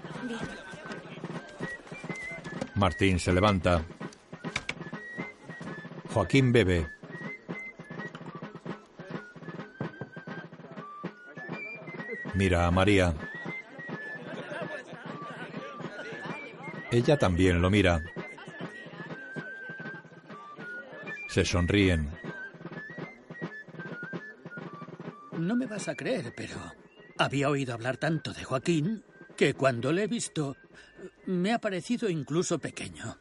Martín 2.76 3.20
se 3.20 3.34
levanta. 3.34 3.84
Joaquín 6.13 6.53
bebe. 6.53 6.88
Mira 12.34 12.65
a 12.65 12.72
María. 12.72 13.13
Ella 16.91 17.17
también 17.17 17.61
lo 17.61 17.70
mira. 17.70 18.01
Se 21.40 21.46
sonríen. 21.46 22.12
No 25.38 25.56
me 25.56 25.68
vas 25.68 25.88
a 25.88 25.96
creer, 25.96 26.34
pero 26.36 26.58
había 27.18 27.50
oído 27.50 27.74
hablar 27.74 27.96
tanto 27.96 28.34
de 28.34 28.44
Joaquín 28.44 29.06
que 29.38 29.54
cuando 29.54 29.94
le 29.94 30.04
he 30.04 30.08
visto 30.08 30.58
me 31.28 31.54
ha 31.54 31.60
parecido 31.60 32.10
incluso 32.10 32.60
pequeño. 32.60 33.18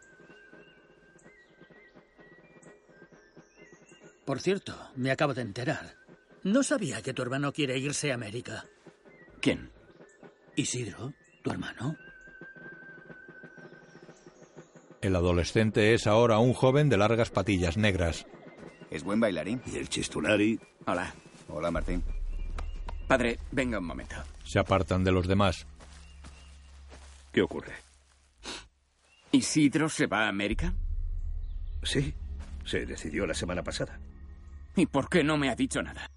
Por 4.24 4.40
cierto, 4.40 4.74
me 4.96 5.12
acabo 5.12 5.32
de 5.32 5.42
enterar. 5.42 5.94
No 6.42 6.64
sabía 6.64 7.02
que 7.02 7.14
tu 7.14 7.22
hermano 7.22 7.52
quiere 7.52 7.78
irse 7.78 8.10
a 8.10 8.16
América. 8.16 8.64
¿Quién? 9.40 9.70
Isidro, 10.56 11.14
tu 11.44 11.52
hermano. 11.52 11.96
El 15.08 15.16
adolescente 15.16 15.94
es 15.94 16.06
ahora 16.06 16.38
un 16.38 16.52
joven 16.52 16.90
de 16.90 16.98
largas 16.98 17.30
patillas 17.30 17.78
negras. 17.78 18.26
Es 18.90 19.02
buen 19.02 19.18
bailarín. 19.18 19.62
Y 19.64 19.78
el 19.78 19.88
Chistunari. 19.88 20.60
Hola. 20.86 21.14
Hola, 21.48 21.70
Martín. 21.70 22.02
Padre, 23.06 23.38
venga 23.50 23.78
un 23.78 23.86
momento. 23.86 24.16
Se 24.44 24.58
apartan 24.58 25.04
de 25.04 25.12
los 25.12 25.26
demás. 25.26 25.66
¿Qué 27.32 27.40
ocurre? 27.40 27.72
¿Isidro 29.32 29.88
se 29.88 30.06
va 30.06 30.26
a 30.26 30.28
América? 30.28 30.74
Sí, 31.82 32.12
se 32.66 32.84
decidió 32.84 33.26
la 33.26 33.32
semana 33.32 33.62
pasada. 33.62 33.98
¿Y 34.76 34.84
por 34.84 35.08
qué 35.08 35.24
no 35.24 35.38
me 35.38 35.48
ha 35.48 35.56
dicho 35.56 35.82
nada? 35.82 36.10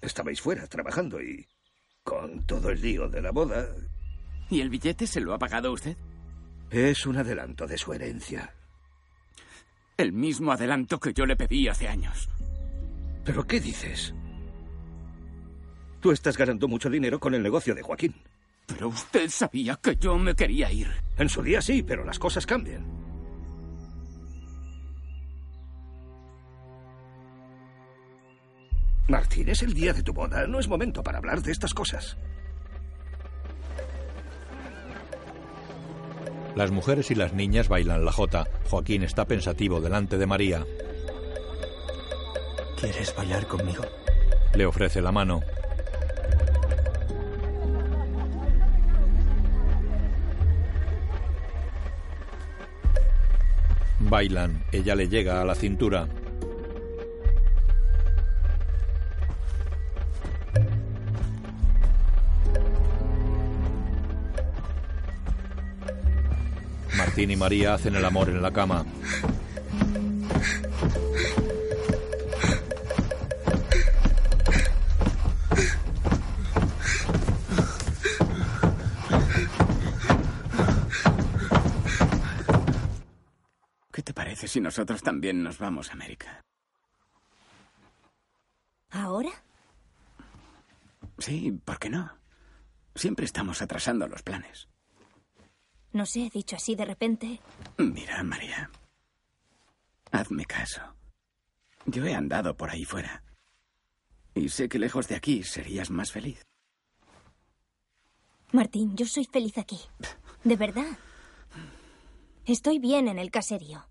Estabais 0.00 0.40
fuera 0.40 0.66
trabajando 0.68 1.20
y 1.20 1.46
con 2.02 2.46
todo 2.46 2.70
el 2.70 2.80
lío 2.80 3.10
de 3.10 3.20
la 3.20 3.30
boda. 3.30 3.68
¿Y 4.48 4.62
el 4.62 4.70
billete 4.70 5.06
se 5.06 5.20
lo 5.20 5.34
ha 5.34 5.38
pagado 5.38 5.70
usted? 5.70 5.98
Es 6.70 7.06
un 7.06 7.16
adelanto 7.16 7.66
de 7.66 7.78
su 7.78 7.92
herencia. 7.92 8.52
El 9.96 10.12
mismo 10.12 10.52
adelanto 10.52 10.98
que 10.98 11.12
yo 11.12 11.24
le 11.24 11.36
pedí 11.36 11.68
hace 11.68 11.88
años. 11.88 12.28
¿Pero 13.24 13.46
qué 13.46 13.60
dices? 13.60 14.14
Tú 16.00 16.12
estás 16.12 16.36
ganando 16.36 16.68
mucho 16.68 16.90
dinero 16.90 17.18
con 17.18 17.34
el 17.34 17.42
negocio 17.42 17.74
de 17.74 17.82
Joaquín. 17.82 18.14
Pero 18.66 18.88
usted 18.88 19.28
sabía 19.30 19.76
que 19.76 19.96
yo 19.96 20.18
me 20.18 20.34
quería 20.34 20.70
ir. 20.70 20.88
En 21.16 21.28
su 21.28 21.42
día 21.42 21.62
sí, 21.62 21.82
pero 21.82 22.04
las 22.04 22.18
cosas 22.18 22.44
cambian. 22.44 22.84
Martín, 29.08 29.48
es 29.48 29.62
el 29.62 29.72
día 29.72 29.92
de 29.92 30.02
tu 30.02 30.12
boda. 30.12 30.46
No 30.48 30.58
es 30.58 30.68
momento 30.68 31.02
para 31.02 31.18
hablar 31.18 31.40
de 31.42 31.52
estas 31.52 31.72
cosas. 31.72 32.16
Las 36.56 36.70
mujeres 36.70 37.10
y 37.10 37.14
las 37.14 37.34
niñas 37.34 37.68
bailan 37.68 38.06
la 38.06 38.12
jota. 38.12 38.48
Joaquín 38.70 39.02
está 39.02 39.26
pensativo 39.26 39.78
delante 39.82 40.16
de 40.16 40.26
María. 40.26 40.64
¿Quieres 42.80 43.14
bailar 43.14 43.46
conmigo? 43.46 43.84
Le 44.54 44.64
ofrece 44.64 45.02
la 45.02 45.12
mano. 45.12 45.42
Bailan. 54.00 54.64
Ella 54.72 54.94
le 54.94 55.08
llega 55.10 55.42
a 55.42 55.44
la 55.44 55.54
cintura. 55.54 56.08
Martín 67.16 67.30
y 67.30 67.36
María 67.36 67.72
hacen 67.72 67.94
el 67.94 68.04
amor 68.04 68.28
en 68.28 68.42
la 68.42 68.52
cama. 68.52 68.84
¿Qué 83.90 84.02
te 84.02 84.12
parece 84.12 84.46
si 84.46 84.60
nosotros 84.60 85.02
también 85.02 85.42
nos 85.42 85.58
vamos 85.58 85.88
a 85.88 85.94
América? 85.94 86.44
¿Ahora? 88.90 89.30
Sí, 91.16 91.58
¿por 91.64 91.78
qué 91.78 91.88
no? 91.88 92.12
Siempre 92.94 93.24
estamos 93.24 93.62
atrasando 93.62 94.06
los 94.06 94.22
planes. 94.22 94.68
No 95.96 96.04
sé, 96.04 96.28
dicho 96.30 96.56
así 96.56 96.74
de 96.74 96.84
repente. 96.84 97.40
Mira, 97.78 98.22
María. 98.22 98.70
Hazme 100.12 100.44
caso. 100.44 100.82
Yo 101.86 102.04
he 102.04 102.14
andado 102.14 102.54
por 102.54 102.68
ahí 102.68 102.84
fuera. 102.84 103.22
Y 104.34 104.50
sé 104.50 104.68
que 104.68 104.78
lejos 104.78 105.08
de 105.08 105.14
aquí 105.14 105.42
serías 105.42 105.88
más 105.90 106.12
feliz. 106.12 106.42
Martín, 108.52 108.94
yo 108.94 109.06
soy 109.06 109.24
feliz 109.24 109.56
aquí. 109.56 109.80
De 110.44 110.56
verdad. 110.56 110.98
Estoy 112.44 112.78
bien 112.78 113.08
en 113.08 113.18
el 113.18 113.30
caserío. 113.30 113.88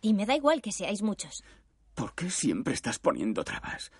Y 0.00 0.14
me 0.14 0.24
da 0.24 0.34
igual 0.34 0.62
que 0.62 0.72
seáis 0.72 1.02
muchos. 1.02 1.44
¿Por 1.94 2.14
qué 2.14 2.30
siempre 2.30 2.72
estás 2.72 2.98
poniendo 2.98 3.44
trabas? 3.44 3.92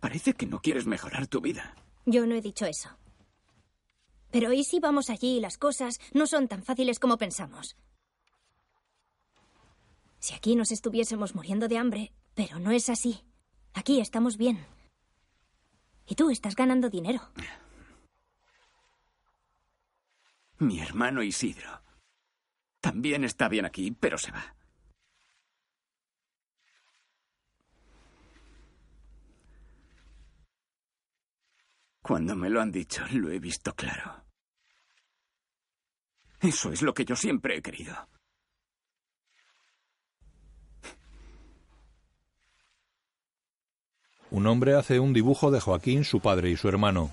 Parece 0.00 0.32
que 0.32 0.46
no 0.46 0.60
quieres 0.60 0.88
mejorar 0.88 1.28
tu 1.28 1.40
vida. 1.40 1.76
Yo 2.04 2.26
no 2.26 2.34
he 2.34 2.40
dicho 2.40 2.66
eso. 2.66 2.98
Pero 4.38 4.52
¿y 4.52 4.64
si 4.64 4.80
vamos 4.80 5.08
allí 5.08 5.38
y 5.38 5.40
las 5.40 5.56
cosas 5.56 5.98
no 6.12 6.26
son 6.26 6.46
tan 6.46 6.62
fáciles 6.62 6.98
como 6.98 7.16
pensamos? 7.16 7.74
Si 10.18 10.34
aquí 10.34 10.56
nos 10.56 10.72
estuviésemos 10.72 11.34
muriendo 11.34 11.68
de 11.68 11.78
hambre, 11.78 12.12
pero 12.34 12.58
no 12.58 12.70
es 12.70 12.90
así. 12.90 13.24
Aquí 13.72 13.98
estamos 13.98 14.36
bien. 14.36 14.62
Y 16.06 16.16
tú 16.16 16.28
estás 16.28 16.54
ganando 16.54 16.90
dinero. 16.90 17.22
Mi 20.58 20.80
hermano 20.80 21.22
Isidro 21.22 21.80
también 22.82 23.24
está 23.24 23.48
bien 23.48 23.64
aquí, 23.64 23.90
pero 23.90 24.18
se 24.18 24.32
va. 24.32 24.54
Cuando 32.02 32.36
me 32.36 32.50
lo 32.50 32.60
han 32.60 32.70
dicho, 32.70 33.02
lo 33.12 33.30
he 33.30 33.38
visto 33.38 33.74
claro. 33.74 34.25
Eso 36.40 36.72
es 36.72 36.82
lo 36.82 36.92
que 36.94 37.04
yo 37.04 37.16
siempre 37.16 37.56
he 37.56 37.62
querido. 37.62 37.94
Un 44.30 44.46
hombre 44.46 44.74
hace 44.74 44.98
un 45.00 45.12
dibujo 45.12 45.50
de 45.50 45.60
Joaquín, 45.60 46.04
su 46.04 46.20
padre 46.20 46.50
y 46.50 46.56
su 46.56 46.68
hermano. 46.68 47.10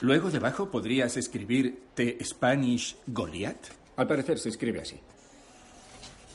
Luego 0.00 0.30
debajo 0.30 0.70
podrías 0.70 1.16
escribir 1.16 1.88
The 1.94 2.18
Spanish 2.24 2.96
Goliath. 3.06 3.72
Al 3.96 4.06
parecer 4.06 4.38
se 4.38 4.50
escribe 4.50 4.80
así. 4.80 5.00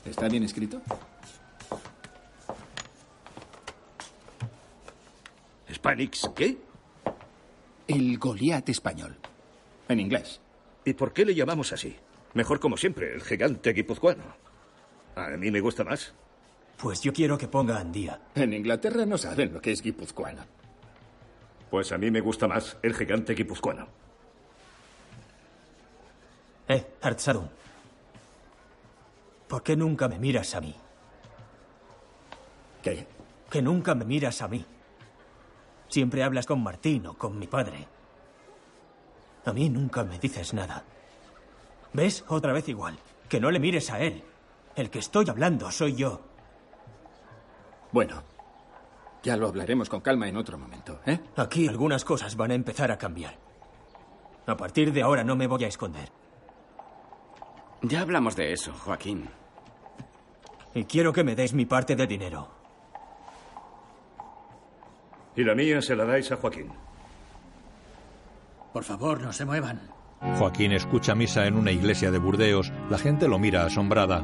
¿Está 0.04 0.28
bien 0.28 0.44
escrito? 0.44 0.82
¿Spanix 5.70 6.30
qué? 6.36 6.58
El 7.88 8.18
Goliath 8.18 8.68
español. 8.70 9.18
En 9.90 10.00
inglés. 10.00 10.42
¿Y 10.86 10.94
por 10.94 11.14
qué 11.14 11.26
le 11.26 11.36
llamamos 11.36 11.72
así? 11.74 11.96
Mejor 12.34 12.60
como 12.60 12.78
siempre, 12.78 13.14
el 13.14 13.22
gigante 13.22 13.74
guipuzcoano. 13.74 14.24
A 15.16 15.30
mí 15.38 15.52
me 15.52 15.62
gusta 15.62 15.84
más. 15.84 16.14
Pues 16.78 17.02
yo 17.02 17.14
quiero 17.14 17.38
que 17.38 17.48
ponga 17.48 17.78
Andía. 17.78 18.20
En 18.36 18.54
Inglaterra 18.54 19.06
no 19.06 19.18
saben 19.18 19.54
lo 19.54 19.62
que 19.62 19.72
es 19.72 19.82
guipuzcoano. 19.82 20.44
Pues 21.70 21.92
a 21.92 21.98
mí 21.98 22.12
me 22.12 22.22
gusta 22.22 22.48
más 22.48 22.78
el 22.82 22.94
gigante 22.96 23.34
guipuzcoano. 23.34 23.88
Eh, 26.68 26.86
Artsadun. 27.02 27.50
¿Por 29.48 29.64
qué 29.64 29.76
nunca 29.76 30.08
me 30.08 30.18
miras 30.18 30.56
a 30.56 30.62
mí? 30.62 30.76
¿Qué? 32.82 33.06
Que 33.50 33.62
nunca 33.62 33.94
me 33.96 34.06
miras 34.06 34.42
a 34.42 34.48
mí. 34.48 34.66
Siempre 35.88 36.24
hablas 36.24 36.48
con 36.48 36.64
Martín 36.64 37.06
o 37.06 37.14
con 37.16 37.38
mi 37.38 37.48
padre. 37.48 37.88
A 39.46 39.54
mí 39.54 39.70
nunca 39.70 40.04
me 40.04 40.20
dices 40.20 40.54
nada. 40.54 40.84
¿Ves? 41.94 42.24
Otra 42.28 42.54
vez 42.54 42.68
igual. 42.70 42.98
Que 43.30 43.40
no 43.40 43.52
le 43.52 43.60
mires 43.60 43.90
a 43.92 44.00
él. 44.00 44.24
El 44.76 44.90
que 44.90 45.00
estoy 45.00 45.30
hablando 45.30 45.70
soy 45.72 45.96
yo. 45.96 46.22
Bueno, 47.92 48.24
ya 49.22 49.38
lo 49.38 49.48
hablaremos 49.48 49.90
con 49.90 50.02
calma 50.02 50.28
en 50.28 50.38
otro 50.38 50.58
momento, 50.58 51.00
¿eh? 51.06 51.20
Aquí 51.38 51.68
algunas 51.68 52.04
cosas 52.04 52.36
van 52.36 52.52
a 52.52 52.56
empezar 52.56 52.92
a 52.92 52.98
cambiar. 52.98 53.38
A 54.48 54.58
partir 54.58 54.92
de 54.92 55.02
ahora 55.02 55.24
no 55.24 55.36
me 55.36 55.48
voy 55.48 55.64
a 55.64 55.68
esconder. 55.68 56.10
Ya 57.84 58.02
hablamos 58.02 58.36
de 58.36 58.52
eso, 58.52 58.74
Joaquín. 58.74 59.30
Y 60.74 60.86
quiero 60.86 61.14
que 61.14 61.24
me 61.24 61.36
des 61.36 61.54
mi 61.54 61.66
parte 61.66 61.96
de 61.96 62.08
dinero. 62.08 62.50
Y 65.36 65.44
la 65.44 65.56
mía 65.56 65.82
se 65.82 65.96
la 65.96 66.06
dais 66.06 66.32
a 66.32 66.38
Joaquín. 66.38 66.72
Por 68.74 68.84
favor, 68.84 69.22
no 69.22 69.32
se 69.32 69.46
muevan. 69.46 69.80
Joaquín 70.40 70.72
escucha 70.72 71.14
misa 71.14 71.46
en 71.46 71.56
una 71.56 71.72
iglesia 71.72 72.10
de 72.10 72.18
Burdeos. 72.18 72.72
La 72.90 72.98
gente 72.98 73.28
lo 73.28 73.38
mira 73.38 73.66
asombrada. 73.66 74.24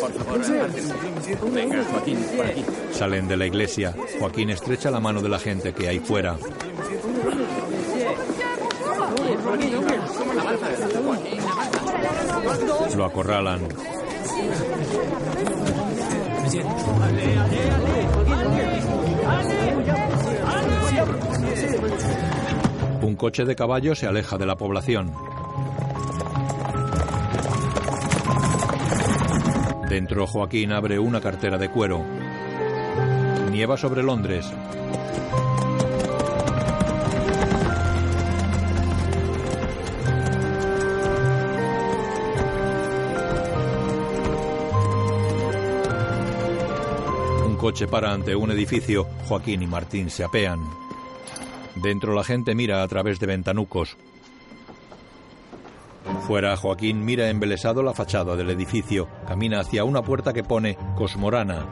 Por 0.00 0.12
favor, 0.12 1.52
Venga, 1.52 1.84
Joaquín, 1.84 2.18
por 2.36 2.46
aquí. 2.46 2.64
Salen 2.92 3.28
de 3.28 3.36
la 3.36 3.46
iglesia. 3.46 3.94
Joaquín 4.18 4.50
estrecha 4.50 4.90
la 4.90 5.00
mano 5.00 5.22
de 5.22 5.28
la 5.28 5.38
gente 5.38 5.72
que 5.72 5.88
hay 5.88 6.00
fuera. 6.00 6.36
Lo 12.96 13.04
acorralan. 13.04 13.68
Un 23.02 23.16
coche 23.16 23.44
de 23.44 23.56
caballo 23.56 23.94
se 23.94 24.06
aleja 24.06 24.36
de 24.36 24.46
la 24.46 24.56
población. 24.56 25.12
Dentro 29.88 30.26
Joaquín 30.26 30.72
abre 30.72 30.98
una 30.98 31.20
cartera 31.20 31.56
de 31.56 31.70
cuero. 31.70 32.04
Nieva 33.50 33.76
sobre 33.76 34.02
Londres. 34.02 34.50
Coche 47.64 47.88
para 47.88 48.12
ante 48.12 48.36
un 48.36 48.50
edificio. 48.50 49.06
Joaquín 49.26 49.62
y 49.62 49.66
Martín 49.66 50.10
se 50.10 50.22
apean. 50.22 50.60
Dentro 51.76 52.12
la 52.12 52.22
gente 52.22 52.54
mira 52.54 52.82
a 52.82 52.88
través 52.88 53.18
de 53.18 53.26
ventanucos. 53.26 53.96
Fuera, 56.26 56.58
Joaquín 56.58 57.06
mira 57.06 57.30
embelesado 57.30 57.82
la 57.82 57.94
fachada 57.94 58.36
del 58.36 58.50
edificio. 58.50 59.08
Camina 59.26 59.60
hacia 59.60 59.84
una 59.84 60.02
puerta 60.02 60.34
que 60.34 60.44
pone 60.44 60.76
Cosmorana. 60.94 61.64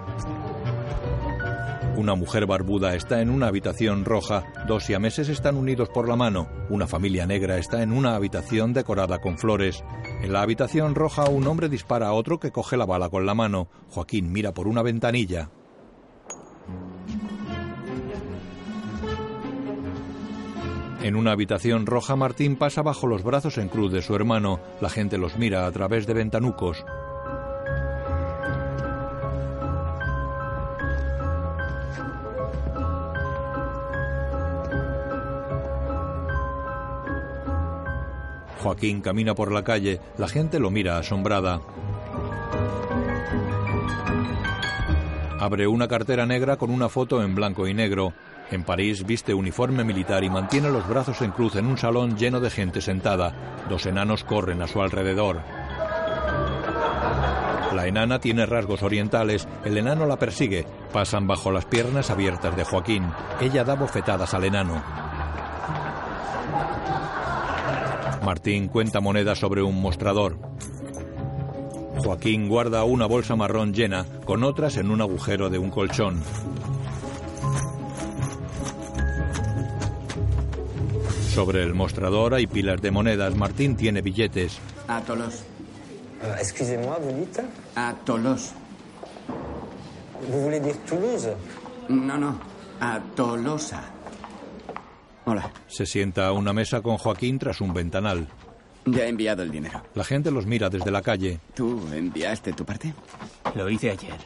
Una 1.98 2.14
mujer 2.14 2.46
barbuda 2.46 2.94
está 2.94 3.20
en 3.20 3.28
una 3.28 3.48
habitación 3.48 4.06
roja. 4.06 4.50
Dos 4.66 4.84
siameses 4.84 5.28
están 5.28 5.58
unidos 5.58 5.90
por 5.90 6.08
la 6.08 6.16
mano. 6.16 6.48
Una 6.70 6.86
familia 6.86 7.26
negra 7.26 7.58
está 7.58 7.82
en 7.82 7.92
una 7.92 8.14
habitación 8.14 8.72
decorada 8.72 9.20
con 9.20 9.36
flores. 9.36 9.84
En 10.22 10.32
la 10.32 10.40
habitación 10.40 10.94
roja, 10.94 11.28
un 11.28 11.46
hombre 11.46 11.68
dispara 11.68 12.08
a 12.08 12.12
otro 12.14 12.40
que 12.40 12.50
coge 12.50 12.78
la 12.78 12.86
bala 12.86 13.10
con 13.10 13.26
la 13.26 13.34
mano. 13.34 13.68
Joaquín 13.90 14.32
mira 14.32 14.54
por 14.54 14.68
una 14.68 14.80
ventanilla. 14.80 15.50
En 21.02 21.16
una 21.16 21.32
habitación 21.32 21.86
roja, 21.86 22.14
Martín 22.14 22.54
pasa 22.54 22.82
bajo 22.82 23.08
los 23.08 23.24
brazos 23.24 23.58
en 23.58 23.68
cruz 23.68 23.90
de 23.92 24.02
su 24.02 24.14
hermano. 24.14 24.60
La 24.80 24.88
gente 24.88 25.18
los 25.18 25.36
mira 25.36 25.66
a 25.66 25.72
través 25.72 26.06
de 26.06 26.14
ventanucos. 26.14 26.84
Joaquín 38.62 39.00
camina 39.00 39.34
por 39.34 39.50
la 39.50 39.64
calle, 39.64 40.00
la 40.18 40.28
gente 40.28 40.60
lo 40.60 40.70
mira 40.70 40.98
asombrada. 40.98 41.60
Abre 45.40 45.66
una 45.66 45.88
cartera 45.88 46.26
negra 46.26 46.56
con 46.56 46.70
una 46.70 46.88
foto 46.88 47.20
en 47.24 47.34
blanco 47.34 47.66
y 47.66 47.74
negro. 47.74 48.12
En 48.52 48.64
París 48.64 49.06
viste 49.06 49.32
uniforme 49.32 49.82
militar 49.82 50.22
y 50.24 50.28
mantiene 50.28 50.68
los 50.68 50.86
brazos 50.86 51.22
en 51.22 51.30
cruz 51.30 51.56
en 51.56 51.64
un 51.64 51.78
salón 51.78 52.18
lleno 52.18 52.38
de 52.38 52.50
gente 52.50 52.82
sentada. 52.82 53.64
Dos 53.70 53.86
enanos 53.86 54.24
corren 54.24 54.60
a 54.60 54.68
su 54.68 54.82
alrededor. 54.82 55.40
La 57.74 57.86
enana 57.86 58.18
tiene 58.18 58.44
rasgos 58.44 58.82
orientales, 58.82 59.48
el 59.64 59.78
enano 59.78 60.04
la 60.04 60.18
persigue, 60.18 60.66
pasan 60.92 61.26
bajo 61.26 61.50
las 61.50 61.64
piernas 61.64 62.10
abiertas 62.10 62.54
de 62.54 62.64
Joaquín. 62.64 63.06
Ella 63.40 63.64
da 63.64 63.74
bofetadas 63.74 64.34
al 64.34 64.44
enano. 64.44 64.82
Martín 68.22 68.68
cuenta 68.68 69.00
monedas 69.00 69.38
sobre 69.38 69.62
un 69.62 69.80
mostrador. 69.80 70.36
Joaquín 72.04 72.50
guarda 72.50 72.84
una 72.84 73.06
bolsa 73.06 73.34
marrón 73.34 73.72
llena, 73.72 74.04
con 74.26 74.44
otras 74.44 74.76
en 74.76 74.90
un 74.90 75.00
agujero 75.00 75.48
de 75.48 75.56
un 75.56 75.70
colchón. 75.70 76.22
Sobre 81.34 81.62
el 81.62 81.72
mostrador 81.74 82.34
hay 82.34 82.46
pilas 82.46 82.80
de 82.82 82.90
monedas. 82.90 83.34
Martín 83.34 83.76
tiene 83.76 84.02
billetes. 84.02 84.58
A 84.88 85.00
Tolos. 85.00 85.44
Euh, 86.22 86.36
Excusez-moi, 86.38 86.98
vous 87.00 87.12
dites 87.20 87.40
A 87.74 87.94
Tolos. 88.04 88.52
Vous 90.28 90.42
voulez 90.42 90.60
dire 90.60 90.76
Toulouse 90.86 91.28
No, 91.88 92.18
no. 92.18 92.38
A 92.80 93.00
Tolosa. 93.16 93.82
Hola. 95.24 95.50
Se 95.68 95.86
sienta 95.86 96.26
a 96.26 96.32
una 96.32 96.52
mesa 96.52 96.82
con 96.82 96.98
Joaquín 96.98 97.38
tras 97.38 97.60
un 97.60 97.72
ventanal. 97.72 98.28
Ya 98.84 99.04
he 99.04 99.08
enviado 99.08 99.42
el 99.42 99.50
dinero. 99.50 99.82
La 99.94 100.04
gente 100.04 100.30
los 100.30 100.44
mira 100.44 100.68
desde 100.68 100.90
la 100.90 101.00
calle. 101.02 101.40
¿Tú 101.54 101.80
enviaste 101.94 102.52
tu 102.52 102.64
parte? 102.64 102.92
Lo 103.54 103.70
hice 103.70 103.90
ayer. 103.90 104.18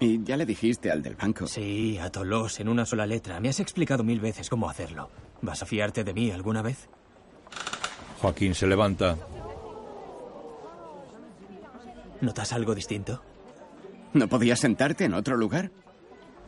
¿Y 0.00 0.22
ya 0.24 0.36
le 0.36 0.44
dijiste 0.44 0.90
al 0.90 1.02
del 1.02 1.14
banco? 1.16 1.46
Sí, 1.46 1.96
a 1.98 2.10
Tolos 2.10 2.60
en 2.60 2.68
una 2.68 2.84
sola 2.84 3.06
letra. 3.06 3.40
Me 3.40 3.48
has 3.48 3.60
explicado 3.60 4.04
mil 4.04 4.20
veces 4.20 4.48
cómo 4.50 4.68
hacerlo. 4.68 5.08
¿Vas 5.42 5.62
a 5.62 5.66
fiarte 5.66 6.04
de 6.04 6.12
mí 6.12 6.30
alguna 6.30 6.62
vez? 6.62 6.88
Joaquín 8.20 8.54
se 8.54 8.66
levanta. 8.66 9.16
¿Notas 12.20 12.52
algo 12.52 12.74
distinto? 12.74 13.22
¿No 14.12 14.28
podías 14.28 14.58
sentarte 14.58 15.04
en 15.04 15.14
otro 15.14 15.36
lugar? 15.36 15.70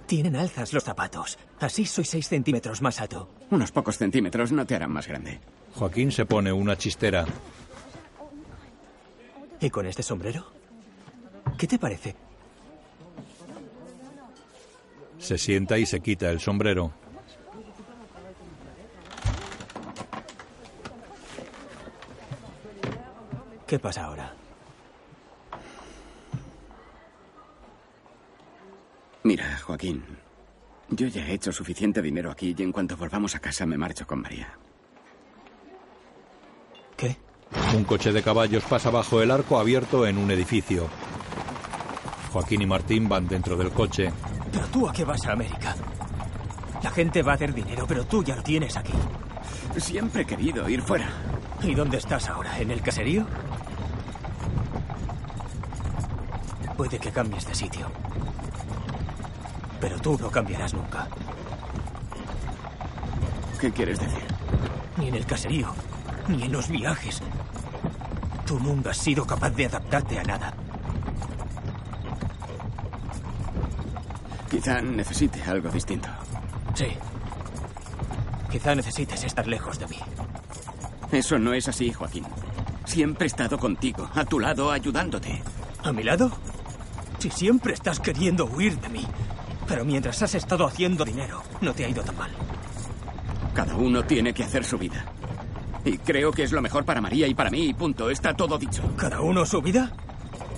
Tienen 0.07 0.35
alzas 0.35 0.73
los 0.73 0.83
zapatos. 0.83 1.39
Así 1.61 1.87
soy 1.87 2.05
seis 2.05 2.29
centímetros 2.29 2.83
más 2.83 3.01
alto. 3.01 3.31
Unos 3.51 3.71
pocos 3.71 3.97
centímetros 3.97 4.51
no 4.51 4.67
te 4.67 4.75
harán 4.75 4.91
más 4.91 5.07
grande. 5.07 5.41
Joaquín 5.77 6.11
se 6.11 6.27
pone 6.27 6.53
una 6.53 6.77
chistera. 6.77 7.25
¿Y 9.61 9.71
con 9.71 9.87
este 9.87 10.03
sombrero? 10.03 10.47
¿Qué 11.57 11.69
te 11.69 11.79
parece? 11.79 12.17
Se 15.19 15.39
sienta 15.39 15.79
y 15.79 15.87
se 15.87 16.01
quita 16.01 16.31
el 16.31 16.41
sombrero. 16.41 16.93
¿Qué 23.71 23.79
pasa 23.79 24.07
ahora? 24.07 24.35
Mira, 29.23 29.61
Joaquín, 29.65 30.03
yo 30.89 31.07
ya 31.07 31.25
he 31.25 31.35
hecho 31.35 31.53
suficiente 31.53 32.03
dinero 32.03 32.33
aquí 32.33 32.53
y 32.59 32.63
en 32.65 32.73
cuanto 32.73 32.97
volvamos 32.97 33.37
a 33.37 33.39
casa 33.39 33.67
me 33.67 33.79
marcho 33.79 34.09
con 34.09 34.23
María. 34.23 34.59
¿Qué? 36.97 37.17
Un 37.73 37.85
coche 37.85 38.11
de 38.11 38.25
caballos 38.25 38.65
pasa 38.65 38.91
bajo 38.91 39.23
el 39.23 39.31
arco 39.31 39.57
abierto 39.57 40.05
en 40.05 40.19
un 40.19 40.33
edificio. 40.33 40.89
Joaquín 42.33 42.63
y 42.63 42.67
Martín 42.67 43.09
van 43.09 43.29
dentro 43.29 43.57
del 43.57 43.71
coche. 43.71 44.11
¿Pero 44.51 44.67
tú 44.67 44.89
a 44.89 44.93
qué 44.93 45.05
vas 45.05 45.25
a 45.27 45.33
América? 45.35 45.77
La 46.83 46.91
gente 46.91 47.23
va 47.23 47.33
a 47.33 47.35
hacer 47.37 47.55
dinero, 47.55 47.85
pero 47.87 48.05
tú 48.05 48.25
ya 48.25 48.35
lo 48.35 48.43
tienes 48.43 48.77
aquí. 48.77 48.95
Siempre 49.77 50.23
he 50.23 50.27
querido 50.27 50.69
ir 50.69 50.83
fuera. 50.83 51.09
¿Y 51.63 51.75
dónde 51.75 51.99
estás 51.99 52.29
ahora? 52.29 52.59
¿En 52.59 52.73
el 52.73 52.83
caserío? 52.83 53.27
Puede 56.81 56.99
que 56.99 57.13
cambies 57.13 57.47
de 57.47 57.55
sitio. 57.55 57.87
Pero 59.83 60.01
tú 60.01 60.17
no 60.19 60.31
cambiarás 60.31 60.73
nunca. 60.73 61.07
¿Qué 63.61 63.71
quieres 63.71 64.01
decir? 64.01 64.25
Ni 64.97 65.09
en 65.09 65.15
el 65.17 65.27
caserío, 65.27 65.75
ni 66.29 66.45
en 66.45 66.53
los 66.53 66.71
viajes. 66.71 67.21
Tú 68.47 68.59
nunca 68.59 68.93
has 68.93 68.97
sido 68.97 69.27
capaz 69.27 69.51
de 69.51 69.67
adaptarte 69.67 70.21
a 70.21 70.23
nada. 70.23 70.55
Quizá 74.51 74.81
necesite 74.81 75.43
algo 75.43 75.69
distinto. 75.69 76.09
Sí. 76.73 76.97
Quizá 78.51 78.75
necesites 78.75 79.23
estar 79.23 79.47
lejos 79.47 79.79
de 79.79 79.87
mí. 79.87 79.99
Eso 81.13 81.39
no 81.39 81.53
es 81.53 81.69
así, 81.69 81.93
Joaquín. 81.93 82.25
Siempre 82.87 83.25
he 83.25 83.27
estado 83.27 83.59
contigo, 83.59 84.09
a 84.15 84.25
tu 84.25 84.41
lado, 84.41 84.71
ayudándote. 84.71 85.43
¿A 85.85 85.93
mi 85.93 86.03
lado? 86.03 86.33
Si 87.21 87.29
siempre 87.29 87.75
estás 87.75 88.01
queriendo 88.01 88.47
huir 88.47 88.81
de 88.81 88.89
mí. 88.89 89.07
Pero 89.69 89.85
mientras 89.85 90.23
has 90.23 90.35
estado 90.35 90.67
haciendo 90.67 91.05
dinero, 91.05 91.43
no 91.61 91.75
te 91.75 91.85
ha 91.85 91.89
ido 91.91 92.03
tan 92.03 92.17
mal. 92.17 92.31
Cada 93.53 93.77
uno 93.77 94.03
tiene 94.05 94.33
que 94.33 94.43
hacer 94.43 94.65
su 94.65 94.79
vida. 94.79 95.05
Y 95.85 95.99
creo 95.99 96.33
que 96.33 96.45
es 96.45 96.53
lo 96.53 96.63
mejor 96.63 96.87
para 96.87 97.03
María 97.03 97.27
y 97.27 97.35
para 97.35 97.51
mí, 97.51 97.67
y 97.67 97.75
punto. 97.75 98.09
Está 98.09 98.33
todo 98.33 98.57
dicho. 98.57 98.83
¿Cada 98.97 99.21
uno 99.21 99.45
su 99.45 99.61
vida? 99.61 99.93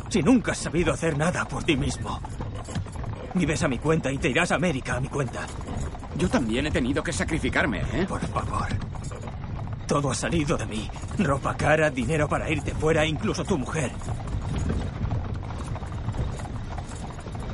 Si 0.09 0.23
nunca 0.23 0.53
has 0.53 0.59
sabido 0.59 0.93
hacer 0.93 1.19
nada 1.19 1.45
por 1.47 1.65
ti 1.65 1.77
mismo. 1.77 2.21
Vives 3.35 3.65
a 3.65 3.69
mi 3.69 3.79
cuenta 3.79 4.13
y 4.13 4.19
te 4.19 4.29
irás 4.29 4.53
a 4.53 4.55
América 4.55 4.95
a 4.95 5.01
mi 5.01 5.09
cuenta. 5.09 5.41
Yo 6.17 6.29
también 6.29 6.69
he 6.69 6.71
tenido 6.71 7.03
que 7.03 7.13
sacrificarme, 7.13 7.81
¿eh? 7.93 8.07
Por 8.09 8.21
favor. 8.21 8.69
Todo 9.89 10.13
ha 10.13 10.15
salido 10.15 10.57
de 10.57 10.67
mí. 10.67 10.89
Ropa 11.19 11.57
cara, 11.57 11.91
dinero 11.91 12.29
para 12.29 12.49
irte 12.49 12.73
fuera, 12.73 13.05
incluso 13.05 13.43
tu 13.43 13.59
mujer. 13.59 13.91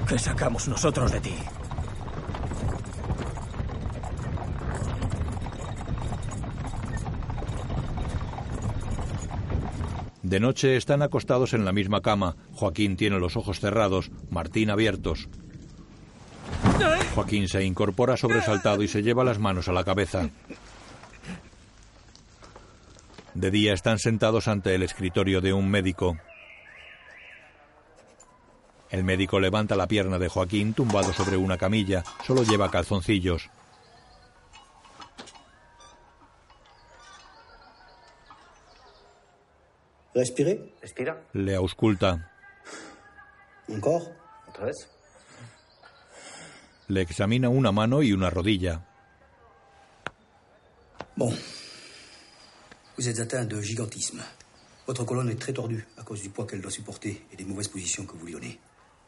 ¿Qué 0.09 0.19
sacamos 0.19 0.67
nosotros 0.69 1.13
de 1.13 1.21
ti? 1.21 1.35
De 10.23 10.41
noche 10.41 10.77
están 10.77 11.03
acostados 11.03 11.53
en 11.53 11.67
la 11.67 11.73
misma 11.73 12.01
cama. 12.01 12.37
Joaquín 12.53 12.97
tiene 12.97 13.19
los 13.19 13.37
ojos 13.37 13.61
cerrados, 13.61 14.11
Martín 14.31 14.71
abiertos. 14.71 15.29
Joaquín 17.15 17.47
se 17.47 17.65
incorpora 17.65 18.17
sobresaltado 18.17 18.83
y 18.83 18.89
se 18.89 19.03
lleva 19.03 19.25
las 19.25 19.39
manos 19.39 19.69
a 19.69 19.73
la 19.73 19.85
cabeza. 19.85 20.31
De 23.35 23.51
día 23.51 23.75
están 23.75 23.99
sentados 23.99 24.49
ante 24.49 24.75
el 24.75 24.83
escritorio 24.83 25.43
de 25.43 25.53
un 25.53 25.71
médico. 25.71 26.17
El 28.91 29.05
médico 29.05 29.39
levanta 29.39 29.77
la 29.77 29.87
pierna 29.87 30.19
de 30.19 30.29
Joaquín 30.29 30.73
tumbado 30.73 31.13
sobre 31.13 31.37
una 31.37 31.59
camilla. 31.59 32.03
Solo 32.27 32.43
lleva 32.43 32.71
calzoncillos. 32.71 33.51
Respirez. 40.15 40.59
Respira. 40.81 41.23
Le 41.35 41.55
ausculta. 41.55 42.31
Encore. 43.69 44.07
¿Otra 44.49 44.65
vez? 44.65 44.89
Le 46.89 47.03
examina 47.03 47.51
una 47.51 47.71
mano 47.71 48.03
y 48.03 48.13
una 48.13 48.31
rodilla. 48.31 48.85
Bon. 51.15 51.33
Vous 52.97 53.07
êtes 53.07 53.21
atteint 53.21 53.45
de 53.45 53.61
gigantisme. 53.61 54.23
Votre 54.87 55.05
colonne 55.05 55.29
est 55.29 55.39
très 55.39 55.53
tordue 55.53 55.87
à 55.99 56.03
cause 56.03 56.23
du 56.23 56.31
poids 56.31 56.47
qu'elle 56.47 56.63
doit 56.63 56.71
supporter 56.71 57.23
et 57.31 57.37
des 57.37 57.45
mauvaises 57.45 57.69
positions 57.69 58.07
que 58.07 58.17
vous 58.17 58.25
lui 58.25 58.33
donnez. 58.33 58.59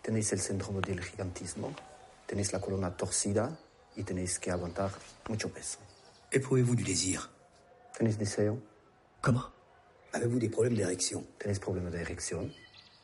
Tenéis 0.03 0.33
el 0.33 0.41
síndrome 0.41 0.81
del 0.81 1.03
gigantismo, 1.03 1.75
tenéis 2.27 2.53
la 2.53 2.61
columna 2.61 2.97
torcida 2.97 3.59
y 3.97 4.03
tenéis 4.03 4.39
que 4.39 4.51
aguantar 4.51 4.91
mucho 5.29 5.49
peso. 5.51 5.79
Éprouvez-vous 6.31 6.77
du 6.77 6.85
désir? 6.85 7.29
¿Tenéis 7.97 8.17
deseo? 8.17 8.63
¿Cómo? 9.21 9.43
Avez-vous 10.13 10.39
des 10.39 10.49
problèmes 10.49 10.77
d'érection? 10.77 11.25
¿Tenéis 11.39 11.59
problema 11.59 11.91
de 11.91 12.01
erección? 12.01 12.53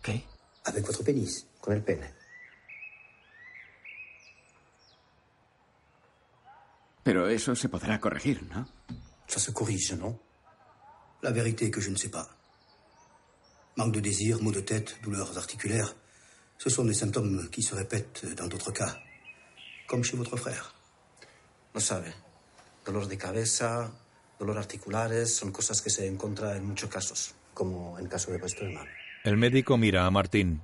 ¿Qué? 0.03 0.25
Avec 0.65 0.87
votre 0.87 1.05
pénis 1.05 1.47
Con 1.61 1.75
el 1.75 1.83
pene. 1.83 2.15
Pero 7.03 7.29
eso 7.29 7.55
se 7.55 7.69
podrá 7.69 8.01
corregir, 8.01 8.43
¿no? 8.45 8.67
Ça 9.29 9.39
se 9.41 9.53
corrige, 9.53 9.95
non? 9.95 10.19
La 11.23 11.31
vérité 11.31 11.67
est 11.67 11.71
que 11.71 11.81
je 11.81 11.91
ne 11.91 11.97
sais 11.97 12.11
pas. 12.11 12.29
Manque 13.77 13.95
de 13.95 14.01
désir, 14.01 14.43
maux 14.43 14.53
de 14.53 14.61
tête, 14.61 15.01
douleurs 15.03 15.37
articulaires, 15.37 15.95
ce 16.59 16.71
sont 16.71 16.85
des 16.85 16.95
symptômes 16.95 17.49
qui 17.51 17.63
se 17.63 17.75
répètent 17.75 18.25
dans 18.37 18.47
d'autres 18.49 18.73
cas, 18.73 18.99
comme 19.87 20.03
chez 20.03 20.17
votre 20.17 20.37
frère. 20.37 20.75
No 21.75 21.81
sabe. 21.81 22.07
Dolor 22.85 23.07
de 23.07 23.17
cabeza, 23.17 23.91
dolor 24.39 24.57
articulares, 24.59 25.27
son 25.27 25.51
cosas 25.53 25.83
que 25.83 25.91
se 25.91 26.09
encuentran 26.09 26.57
en 26.57 26.65
muchos 26.65 26.89
casos, 26.89 27.35
como 27.53 27.99
en 27.99 28.05
el 28.05 28.09
caso 28.09 28.31
de 28.31 28.39
hermano. 28.39 28.91
El 29.25 29.37
médico 29.37 29.77
mira 29.77 30.07
a 30.07 30.11
Martín. 30.11 30.61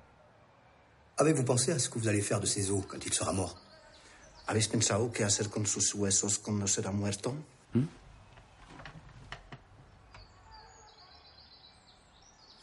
Avez-vous 1.18 1.44
pensé 1.44 1.72
à 1.72 1.78
ce 1.78 1.88
que 1.88 1.98
vous 1.98 2.08
allez 2.08 2.22
faire 2.22 2.40
de 2.40 2.46
ses 2.46 2.70
os 2.70 2.86
quand 2.86 3.04
il 3.04 3.12
sera 3.12 3.32
mort 3.32 3.60
¿Habéis 4.46 4.68
pensado 4.68 5.12
qué 5.12 5.24
hacer 5.24 5.48
con 5.50 5.66
sus 5.66 5.94
huesos 5.94 6.38
cuando 6.38 6.66
será 6.66 6.90
muerto? 6.90 7.34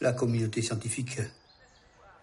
La 0.00 0.14
communauté 0.16 0.62
scientifique 0.62 1.30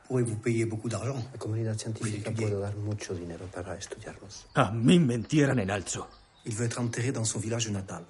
pourrait 0.07 0.23
vous 0.23 0.37
payer 0.37 0.65
beaucoup 0.65 0.89
d'argent. 0.89 1.21
La 1.33 1.37
comunidad 1.37 1.77
científica 1.77 2.31
puede 2.31 2.59
dar 2.59 2.75
mucho 2.75 3.13
dinero 3.13 3.45
para 3.47 3.75
estudiarlos. 3.75 4.47
A 4.55 4.71
mí 4.71 4.99
me 4.99 5.15
entierran 5.15 5.59
en 5.59 5.69
Alzo. 5.69 6.07
Il 6.45 6.55
veut 6.55 6.65
être 6.65 6.79
enterré 6.79 7.11
dans 7.11 7.25
son 7.25 7.39
village 7.39 7.69
natal. 7.69 8.05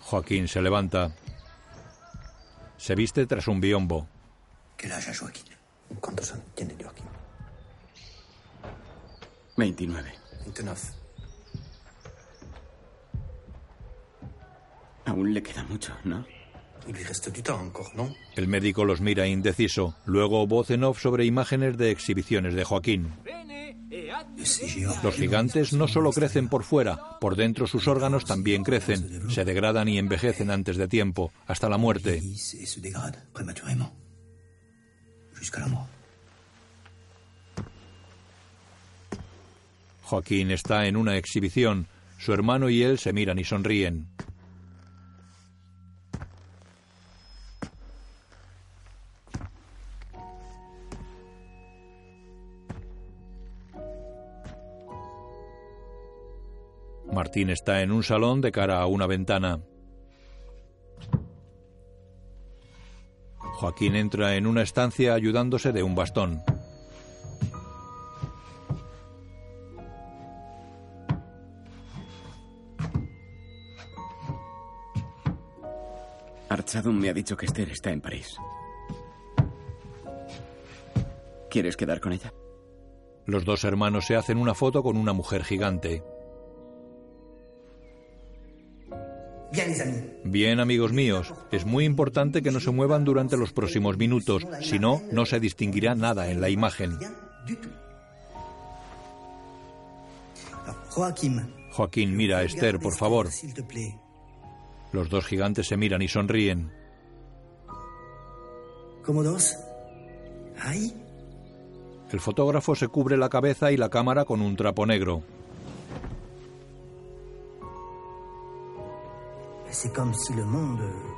Joaquín 0.00 0.48
se 0.48 0.60
levanta. 0.60 1.12
Se 2.76 2.94
viste 2.94 3.26
tras 3.26 3.46
un 3.48 3.60
biombo. 3.60 4.06
¿Qué 4.76 4.92
âge 4.92 5.10
a 5.10 5.14
Joaquín? 5.14 5.44
¿Cuántos 6.00 6.32
años 6.32 6.44
tiene 6.54 6.74
Joaquín? 6.74 7.06
29. 9.56 10.12
29. 10.44 10.80
Aún 15.06 15.32
le 15.32 15.42
queda 15.42 15.62
mucho, 15.64 15.94
¿no? 16.04 16.24
El 18.36 18.48
médico 18.48 18.84
los 18.84 19.00
mira 19.00 19.26
indeciso. 19.26 19.94
Luego 20.04 20.46
voz 20.46 20.70
en 20.70 20.84
off 20.84 21.00
sobre 21.00 21.24
imágenes 21.24 21.76
de 21.76 21.90
exhibiciones 21.90 22.54
de 22.54 22.64
Joaquín. 22.64 23.12
Los 25.02 25.14
gigantes 25.14 25.72
no 25.72 25.88
solo 25.88 26.12
crecen 26.12 26.48
por 26.48 26.64
fuera, 26.64 27.18
por 27.20 27.36
dentro 27.36 27.66
sus 27.66 27.86
órganos 27.88 28.24
también 28.24 28.64
crecen, 28.64 29.30
se 29.30 29.44
degradan 29.44 29.88
y 29.88 29.98
envejecen 29.98 30.50
antes 30.50 30.76
de 30.76 30.88
tiempo, 30.88 31.32
hasta 31.46 31.68
la 31.68 31.78
muerte. 31.78 32.22
Joaquín 40.02 40.50
está 40.50 40.86
en 40.86 40.96
una 40.96 41.16
exhibición. 41.16 41.86
Su 42.18 42.32
hermano 42.32 42.68
y 42.70 42.82
él 42.82 42.98
se 42.98 43.12
miran 43.12 43.38
y 43.38 43.44
sonríen. 43.44 44.13
Martín 57.14 57.48
está 57.48 57.80
en 57.80 57.92
un 57.92 58.02
salón 58.02 58.40
de 58.40 58.52
cara 58.52 58.80
a 58.80 58.86
una 58.86 59.06
ventana. 59.06 59.60
Joaquín 63.38 63.94
entra 63.94 64.34
en 64.34 64.46
una 64.46 64.62
estancia 64.62 65.14
ayudándose 65.14 65.72
de 65.72 65.82
un 65.82 65.94
bastón. 65.94 66.42
Archadum 76.48 76.98
me 76.98 77.08
ha 77.08 77.14
dicho 77.14 77.36
que 77.36 77.46
Esther 77.46 77.70
está 77.70 77.90
en 77.90 78.00
París. 78.00 78.36
¿Quieres 81.48 81.76
quedar 81.76 82.00
con 82.00 82.12
ella? 82.12 82.32
Los 83.26 83.44
dos 83.44 83.64
hermanos 83.64 84.06
se 84.06 84.16
hacen 84.16 84.38
una 84.38 84.54
foto 84.54 84.82
con 84.82 84.96
una 84.96 85.12
mujer 85.12 85.44
gigante. 85.44 86.02
Bien, 90.24 90.60
amigos 90.60 90.92
míos, 90.92 91.32
es 91.52 91.64
muy 91.64 91.84
importante 91.84 92.42
que 92.42 92.50
no 92.50 92.60
se 92.60 92.70
muevan 92.70 93.04
durante 93.04 93.36
los 93.36 93.52
próximos 93.52 93.96
minutos, 93.96 94.46
si 94.60 94.78
no, 94.78 95.02
no 95.12 95.26
se 95.26 95.40
distinguirá 95.40 95.94
nada 95.94 96.30
en 96.30 96.40
la 96.40 96.50
imagen. 96.50 96.98
Joaquín. 100.90 101.54
Joaquín, 101.72 102.16
mira 102.16 102.38
a 102.38 102.42
Esther, 102.44 102.78
por 102.78 102.94
favor. 102.94 103.28
Los 104.92 105.10
dos 105.10 105.26
gigantes 105.26 105.66
se 105.66 105.76
miran 105.76 106.02
y 106.02 106.08
sonríen. 106.08 106.70
¿Cómodos? 109.04 109.56
Ahí. 110.60 110.94
El 112.12 112.20
fotógrafo 112.20 112.76
se 112.76 112.86
cubre 112.86 113.16
la 113.16 113.28
cabeza 113.28 113.72
y 113.72 113.76
la 113.76 113.90
cámara 113.90 114.24
con 114.24 114.40
un 114.40 114.54
trapo 114.54 114.86
negro. 114.86 115.24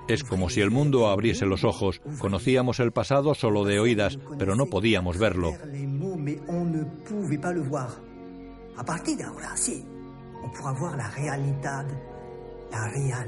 Es 0.08 0.24
como 0.24 0.48
si 0.48 0.60
el 0.60 0.70
mundo 0.70 1.08
abriese 1.08 1.46
los 1.46 1.64
ojos. 1.64 2.00
Conocíamos 2.18 2.80
el 2.80 2.92
pasado 2.92 3.34
solo 3.34 3.64
de 3.64 3.78
oídas, 3.78 4.18
pero 4.38 4.56
no 4.56 4.66
podíamos 4.66 5.18
verlo. 5.18 5.52
A 8.76 8.84
partir 8.84 9.16
de 9.16 9.24
ahora, 9.24 9.56
sí. 9.56 9.84
On 10.42 10.52
pourra 10.52 10.72
voir 10.72 10.96
la 10.96 11.10
realidad. 11.10 11.86
La 12.70 12.88
realidad. 12.88 13.26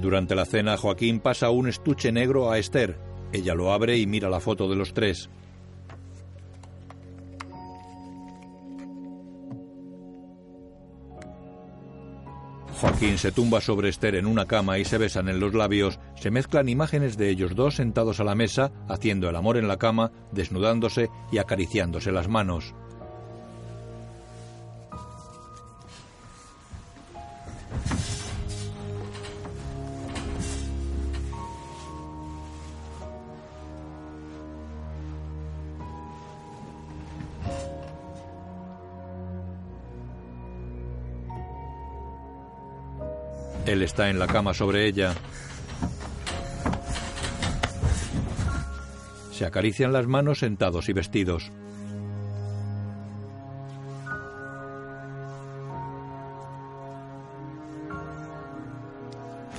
Durante 0.00 0.34
la 0.34 0.44
cena, 0.44 0.76
Joaquín 0.76 1.20
pasa 1.20 1.50
un 1.50 1.68
estuche 1.68 2.12
negro 2.12 2.50
a 2.50 2.58
Esther. 2.58 2.98
Ella 3.32 3.54
lo 3.54 3.72
abre 3.72 3.96
y 3.96 4.06
mira 4.06 4.28
la 4.28 4.40
foto 4.40 4.68
de 4.68 4.76
los 4.76 4.92
tres. 4.92 5.30
Joaquín 12.80 13.16
se 13.16 13.32
tumba 13.32 13.62
sobre 13.62 13.88
Esther 13.88 14.16
en 14.16 14.26
una 14.26 14.46
cama 14.46 14.78
y 14.78 14.84
se 14.84 14.98
besan 14.98 15.30
en 15.30 15.40
los 15.40 15.54
labios. 15.54 15.98
Se 16.14 16.30
mezclan 16.30 16.68
imágenes 16.68 17.16
de 17.16 17.30
ellos 17.30 17.54
dos 17.54 17.76
sentados 17.76 18.20
a 18.20 18.24
la 18.24 18.34
mesa, 18.34 18.70
haciendo 18.86 19.30
el 19.30 19.36
amor 19.36 19.56
en 19.56 19.66
la 19.66 19.78
cama, 19.78 20.12
desnudándose 20.32 21.08
y 21.32 21.38
acariciándose 21.38 22.12
las 22.12 22.28
manos. 22.28 22.74
Él 43.66 43.82
está 43.82 44.08
en 44.10 44.20
la 44.20 44.28
cama 44.28 44.54
sobre 44.54 44.86
ella. 44.86 45.12
Se 49.32 49.44
acarician 49.44 49.92
las 49.92 50.06
manos 50.06 50.38
sentados 50.38 50.88
y 50.88 50.92
vestidos. 50.92 51.50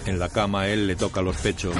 En 0.05 0.19
la 0.19 0.29
cama 0.29 0.67
él 0.69 0.87
le 0.87 0.95
toca 0.95 1.21
los 1.21 1.35
pechos. 1.37 1.75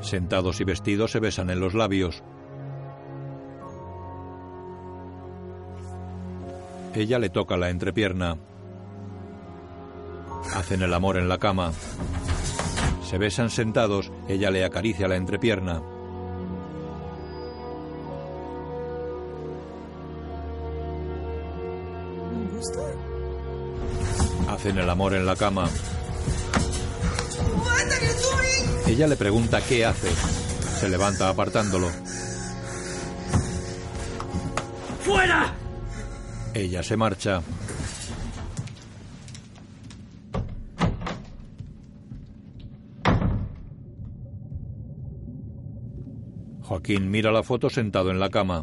Sentados 0.00 0.60
y 0.60 0.64
vestidos 0.64 1.10
se 1.10 1.18
besan 1.18 1.50
en 1.50 1.58
los 1.58 1.74
labios. 1.74 2.22
Ella 6.94 7.18
le 7.18 7.30
toca 7.30 7.56
la 7.56 7.70
entrepierna. 7.70 8.38
Hacen 10.54 10.82
el 10.82 10.94
amor 10.94 11.16
en 11.16 11.28
la 11.28 11.38
cama. 11.38 11.72
Se 13.08 13.18
besan 13.18 13.50
sentados, 13.50 14.10
ella 14.28 14.50
le 14.50 14.64
acaricia 14.64 15.08
la 15.08 15.16
entrepierna. 15.16 15.82
Hacen 24.48 24.78
el 24.78 24.88
amor 24.88 25.14
en 25.14 25.26
la 25.26 25.36
cama. 25.36 25.68
Ella 28.86 29.06
le 29.06 29.16
pregunta 29.16 29.60
qué 29.60 29.84
hace. 29.84 30.08
Se 30.80 30.88
levanta 30.88 31.28
apartándolo. 31.28 31.88
¡Fuera! 35.04 35.54
Ella 36.54 36.82
se 36.82 36.96
marcha. 36.96 37.42
Joaquín 46.66 47.08
mira 47.12 47.30
la 47.30 47.44
foto 47.44 47.70
sentado 47.70 48.10
en 48.10 48.18
la 48.18 48.28
cama. 48.28 48.62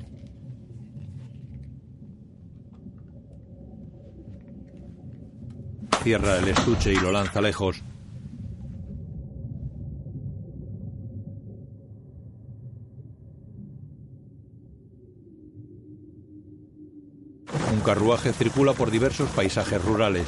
Cierra 6.04 6.38
el 6.40 6.50
estuche 6.50 6.92
y 6.92 6.98
lo 6.98 7.14
lanza 7.14 7.40
lejos. 7.40 7.82
Un 17.72 17.80
carruaje 17.80 18.34
circula 18.34 18.74
por 18.74 18.92
diversos 18.92 19.30
paisajes 19.30 19.82
rurales. 19.82 20.28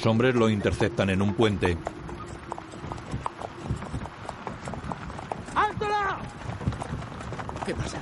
Unos 0.00 0.12
hombres 0.12 0.34
lo 0.34 0.48
interceptan 0.48 1.10
en 1.10 1.20
un 1.20 1.34
puente. 1.34 1.76
¡Általa! 5.54 6.18
¿Qué 7.66 7.74
pasa? 7.74 7.98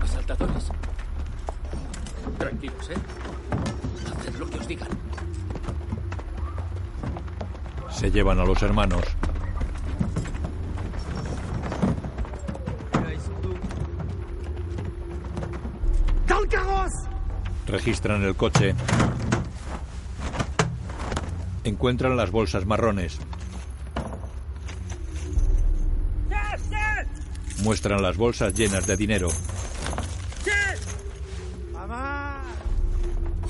Asaltadores. 0.00 0.70
Tranquilos, 2.38 2.88
¿eh? 2.88 2.94
Haced 4.10 4.34
lo 4.38 4.48
que 4.48 4.58
os 4.58 4.66
digan. 4.66 4.88
Se 7.90 8.10
llevan 8.10 8.40
a 8.40 8.46
los 8.46 8.62
hermanos. 8.62 9.17
Registran 17.88 18.22
el 18.22 18.36
coche. 18.36 18.74
Encuentran 21.64 22.18
las 22.18 22.30
bolsas 22.30 22.66
marrones. 22.66 23.18
Muestran 27.62 28.02
las 28.02 28.18
bolsas 28.18 28.52
llenas 28.52 28.86
de 28.86 28.94
dinero. 28.98 29.30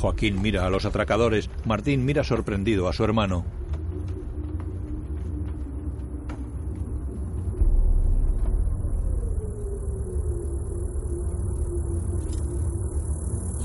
Joaquín 0.01 0.40
mira 0.40 0.66
a 0.66 0.70
los 0.70 0.85
atracadores. 0.85 1.51
Martín 1.65 2.05
mira 2.05 2.23
sorprendido 2.23 2.89
a 2.89 2.93
su 2.93 3.02
hermano. 3.02 3.58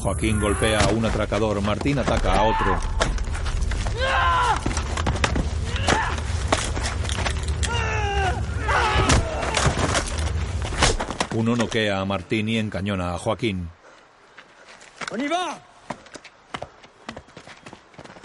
Joaquín 0.03 0.37
golpea 0.41 0.83
a 0.83 0.89
un 0.89 1.05
atracador. 1.05 1.61
Martín 1.61 1.97
ataca 1.97 2.35
a 2.35 2.43
otro. 2.43 2.77
Uno 11.35 11.55
noquea 11.55 12.01
a 12.01 12.05
Martín 12.05 12.49
y 12.49 12.57
encañona 12.57 13.13
a 13.13 13.17
Joaquín. 13.17 13.69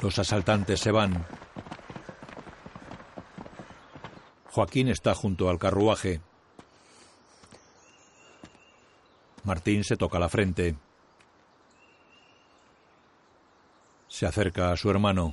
Los 0.02 0.18
asaltantes 0.18 0.80
se 0.80 0.90
van. 0.90 1.24
Joaquín 4.50 4.88
está 4.88 5.14
junto 5.14 5.48
al 5.48 5.60
carruaje. 5.60 6.20
Martín 9.44 9.84
se 9.84 9.96
toca 9.96 10.18
la 10.18 10.28
frente. 10.28 10.74
Se 14.18 14.26
acerca 14.26 14.72
a 14.72 14.76
su 14.76 14.90
hermano. 14.90 15.32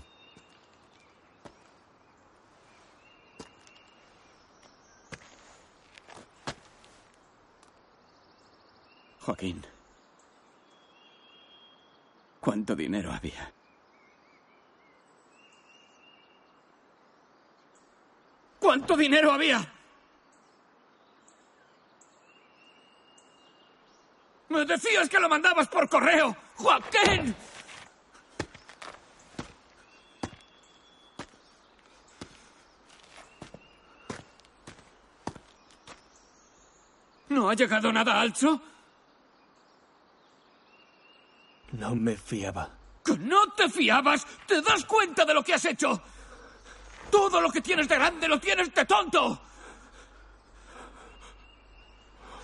Joaquín. 9.21 9.65
¿Cuánto 12.39 12.75
dinero 12.75 13.11
había? 13.11 13.51
¿Cuánto 18.59 18.95
dinero 18.95 19.31
había? 19.31 19.67
Me 24.49 24.63
decías 24.63 25.09
que 25.09 25.17
lo 25.17 25.27
mandabas 25.27 25.67
por 25.69 25.89
correo. 25.89 26.37
¡Joaquín! 26.57 27.35
¿No 37.45 37.51
ha 37.51 37.53
llegado 37.53 37.93
nada, 37.93 38.19
Alcho? 38.19 38.59
No 41.73 41.93
me 41.93 42.17
fiaba. 42.17 42.67
¿Que 43.03 43.15
no 43.19 43.51
te 43.51 43.69
fiabas? 43.69 44.25
¿Te 44.47 44.63
das 44.63 44.83
cuenta 44.85 45.23
de 45.25 45.35
lo 45.35 45.43
que 45.43 45.53
has 45.53 45.63
hecho? 45.65 46.01
Todo 47.11 47.39
lo 47.39 47.51
que 47.51 47.61
tienes 47.61 47.87
de 47.87 47.97
grande 47.97 48.27
lo 48.27 48.39
tienes 48.39 48.73
de 48.73 48.83
tonto. 48.85 49.39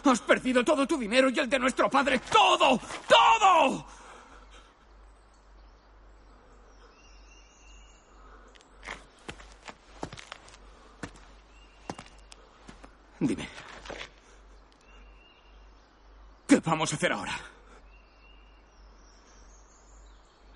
Has 0.06 0.20
perdido 0.20 0.64
todo 0.64 0.86
tu 0.86 1.00
dinero 1.00 1.32
y 1.32 1.40
el 1.40 1.50
de 1.50 1.58
nuestro 1.58 1.90
padre. 1.90 2.20
¡Todo! 2.20 2.80
¡Todo! 3.08 3.88
Dime, 13.20 13.48
¿Qué 16.51 16.51
vamos 16.66 16.92
a 16.92 16.96
hacer 16.96 17.12
ahora? 17.12 17.40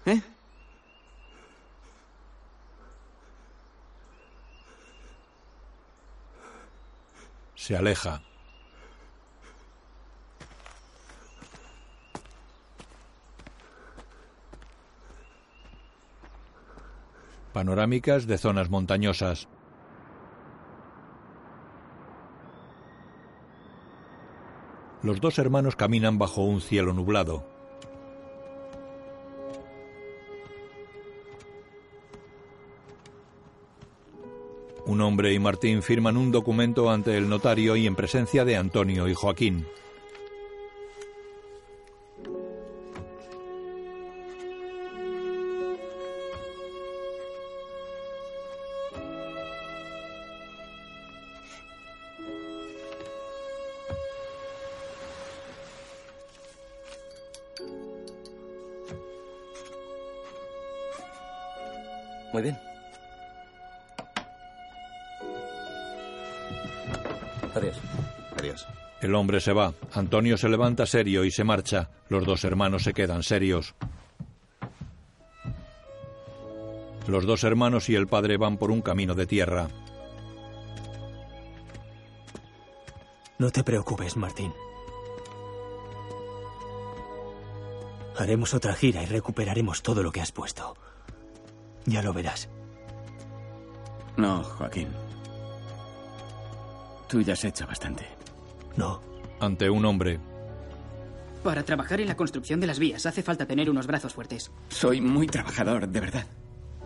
¿eh? 0.06 0.22
Se 7.56 7.76
aleja. 7.76 8.22
Panorámicas 17.53 18.27
de 18.27 18.38
zonas 18.38 18.69
montañosas. 18.69 19.48
Los 25.06 25.22
dos 25.22 25.38
hermanos 25.38 25.76
caminan 25.76 26.18
bajo 26.18 26.41
un 26.41 26.61
cielo 26.61 26.91
nublado. 26.91 27.45
Un 34.88 35.02
hombre 35.02 35.32
y 35.32 35.38
Martín 35.38 35.84
firman 35.84 36.18
un 36.18 36.32
documento 36.32 36.90
ante 36.90 37.18
el 37.18 37.30
notario 37.30 37.76
y 37.76 37.86
en 37.86 37.95
presencia 37.95 38.45
de 38.45 38.56
Antonio 38.57 39.07
y 39.07 39.14
Joaquín. 39.14 39.68
Hombre 69.36 69.41
se 69.41 69.53
va. 69.53 69.74
Antonio 69.94 70.38
se 70.38 70.48
levanta 70.48 70.86
serio 70.86 71.26
y 71.26 71.32
se 71.32 71.44
marcha. 71.44 71.90
Los 72.07 72.26
dos 72.26 72.45
hermanos 72.45 72.84
se 72.84 72.94
quedan 72.94 73.22
serios. 73.22 73.76
Los 77.07 77.26
dos 77.26 77.44
hermanos 77.44 77.90
y 77.90 77.95
el 77.95 78.07
padre 78.07 78.38
van 78.38 78.57
por 78.57 78.72
un 78.72 78.82
camino 78.82 79.14
de 79.14 79.28
tierra. 79.28 79.68
No 83.38 83.52
te 83.52 83.64
preocupes, 83.64 84.16
Martín. 84.16 84.53
Haremos 88.18 88.53
otra 88.53 88.74
gira 88.74 89.03
y 89.03 89.06
recuperaremos 89.06 89.82
todo 89.82 90.02
lo 90.02 90.14
que 90.14 90.22
has 90.22 90.32
puesto. 90.32 90.78
Ya 91.86 92.02
lo 92.02 92.14
verás. 92.14 92.48
No, 94.16 94.41
Joaquín. 94.44 94.88
Tú 97.10 97.22
ya 97.22 97.34
has 97.34 97.44
hecho 97.44 97.68
bastante. 97.68 98.07
No. 98.78 99.14
Ante 99.40 99.70
un 99.70 99.86
hombre. 99.86 100.20
Para 101.44 101.64
trabajar 101.64 102.02
en 102.02 102.07
la 102.07 102.18
construcción 102.18 102.60
de 102.60 102.68
las 102.68 102.80
vías 102.80 103.06
hace 103.06 103.22
falta 103.22 103.45
tener 103.45 103.70
unos 103.70 103.88
brazos 103.88 104.14
fuertes. 104.14 104.52
Soy 104.70 105.02
muy 105.02 105.28
trabajador, 105.28 105.88
de 105.88 105.99
verdad. 105.99 106.26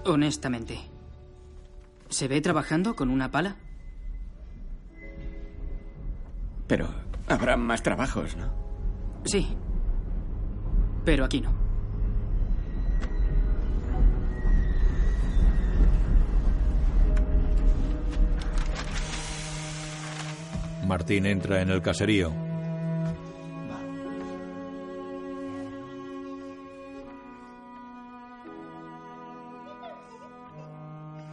Honestamente. 0.06 0.80
¿Se 2.10 2.28
ve 2.28 2.42
trabajando 2.42 2.96
con 2.96 3.10
una 3.10 3.32
pala? 3.32 3.56
Pero 6.68 6.88
habrá 7.28 7.58
más 7.58 7.82
trabajos, 7.84 8.36
¿no? 8.36 8.52
Sí. 9.26 9.48
Pero 11.06 11.26
aquí 11.26 11.42
no. 11.42 11.59
Martín 20.90 21.28
entra 21.28 21.62
en 21.62 21.70
el 21.70 21.84
caserío. 21.84 22.34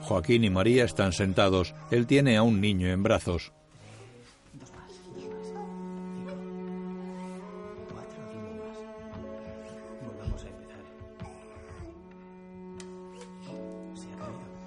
Joaquín 0.02 0.44
y 0.44 0.50
María 0.50 0.84
están 0.84 1.14
sentados. 1.14 1.74
Él 1.90 2.06
tiene 2.06 2.36
a 2.36 2.42
un 2.42 2.60
niño 2.60 2.88
en 2.88 3.02
brazos. 3.02 3.54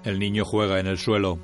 El 0.02 0.18
niño 0.18 0.44
juega 0.44 0.80
en 0.80 0.88
el 0.88 0.98
suelo. 0.98 1.38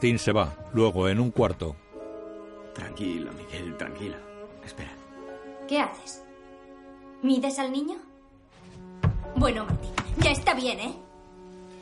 Martín 0.00 0.18
se 0.18 0.32
va, 0.32 0.56
luego 0.72 1.10
en 1.10 1.20
un 1.20 1.30
cuarto. 1.30 1.76
Tranquilo, 2.74 3.32
Miguel, 3.34 3.76
tranquilo. 3.76 4.16
Espera. 4.64 4.92
¿Qué 5.68 5.78
haces? 5.78 6.22
¿Mides 7.20 7.58
al 7.58 7.70
niño? 7.70 7.98
Bueno, 9.36 9.66
Martín, 9.66 9.90
ya 10.16 10.30
está 10.30 10.54
bien, 10.54 10.80
¿eh? 10.80 10.94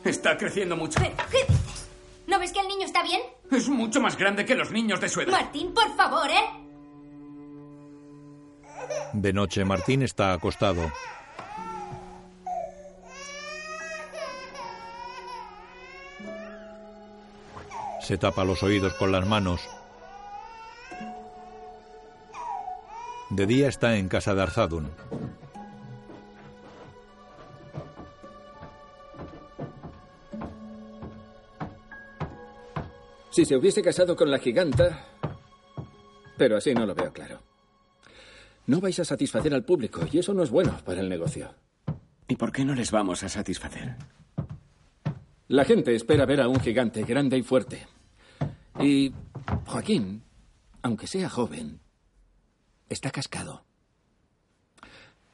Está 0.03 0.37
creciendo 0.37 0.75
mucho. 0.77 0.99
Pero, 1.01 1.15
¿qué 1.31 1.45
dices? 1.47 1.89
¿No 2.27 2.41
ves 2.41 2.53
que 2.53 2.59
el 2.59 2.67
niño 2.67 2.87
está 2.87 3.05
bien? 3.05 3.21
Es 3.53 3.69
mucho 3.69 4.01
más 4.01 4.19
grande 4.19 4.45
que 4.45 4.57
los 4.57 4.73
niños 4.73 5.01
de 5.01 5.09
su 5.09 5.21
edad. 5.21 5.31
Martín, 5.31 5.73
por 5.73 5.95
favor, 5.95 6.29
¿eh? 6.29 6.43
De 9.13 9.33
noche 9.33 9.65
Martín 9.65 10.03
está 10.03 10.33
acostado. 10.33 10.91
Se 18.09 18.17
tapa 18.17 18.43
los 18.43 18.63
oídos 18.63 18.95
con 18.95 19.13
las 19.13 19.27
manos. 19.27 19.61
De 23.29 23.45
día 23.45 23.69
está 23.69 23.99
en 23.99 24.09
casa 24.09 24.35
de 24.35 24.41
Arzadun. 24.41 24.91
Si 33.29 33.45
se 33.45 33.57
hubiese 33.57 33.83
casado 33.83 34.17
con 34.17 34.31
la 34.31 34.39
giganta... 34.39 35.05
Pero 36.39 36.57
así 36.57 36.73
no 36.73 36.87
lo 36.87 36.95
veo 36.95 37.13
claro. 37.13 37.43
No 38.69 38.81
vais 38.81 38.99
a 39.01 39.05
satisfacer 39.05 39.53
al 39.53 39.67
público 39.67 40.01
y 40.11 40.19
eso 40.19 40.33
no 40.33 40.43
es 40.43 40.49
bueno 40.49 40.81
para 40.83 41.03
el 41.03 41.11
negocio. 41.11 41.55
¿Y 42.27 42.37
por 42.37 42.53
qué 42.53 42.65
no 42.65 42.75
les 42.75 42.91
vamos 42.91 43.23
a 43.23 43.29
satisfacer? 43.29 43.97
La 45.49 45.67
gente 45.67 45.95
espera 45.95 46.25
ver 46.25 46.41
a 46.41 46.49
un 46.49 46.59
gigante 46.59 47.03
grande 47.03 47.37
y 47.37 47.43
fuerte. 47.43 47.98
Y 48.81 49.13
Joaquín, 49.67 50.23
aunque 50.83 51.07
sea 51.07 51.29
joven, 51.29 51.81
está 52.89 53.11
cascado. 53.11 53.65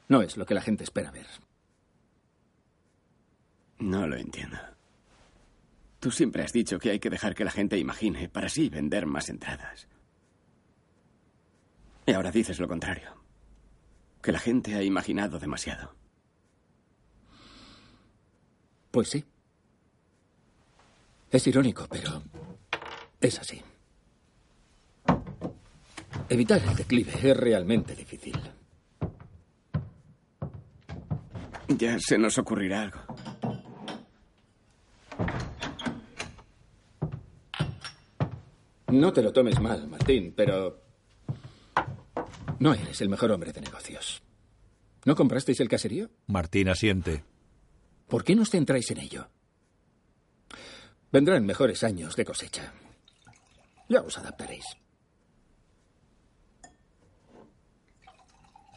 No 0.08 0.22
es 0.22 0.36
lo 0.36 0.46
que 0.46 0.54
la 0.54 0.62
gente 0.62 0.84
espera 0.84 1.10
ver. 1.10 1.26
No 3.78 4.06
lo 4.06 4.16
entiendo. 4.16 4.56
Tú 6.00 6.10
siempre 6.10 6.42
has 6.42 6.52
dicho 6.52 6.78
que 6.78 6.90
hay 6.90 6.98
que 6.98 7.10
dejar 7.10 7.34
que 7.34 7.44
la 7.44 7.50
gente 7.50 7.78
imagine 7.78 8.28
para 8.28 8.46
así 8.46 8.68
vender 8.68 9.06
más 9.06 9.28
entradas. 9.28 9.88
Y 12.06 12.12
ahora 12.12 12.30
dices 12.30 12.58
lo 12.58 12.68
contrario. 12.68 13.10
Que 14.22 14.32
la 14.32 14.38
gente 14.38 14.74
ha 14.74 14.82
imaginado 14.82 15.38
demasiado. 15.38 15.94
Pues 18.90 19.10
sí. 19.10 19.24
Es 21.30 21.46
irónico, 21.46 21.86
pero 21.90 22.22
es 23.24 23.38
así. 23.38 23.60
Evitar 26.28 26.62
el 26.62 26.76
declive 26.76 27.12
es 27.22 27.36
realmente 27.36 27.94
difícil. 27.94 28.38
Ya 31.68 31.98
se 31.98 32.18
nos 32.18 32.38
ocurrirá 32.38 32.82
algo. 32.82 33.00
No 38.88 39.12
te 39.12 39.22
lo 39.22 39.32
tomes 39.32 39.58
mal, 39.60 39.88
Martín, 39.88 40.32
pero 40.36 40.82
no 42.60 42.74
eres 42.74 43.00
el 43.00 43.08
mejor 43.08 43.32
hombre 43.32 43.52
de 43.52 43.60
negocios. 43.60 44.22
¿No 45.04 45.16
comprasteis 45.16 45.60
el 45.60 45.68
caserío? 45.68 46.10
Martín 46.26 46.68
asiente. 46.68 47.24
¿Por 48.06 48.22
qué 48.22 48.36
no 48.36 48.42
os 48.42 48.50
centráis 48.50 48.90
en 48.90 48.98
ello? 48.98 49.28
Vendrán 51.10 51.44
mejores 51.44 51.82
años 51.82 52.16
de 52.16 52.24
cosecha. 52.24 52.72
Ya 53.94 54.02
os 54.02 54.18
adaptaréis. 54.18 54.64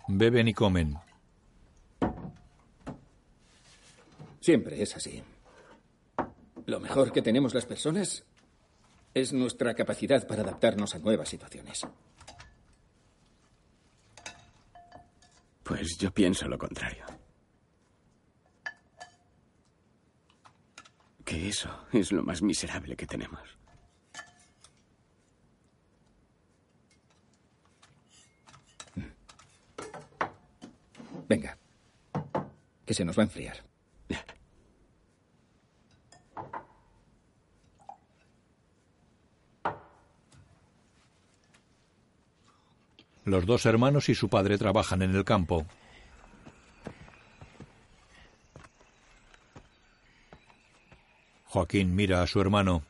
Beben 0.08 0.48
y 0.48 0.54
comen. 0.54 0.96
Siempre 4.40 4.80
es 4.80 4.96
así. 4.96 5.24
Lo 6.68 6.80
mejor 6.80 7.12
que 7.12 7.24
tenemos 7.24 7.56
las 7.56 7.66
personas 7.66 8.26
es 9.16 9.34
nuestra 9.34 9.74
capacidad 9.74 10.28
para 10.28 10.44
adaptarnos 10.44 10.94
a 10.94 11.00
nuevas 11.00 11.30
situaciones. 11.30 11.82
Pues 15.64 15.98
yo 15.98 16.12
pienso 16.12 16.48
lo 16.48 16.60
contrario. 16.60 17.06
Que 21.26 21.50
eso 21.50 21.88
es 21.92 22.12
lo 22.12 22.22
más 22.22 22.44
miserable 22.44 22.96
que 22.96 23.08
tenemos. 23.08 23.57
Venga. 31.28 31.58
Que 32.86 32.94
se 32.94 33.04
nos 33.04 33.18
va 33.18 33.24
a 33.24 33.26
enfriar. 33.26 33.58
Los 43.26 43.46
dos 43.46 43.66
hermanos 43.66 44.08
y 44.08 44.16
su 44.16 44.30
padre 44.30 44.58
trabajan 44.58 45.02
en 45.02 45.14
el 45.14 45.26
campo. 45.26 45.66
Joaquín 51.44 51.94
mira 51.94 52.22
a 52.22 52.28
su 52.28 52.40
hermano. 52.40 52.84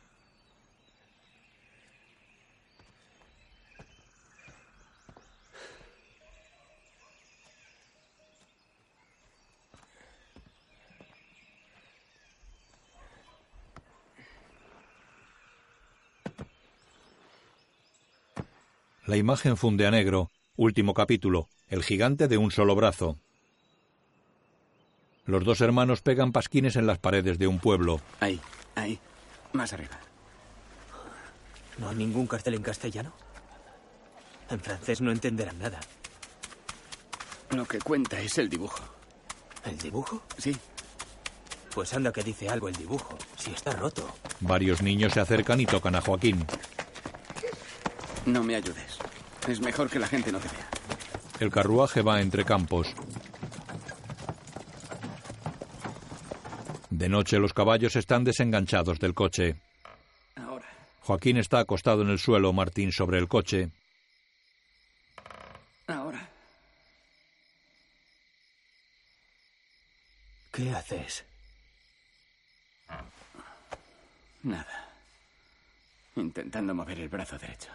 La 19.08 19.16
imagen 19.16 19.56
funde 19.56 19.86
a 19.86 19.90
negro. 19.90 20.30
Último 20.54 20.92
capítulo. 20.92 21.48
El 21.68 21.82
gigante 21.82 22.28
de 22.28 22.36
un 22.36 22.50
solo 22.50 22.74
brazo. 22.74 23.16
Los 25.24 25.46
dos 25.46 25.62
hermanos 25.62 26.02
pegan 26.02 26.30
pasquines 26.30 26.76
en 26.76 26.86
las 26.86 26.98
paredes 26.98 27.38
de 27.38 27.46
un 27.46 27.58
pueblo. 27.58 28.02
Ahí, 28.20 28.38
ahí. 28.74 28.98
Más 29.54 29.72
arriba. 29.72 29.98
¿No 31.78 31.88
hay 31.88 31.96
ningún 31.96 32.26
cartel 32.26 32.52
en 32.52 32.62
castellano? 32.62 33.14
En 34.50 34.60
francés 34.60 35.00
no 35.00 35.10
entenderán 35.10 35.58
nada. 35.58 35.80
Lo 37.56 37.64
que 37.64 37.78
cuenta 37.78 38.20
es 38.20 38.36
el 38.36 38.50
dibujo. 38.50 38.84
¿El 39.64 39.78
dibujo? 39.78 40.22
Sí. 40.36 40.54
Pues 41.74 41.94
anda 41.94 42.12
que 42.12 42.22
dice 42.22 42.50
algo 42.50 42.68
el 42.68 42.76
dibujo. 42.76 43.16
Si 43.38 43.52
está 43.52 43.72
roto. 43.72 44.06
Varios 44.40 44.82
niños 44.82 45.14
se 45.14 45.20
acercan 45.20 45.62
y 45.62 45.64
tocan 45.64 45.94
a 45.94 46.02
Joaquín. 46.02 46.44
No 48.28 48.44
me 48.44 48.56
ayudes. 48.56 48.98
Es 49.48 49.58
mejor 49.60 49.88
que 49.88 49.98
la 49.98 50.06
gente 50.06 50.30
no 50.30 50.38
te 50.38 50.48
vea. 50.48 50.68
El 51.40 51.50
carruaje 51.50 52.02
va 52.02 52.20
entre 52.20 52.44
campos. 52.44 52.94
De 56.90 57.08
noche 57.08 57.38
los 57.38 57.54
caballos 57.54 57.96
están 57.96 58.24
desenganchados 58.24 58.98
del 58.98 59.14
coche. 59.14 59.56
Ahora. 60.36 60.66
Joaquín 61.00 61.38
está 61.38 61.60
acostado 61.60 62.02
en 62.02 62.10
el 62.10 62.18
suelo, 62.18 62.52
Martín 62.52 62.92
sobre 62.92 63.18
el 63.18 63.28
coche. 63.28 63.70
Ahora. 65.86 66.28
¿Qué 70.52 70.70
haces? 70.70 71.24
Nada. 74.42 74.86
Intentando 76.16 76.74
mover 76.74 77.00
el 77.00 77.08
brazo 77.08 77.38
derecho. 77.38 77.70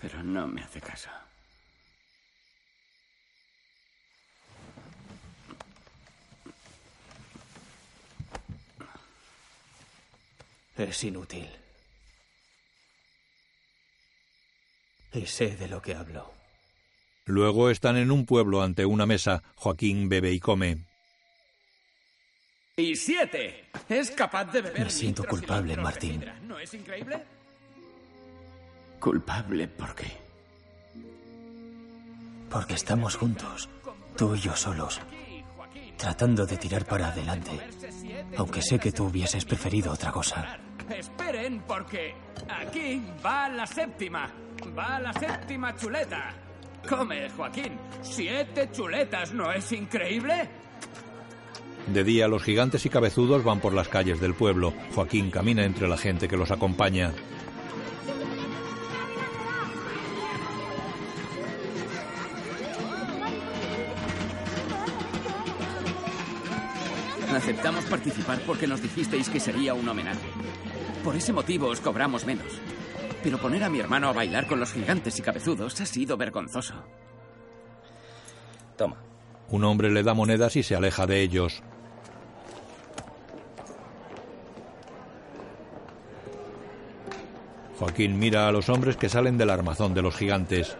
Pero 0.00 0.22
no 0.22 0.46
me 0.46 0.62
hace 0.62 0.80
caso. 0.80 1.10
Es 10.76 11.04
inútil. 11.04 11.48
Y 15.12 15.26
sé 15.26 15.56
de 15.56 15.68
lo 15.68 15.80
que 15.80 15.94
hablo. 15.94 16.32
Luego 17.26 17.70
están 17.70 17.96
en 17.96 18.10
un 18.10 18.26
pueblo 18.26 18.62
ante 18.62 18.84
una 18.84 19.06
mesa. 19.06 19.42
Joaquín 19.54 20.08
bebe 20.08 20.32
y 20.32 20.40
come. 20.40 20.84
Y 22.76 22.96
siete. 22.96 23.70
Es 23.88 24.10
capaz 24.10 24.46
de 24.46 24.62
beber. 24.62 24.84
Me 24.84 24.90
siento 24.90 25.24
culpable, 25.24 25.76
Martín. 25.76 26.24
¿No 26.42 26.58
es 26.58 26.74
increíble? 26.74 27.24
¿Culpable 29.04 29.68
por 29.68 29.94
qué? 29.94 30.06
Porque 32.48 32.72
estamos 32.72 33.16
juntos, 33.16 33.68
tú 34.16 34.34
y 34.34 34.40
yo 34.40 34.56
solos, 34.56 34.98
tratando 35.98 36.46
de 36.46 36.56
tirar 36.56 36.86
para 36.86 37.08
adelante. 37.08 37.50
Aunque 38.38 38.62
sé 38.62 38.78
que 38.78 38.92
tú 38.92 39.04
hubieses 39.04 39.44
preferido 39.44 39.92
otra 39.92 40.10
cosa. 40.10 40.58
Esperen, 40.88 41.64
porque 41.68 42.14
aquí 42.48 43.02
va 43.22 43.50
la 43.50 43.66
séptima. 43.66 44.26
Va 44.74 44.98
la 44.98 45.12
séptima 45.12 45.76
chuleta. 45.76 46.32
Come, 46.88 47.28
Joaquín. 47.28 47.78
Siete 48.00 48.70
chuletas, 48.72 49.34
¿no 49.34 49.52
es 49.52 49.70
increíble? 49.72 50.48
De 51.88 52.04
día, 52.04 52.26
los 52.26 52.42
gigantes 52.42 52.86
y 52.86 52.88
cabezudos 52.88 53.44
van 53.44 53.60
por 53.60 53.74
las 53.74 53.88
calles 53.88 54.18
del 54.18 54.32
pueblo. 54.32 54.72
Joaquín 54.94 55.30
camina 55.30 55.62
entre 55.62 55.88
la 55.88 55.98
gente 55.98 56.26
que 56.26 56.38
los 56.38 56.50
acompaña. 56.50 57.12
Aceptamos 67.34 67.84
participar 67.86 68.38
porque 68.46 68.66
nos 68.66 68.80
dijisteis 68.80 69.28
que 69.28 69.40
sería 69.40 69.74
un 69.74 69.88
homenaje. 69.88 70.28
Por 71.02 71.16
ese 71.16 71.32
motivo 71.32 71.66
os 71.66 71.80
cobramos 71.80 72.24
menos. 72.24 72.46
Pero 73.22 73.38
poner 73.38 73.64
a 73.64 73.68
mi 73.68 73.80
hermano 73.80 74.08
a 74.08 74.12
bailar 74.12 74.46
con 74.46 74.60
los 74.60 74.72
gigantes 74.72 75.18
y 75.18 75.22
cabezudos 75.22 75.80
ha 75.80 75.86
sido 75.86 76.16
vergonzoso. 76.16 76.74
Toma. 78.76 78.96
Un 79.48 79.64
hombre 79.64 79.90
le 79.90 80.02
da 80.02 80.14
monedas 80.14 80.56
y 80.56 80.62
se 80.62 80.76
aleja 80.76 81.06
de 81.06 81.22
ellos. 81.22 81.62
Joaquín 87.78 88.18
mira 88.18 88.46
a 88.46 88.52
los 88.52 88.68
hombres 88.68 88.96
que 88.96 89.08
salen 89.08 89.36
del 89.36 89.50
armazón 89.50 89.92
de 89.92 90.02
los 90.02 90.14
gigantes. 90.14 90.76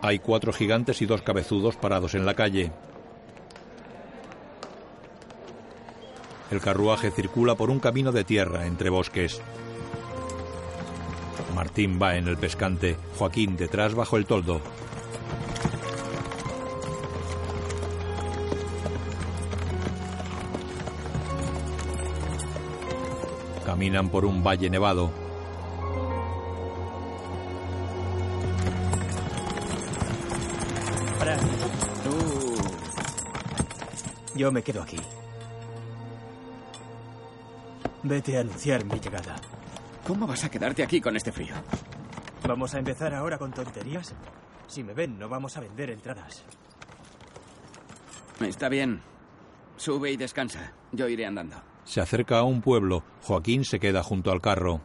Hay 0.00 0.20
cuatro 0.20 0.52
gigantes 0.52 1.02
y 1.02 1.06
dos 1.06 1.22
cabezudos 1.22 1.76
parados 1.76 2.14
en 2.14 2.24
la 2.24 2.34
calle. 2.34 2.70
El 6.50 6.60
carruaje 6.60 7.10
circula 7.10 7.56
por 7.56 7.68
un 7.68 7.80
camino 7.80 8.12
de 8.12 8.24
tierra 8.24 8.66
entre 8.66 8.90
bosques. 8.90 9.40
Martín 11.54 11.98
va 12.00 12.16
en 12.16 12.28
el 12.28 12.36
pescante, 12.36 12.96
Joaquín 13.18 13.56
detrás 13.56 13.94
bajo 13.94 14.16
el 14.16 14.26
toldo. 14.26 14.60
Caminan 23.66 24.08
por 24.08 24.24
un 24.24 24.42
valle 24.42 24.70
nevado. 24.70 25.27
Tú... 31.36 32.56
yo 34.34 34.52
me 34.52 34.62
quedo 34.62 34.82
aquí. 34.82 34.98
Vete 38.02 38.36
a 38.36 38.40
anunciar 38.40 38.84
mi 38.84 38.98
llegada. 39.00 39.36
¿Cómo 40.06 40.26
vas 40.26 40.44
a 40.44 40.50
quedarte 40.50 40.82
aquí 40.82 41.00
con 41.00 41.16
este 41.16 41.32
frío? 41.32 41.54
¿Vamos 42.46 42.74
a 42.74 42.78
empezar 42.78 43.14
ahora 43.14 43.36
con 43.36 43.52
tonterías? 43.52 44.14
Si 44.66 44.82
me 44.82 44.94
ven, 44.94 45.18
no 45.18 45.28
vamos 45.28 45.56
a 45.56 45.60
vender 45.60 45.90
entradas. 45.90 46.44
Está 48.40 48.68
bien. 48.68 49.02
Sube 49.76 50.10
y 50.12 50.16
descansa. 50.16 50.72
Yo 50.92 51.08
iré 51.08 51.26
andando. 51.26 51.56
Se 51.84 52.00
acerca 52.00 52.38
a 52.38 52.44
un 52.44 52.62
pueblo. 52.62 53.02
Joaquín 53.22 53.64
se 53.64 53.80
queda 53.80 54.02
junto 54.02 54.30
al 54.30 54.40
carro. 54.40 54.80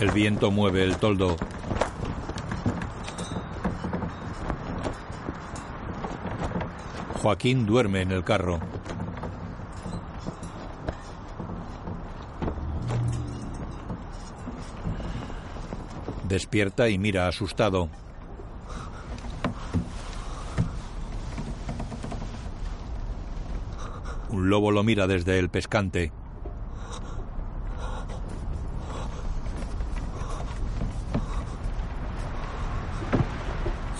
El 0.00 0.10
viento 0.10 0.50
mueve 0.50 0.82
el 0.82 0.96
toldo. 0.96 1.36
Joaquín 7.22 7.64
duerme 7.64 8.02
en 8.02 8.10
el 8.10 8.24
carro. 8.24 8.60
Despierta 16.28 16.88
y 16.88 16.98
mira 16.98 17.28
asustado. 17.28 17.88
Un 24.30 24.50
lobo 24.50 24.72
lo 24.72 24.82
mira 24.82 25.06
desde 25.06 25.38
el 25.38 25.48
pescante. 25.48 26.10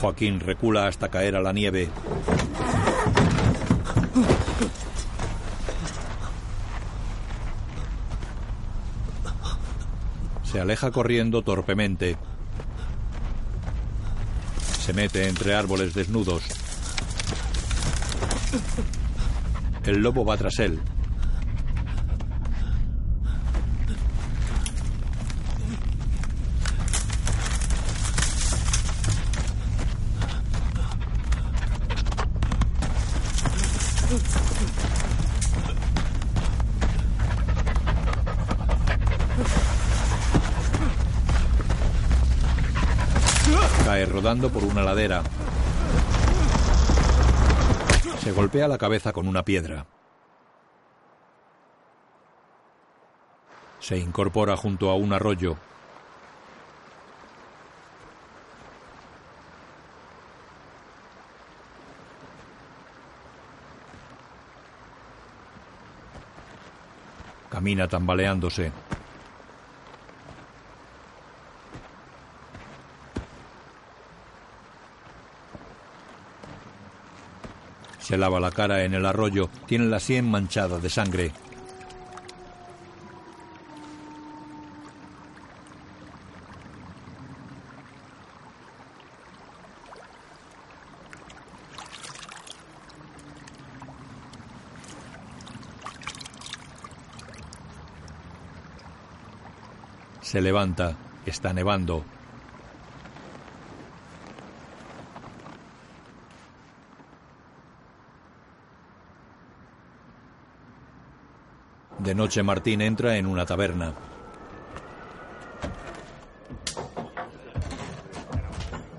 Joaquín 0.05 0.39
recula 0.39 0.87
hasta 0.87 1.09
caer 1.09 1.35
a 1.35 1.41
la 1.41 1.55
nieve. 1.55 1.89
Se 10.43 10.61
aleja 10.61 10.91
corriendo 10.91 11.41
torpemente. 11.41 12.19
Se 14.79 14.93
mete 14.93 15.27
entre 15.27 15.55
árboles 15.55 15.95
desnudos. 15.95 16.43
El 19.85 20.03
lobo 20.03 20.27
va 20.27 20.37
tras 20.37 20.59
él. 20.59 20.83
Cae 43.85 44.07
rodando 44.25 44.49
por 44.49 44.65
una 44.65 44.83
ladera. 44.83 45.23
Se 48.21 48.33
golpea 48.33 48.67
la 48.67 48.79
cabeza 48.79 49.13
con 49.13 49.29
una 49.29 49.45
piedra. 49.45 49.85
Se 53.81 53.99
incorpora 53.99 54.57
junto 54.57 54.89
a 54.89 54.95
un 54.95 55.13
arroyo. 55.13 55.59
Camina 67.51 67.89
tambaleándose. 67.89 68.73
Se 78.15 78.19
lava 78.19 78.39
la 78.39 78.53
cara 78.53 78.85
en 78.85 78.95
el 78.95 79.07
arroyo. 79.07 79.51
Tiene 79.67 79.87
la 79.87 79.99
sien 79.99 80.31
manchada 80.31 80.79
de 80.79 80.89
sangre. 80.89 81.33
Se 100.23 100.41
levanta. 100.41 100.95
Está 101.27 101.53
nevando. 101.53 102.05
De 112.15 112.19
noche 112.19 112.45
Martín 112.45 112.81
entra 112.81 113.17
en 113.17 113.27
una 113.27 113.45
taberna. 113.45 113.93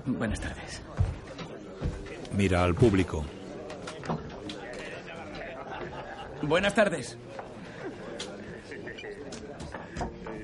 Buenas 0.04 0.38
tardes. 0.38 0.82
Mira 2.36 2.62
al 2.62 2.74
público. 2.74 3.24
Buenas 6.42 6.74
tardes. 6.74 7.16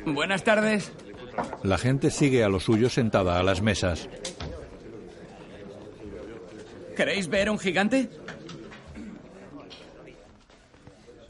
Buenas 0.06 0.42
tardes. 0.42 0.92
La 1.62 1.76
gente 1.76 2.10
sigue 2.10 2.42
a 2.42 2.48
lo 2.48 2.58
suyo 2.58 2.88
sentada 2.88 3.38
a 3.38 3.42
las 3.42 3.60
mesas. 3.60 4.08
¿Queréis 6.96 7.28
ver 7.28 7.50
un 7.50 7.58
gigante? 7.58 8.08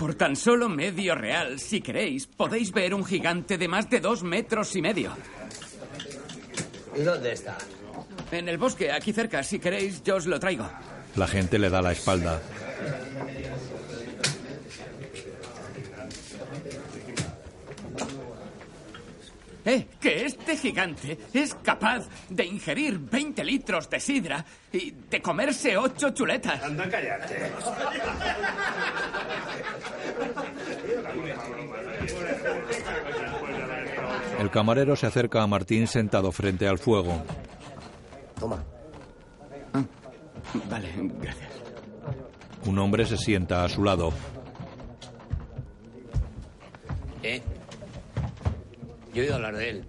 Por 0.03 0.11
tan 0.23 0.37
solo 0.37 0.69
medio 0.69 1.17
real, 1.17 1.59
si 1.59 1.81
queréis, 1.81 2.29
podéis 2.29 2.71
ver 2.71 2.95
un 2.95 3.05
gigante 3.05 3.59
de 3.59 3.67
más 3.67 3.91
de 3.91 3.99
dos 3.99 4.23
metros 4.23 4.77
y 4.77 4.81
medio. 4.81 5.11
¿Y 6.97 7.03
dónde 7.03 7.33
está? 7.33 7.59
En 8.31 8.49
el 8.49 8.57
bosque, 8.57 8.93
aquí 8.93 9.13
cerca. 9.13 9.43
Si 9.43 9.59
queréis, 9.59 10.01
yo 10.05 10.15
os 10.15 10.27
lo 10.27 10.39
traigo. 10.39 10.71
La 11.17 11.27
gente 11.27 11.59
le 11.59 11.69
da 11.69 11.83
la 11.83 11.91
espalda. 11.91 12.41
Eh, 19.65 19.87
que 20.01 20.25
este 20.25 20.57
gigante 20.57 21.19
es 21.33 21.55
capaz 21.55 22.07
de 22.29 22.45
ingerir 22.45 22.99
20 22.99 23.43
litros 23.43 23.91
de 23.91 23.99
sidra 23.99 24.45
y 24.73 24.93
de 25.11 25.21
comerse 25.21 25.77
ocho 25.77 26.11
chuletas. 26.11 26.63
Anda, 26.63 26.89
cállate. 26.89 27.53
El 34.43 34.51
camarero 34.51 34.97
se 34.97 35.07
acerca 35.07 35.41
a 35.41 35.47
Martín 35.47 35.87
sentado 35.87 36.33
frente 36.33 36.67
al 36.67 36.77
fuego. 36.77 37.23
Toma. 38.41 38.65
Vale, 40.69 40.89
gracias. 41.21 41.53
Un 42.67 42.77
hombre 42.81 43.07
se 43.07 43.17
sienta 43.17 43.63
a 43.63 43.69
su 43.69 43.85
lado. 43.85 44.13
¿Eh? 47.23 47.41
Yo 49.15 49.23
he 49.23 49.27
oído 49.27 49.37
hablar 49.37 49.57
de 49.57 49.71
él. 49.71 49.85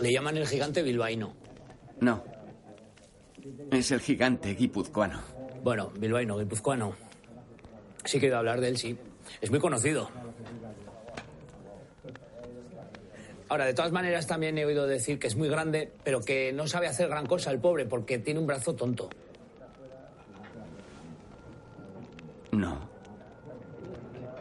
Le 0.00 0.12
llaman 0.12 0.36
el 0.36 0.48
gigante 0.48 0.82
bilbaíno. 0.82 1.32
No. 2.00 2.24
Es 3.70 3.92
el 3.92 4.00
gigante 4.00 4.56
guipuzcoano. 4.56 5.20
Bueno, 5.62 5.92
bilbaíno, 5.96 6.38
guipuzcoano. 6.38 6.96
Sí 8.04 8.18
que 8.18 8.26
he 8.26 8.28
oído 8.30 8.38
hablar 8.38 8.60
de 8.60 8.70
él, 8.70 8.78
sí. 8.78 8.98
Es 9.40 9.48
muy 9.48 9.60
conocido. 9.60 10.10
Ahora, 13.48 13.66
de 13.66 13.74
todas 13.74 13.92
maneras, 13.92 14.26
también 14.26 14.56
he 14.58 14.64
oído 14.64 14.86
decir 14.86 15.18
que 15.18 15.26
es 15.26 15.36
muy 15.36 15.48
grande, 15.48 15.92
pero 16.02 16.20
que 16.20 16.52
no 16.52 16.66
sabe 16.66 16.86
hacer 16.86 17.08
gran 17.08 17.26
cosa 17.26 17.50
el 17.50 17.58
pobre 17.58 17.84
porque 17.84 18.18
tiene 18.18 18.40
un 18.40 18.46
brazo 18.46 18.74
tonto. 18.74 19.10
No. 22.52 22.78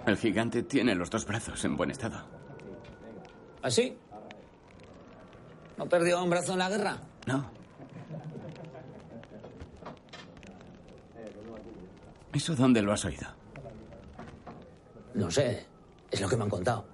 El 0.06 0.18
gigante 0.18 0.64
tiene 0.64 0.96
los 0.96 1.10
dos 1.10 1.26
brazos 1.26 1.64
en 1.66 1.76
buen 1.76 1.92
estado. 1.92 2.22
¿Así? 3.62 3.98
¿No 5.78 5.88
perdió 5.88 6.24
un 6.24 6.30
brazo 6.30 6.54
en 6.54 6.60
la 6.60 6.70
guerra? 6.70 6.98
No. 7.26 7.50
¿Eso 12.34 12.56
dónde 12.56 12.82
lo 12.82 12.92
has 12.92 13.06
oído? 13.06 13.28
No 15.14 15.30
sé. 15.30 15.66
Es 16.10 16.22
lo 16.22 16.28
que 16.28 16.36
me 16.36 16.44
han 16.44 16.50
contado. 16.50 16.93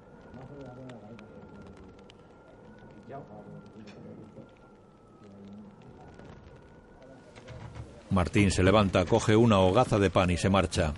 Martín 8.11 8.49
se 8.49 8.63
levanta, 8.63 9.05
coge 9.05 9.35
una 9.35 9.59
hogaza 9.59 9.99
de 9.99 10.09
pan 10.09 10.31
y 10.31 10.37
se 10.37 10.49
marcha. 10.49 10.93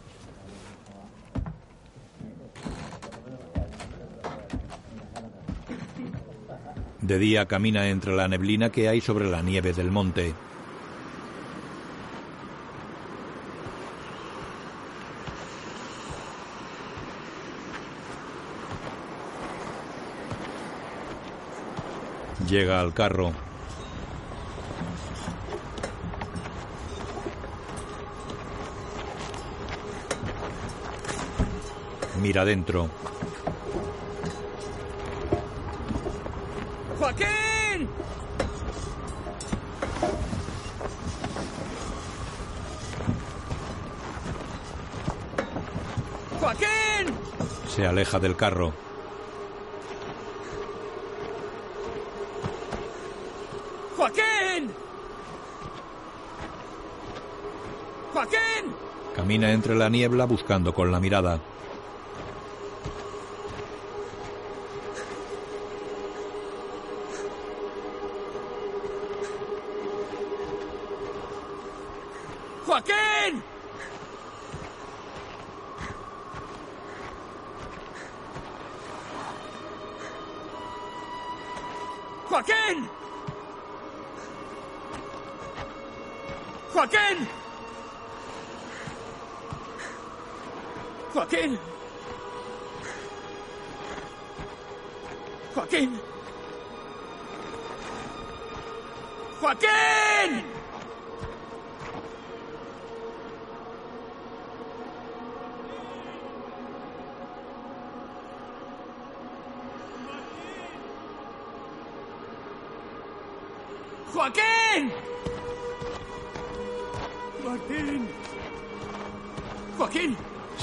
De 7.02 7.18
día 7.18 7.46
camina 7.46 7.90
entre 7.90 8.16
la 8.16 8.30
neblina 8.30 8.72
que 8.72 8.88
hay 8.88 9.02
sobre 9.02 9.30
la 9.30 9.42
nieve 9.42 9.74
del 9.74 9.92
monte. 9.92 10.34
Llega 22.48 22.80
al 22.80 22.94
carro. 22.94 23.51
Mira 32.22 32.46
dentro. 32.46 32.88
¡Joaquín! 37.00 37.90
¡Joaquín! 46.40 46.68
Se 47.68 47.88
aleja 47.88 48.20
del 48.20 48.36
carro. 48.36 48.72
¡Joaquín! 53.98 54.72
¡Joaquín! 58.14 58.76
Camina 59.16 59.52
entre 59.52 59.74
la 59.74 59.90
niebla 59.90 60.26
buscando 60.26 60.72
con 60.72 60.92
la 60.92 61.00
mirada. 61.00 61.40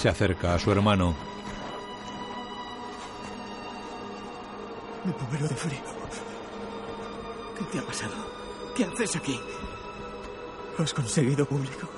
Acerca 0.08 0.54
a 0.54 0.58
su 0.58 0.72
hermano. 0.72 1.14
Me 5.04 5.12
muero 5.28 5.46
de 5.46 5.54
frío. 5.54 5.80
¿Qué 7.58 7.64
te 7.64 7.78
ha 7.78 7.82
pasado? 7.82 8.14
¿Qué 8.74 8.84
haces 8.84 9.16
aquí? 9.16 9.38
Has 10.78 10.94
conseguido 10.94 11.44
público. 11.44 11.88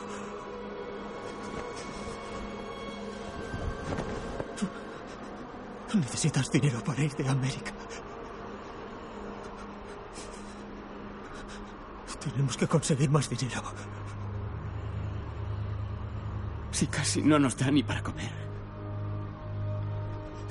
Necesitas 5.94 6.50
dinero 6.50 6.82
para 6.84 7.02
irte 7.02 7.26
a 7.26 7.30
América. 7.30 7.72
Tenemos 12.20 12.56
que 12.56 12.66
conseguir 12.66 13.08
más 13.08 13.28
dinero. 13.30 13.62
Si 17.10 17.20
no 17.22 17.40
nos 17.40 17.56
da 17.56 17.68
ni 17.72 17.82
para 17.82 18.04
comer. 18.04 18.30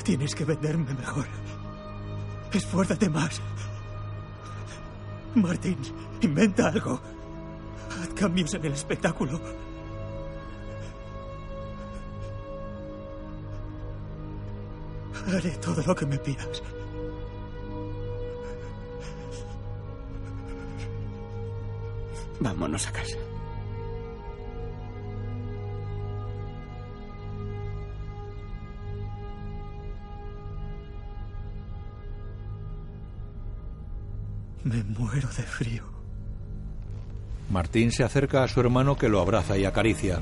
Tienes 0.04 0.36
que 0.36 0.44
venderme 0.44 0.94
mejor. 0.94 1.26
Esfuérzate 2.52 3.08
más. 3.10 3.40
Martín, 5.36 5.78
inventa 6.20 6.68
algo. 6.68 7.00
Haz 8.02 8.10
cambios 8.10 8.54
en 8.56 8.66
el 8.66 8.74
espectáculo. 8.74 9.40
Haré 15.34 15.52
todo 15.52 15.82
lo 15.82 15.96
que 15.96 16.06
me 16.06 16.18
pidas. 16.18 16.62
Vámonos 22.42 22.86
a 22.86 22.92
casa. 22.92 23.29
Me 34.64 34.84
muero 34.84 35.30
de 35.30 35.44
frío. 35.44 35.84
Martín 37.50 37.92
se 37.92 38.04
acerca 38.04 38.44
a 38.44 38.48
su 38.48 38.60
hermano 38.60 38.98
que 38.98 39.10
lo 39.10 39.22
abraza 39.22 39.58
y 39.58 39.66
acaricia. 39.66 40.20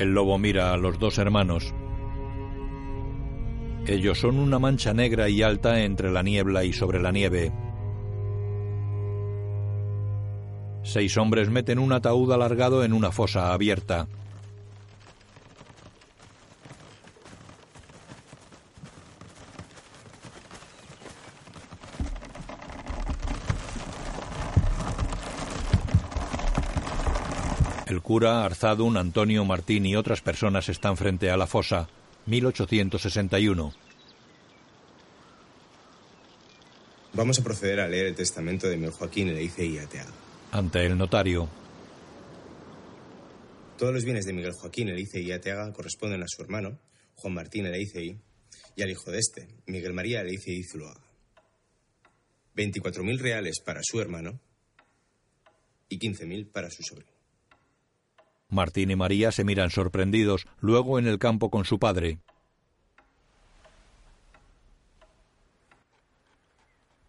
El 0.00 0.14
lobo 0.14 0.38
mira 0.38 0.72
a 0.72 0.78
los 0.78 0.98
dos 0.98 1.18
hermanos. 1.18 1.74
Ellos 3.86 4.18
son 4.18 4.38
una 4.38 4.58
mancha 4.58 4.94
negra 4.94 5.28
y 5.28 5.42
alta 5.42 5.82
entre 5.82 6.10
la 6.10 6.22
niebla 6.22 6.64
y 6.64 6.72
sobre 6.72 7.02
la 7.02 7.12
nieve. 7.12 7.52
Seis 10.82 11.18
hombres 11.18 11.50
meten 11.50 11.78
un 11.78 11.92
ataúd 11.92 12.32
alargado 12.32 12.82
en 12.82 12.94
una 12.94 13.12
fosa 13.12 13.52
abierta. 13.52 14.08
Cura, 28.10 28.44
Arzadun, 28.44 28.96
Antonio 28.96 29.44
Martín 29.44 29.86
y 29.86 29.94
otras 29.94 30.20
personas 30.20 30.68
están 30.68 30.96
frente 30.96 31.30
a 31.30 31.36
la 31.36 31.46
fosa. 31.46 31.88
1861. 32.26 33.72
Vamos 37.12 37.38
a 37.38 37.44
proceder 37.44 37.78
a 37.78 37.86
leer 37.86 38.06
el 38.06 38.16
testamento 38.16 38.66
de 38.66 38.78
Miguel 38.78 38.94
Joaquín 38.94 39.28
Eleice 39.28 39.64
y 39.64 39.78
Ateaga. 39.78 40.10
Ante 40.50 40.84
el 40.86 40.98
notario. 40.98 41.48
Todos 43.78 43.94
los 43.94 44.02
bienes 44.04 44.24
de 44.24 44.32
Miguel 44.32 44.54
Joaquín 44.54 44.88
Eleice 44.88 45.20
y 45.20 45.30
Ateaga 45.30 45.72
corresponden 45.72 46.24
a 46.24 46.26
su 46.26 46.42
hermano, 46.42 46.80
Juan 47.14 47.34
Martín 47.34 47.66
Eleice 47.66 48.18
y 48.74 48.82
al 48.82 48.90
hijo 48.90 49.12
de 49.12 49.20
este, 49.20 49.46
Miguel 49.66 49.92
María 49.92 50.22
Eleice 50.22 50.50
y 50.50 50.64
Zuloaga. 50.64 51.00
24.000 52.56 53.20
reales 53.20 53.60
para 53.64 53.78
su 53.84 54.00
hermano 54.00 54.40
y 55.88 56.00
15.000 56.00 56.50
para 56.50 56.70
su 56.70 56.82
sobrino. 56.82 57.19
Martín 58.50 58.90
y 58.90 58.96
María 58.96 59.32
se 59.32 59.44
miran 59.44 59.70
sorprendidos, 59.70 60.46
luego 60.60 60.98
en 60.98 61.06
el 61.06 61.18
campo 61.18 61.50
con 61.50 61.64
su 61.64 61.78
padre. 61.78 62.18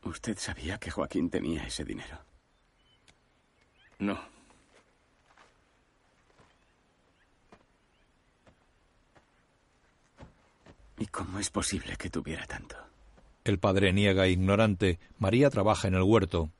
¿Usted 0.03 0.37
sabía 0.37 0.77
que 0.77 0.91
Joaquín 0.91 1.29
tenía 1.29 1.63
ese 1.63 1.83
dinero? 1.83 2.19
No. 3.99 4.19
¿Y 10.97 11.07
cómo 11.07 11.39
es 11.39 11.49
posible 11.49 11.95
que 11.97 12.09
tuviera 12.09 12.45
tanto? 12.45 12.75
El 13.43 13.57
padre 13.57 13.91
niega 13.93 14.27
ignorante. 14.27 14.99
María 15.17 15.49
trabaja 15.49 15.87
en 15.87 15.95
el 15.95 16.03
huerto. 16.03 16.51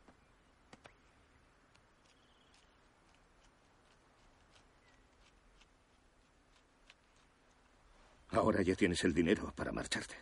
Ahora 8.32 8.62
ya 8.62 8.76
tienes 8.76 9.04
el 9.04 9.14
dinero 9.14 9.52
para 9.56 9.72
marcharte. 9.74 10.16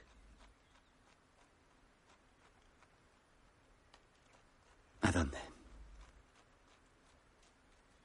¿A 5.02 5.11
dónde? 5.11 5.38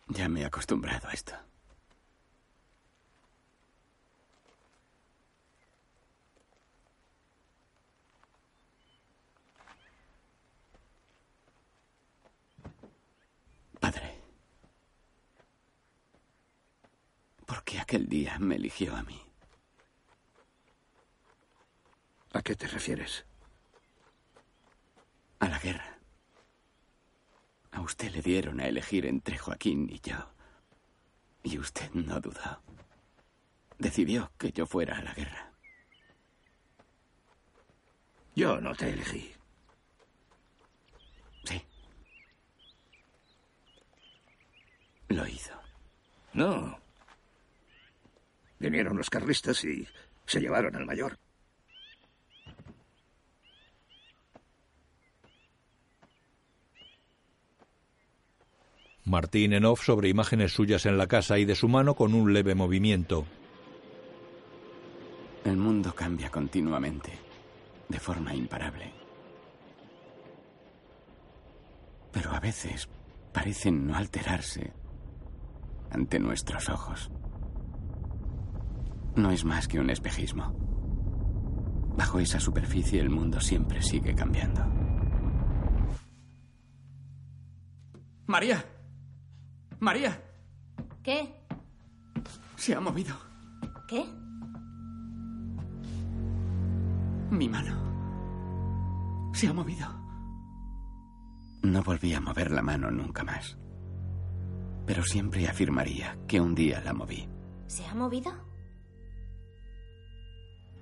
Ya 0.08 0.28
me 0.28 0.42
he 0.42 0.44
acostumbrado 0.44 1.08
a 1.08 1.12
esto. 1.12 1.34
Padre, 13.80 14.18
¿por 17.46 17.64
qué 17.64 17.78
aquel 17.80 18.08
día 18.08 18.38
me 18.38 18.56
eligió 18.56 18.94
a 18.96 19.02
mí? 19.02 19.23
¿A 22.34 22.42
qué 22.42 22.56
te 22.56 22.66
refieres? 22.66 23.24
A 25.38 25.48
la 25.48 25.58
guerra. 25.60 25.98
A 27.70 27.80
usted 27.80 28.10
le 28.10 28.22
dieron 28.22 28.60
a 28.60 28.66
elegir 28.66 29.06
entre 29.06 29.38
Joaquín 29.38 29.88
y 29.88 30.00
yo. 30.00 30.16
Y 31.44 31.58
usted 31.58 31.88
no 31.92 32.20
dudó. 32.20 32.60
Decidió 33.78 34.32
que 34.36 34.50
yo 34.50 34.66
fuera 34.66 34.98
a 34.98 35.02
la 35.02 35.14
guerra. 35.14 35.52
Yo 38.34 38.60
no 38.60 38.74
te 38.74 38.90
elegí. 38.90 39.32
Sí. 41.44 41.62
Lo 45.08 45.24
hizo. 45.28 45.54
No. 46.32 46.80
Vinieron 48.58 48.96
los 48.96 49.08
carlistas 49.08 49.62
y 49.64 49.86
se 50.26 50.40
llevaron 50.40 50.74
al 50.74 50.84
mayor. 50.84 51.16
Martín 59.04 59.52
en 59.52 59.66
off 59.66 59.84
sobre 59.84 60.08
imágenes 60.08 60.52
suyas 60.52 60.86
en 60.86 60.96
la 60.96 61.06
casa 61.06 61.38
y 61.38 61.44
de 61.44 61.54
su 61.54 61.68
mano 61.68 61.94
con 61.94 62.14
un 62.14 62.32
leve 62.32 62.54
movimiento. 62.54 63.26
El 65.44 65.58
mundo 65.58 65.94
cambia 65.94 66.30
continuamente, 66.30 67.12
de 67.88 68.00
forma 68.00 68.34
imparable. 68.34 68.92
Pero 72.12 72.32
a 72.32 72.40
veces 72.40 72.88
parecen 73.32 73.86
no 73.86 73.94
alterarse 73.94 74.72
ante 75.90 76.18
nuestros 76.18 76.70
ojos. 76.70 77.10
No 79.16 79.30
es 79.30 79.44
más 79.44 79.68
que 79.68 79.78
un 79.78 79.90
espejismo. 79.90 80.54
Bajo 81.96 82.18
esa 82.20 82.40
superficie 82.40 83.00
el 83.00 83.10
mundo 83.10 83.38
siempre 83.40 83.82
sigue 83.82 84.14
cambiando. 84.14 84.64
María. 88.26 88.73
María. 89.84 90.18
¿Qué? 91.02 91.28
Se 92.56 92.74
ha 92.74 92.80
movido. 92.80 93.14
¿Qué? 93.86 94.02
Mi 97.30 97.50
mano. 97.50 97.74
Se 99.34 99.46
ha 99.46 99.52
movido. 99.52 99.86
No 101.62 101.82
volví 101.82 102.14
a 102.14 102.20
mover 102.22 102.50
la 102.50 102.62
mano 102.62 102.90
nunca 102.90 103.24
más. 103.24 103.58
Pero 104.86 105.04
siempre 105.04 105.46
afirmaría 105.48 106.16
que 106.26 106.40
un 106.40 106.54
día 106.54 106.80
la 106.82 106.94
moví. 106.94 107.28
¿Se 107.66 107.84
ha 107.84 107.94
movido? 107.94 108.32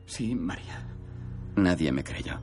Sí, 0.06 0.36
María. 0.36 0.86
Nadie 1.56 1.90
me 1.90 2.04
creyó. 2.04 2.38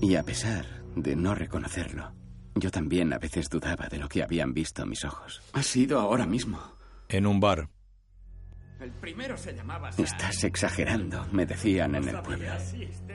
Y 0.00 0.16
a 0.16 0.24
pesar 0.24 0.66
de 0.96 1.14
no 1.14 1.36
reconocerlo, 1.36 2.12
yo 2.54 2.70
también 2.70 3.12
a 3.12 3.18
veces 3.18 3.48
dudaba 3.48 3.88
de 3.88 3.98
lo 3.98 4.08
que 4.08 4.22
habían 4.22 4.54
visto 4.54 4.86
mis 4.86 5.04
ojos. 5.04 5.42
Ha 5.52 5.62
sido 5.62 5.98
ahora 5.98 6.26
mismo. 6.26 6.60
En 7.08 7.26
un 7.26 7.40
bar. 7.40 7.68
El 8.80 8.90
primero 8.90 9.36
se 9.36 9.54
llamaba. 9.54 9.90
Estás 9.96 10.44
exagerando, 10.44 11.26
me 11.32 11.46
decían 11.46 11.94
en 11.94 12.08
el 12.08 12.20
pueblo. 12.20 12.50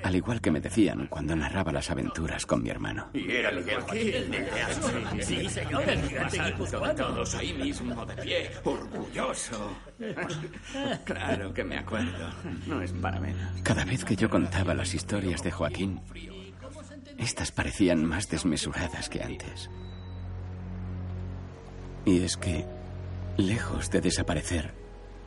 Al 0.03 0.15
igual 0.15 0.41
que 0.41 0.51
me 0.51 0.61
decían 0.61 1.07
cuando 1.07 1.35
narraba 1.35 1.71
las 1.71 1.91
aventuras 1.91 2.45
con 2.45 2.63
mi 2.63 2.69
hermano. 2.69 3.09
Y 3.13 3.29
era 3.29 3.51
Miguel 3.51 3.81
Joaquín, 3.81 4.13
el 4.15 4.31
de 4.31 5.23
Sí, 5.23 5.49
señor, 5.49 5.87
el 5.87 6.01
gigante 6.07 6.43
guipuzcoano. 6.43 6.93
Todos 6.95 7.35
ahí 7.35 7.53
mismo 7.53 8.05
de 8.05 8.15
pie, 8.15 8.51
orgulloso. 8.63 9.77
Claro 11.03 11.53
que 11.53 11.63
me 11.63 11.77
acuerdo. 11.77 12.29
No 12.65 12.81
es 12.81 12.91
para 12.93 13.19
menos. 13.19 13.61
Cada 13.61 13.85
vez 13.85 14.05
que 14.05 14.15
yo 14.15 14.29
contaba 14.29 14.73
las 14.73 14.93
historias 14.93 15.43
de 15.43 15.51
Joaquín, 15.51 15.99
estas 17.19 17.51
parecían 17.51 18.05
más 18.05 18.29
desmesuradas 18.29 19.09
que 19.09 19.21
antes. 19.21 19.69
Y 22.05 22.21
es 22.23 22.37
que, 22.37 22.65
lejos 23.37 23.91
de 23.91 24.01
desaparecer, 24.01 24.73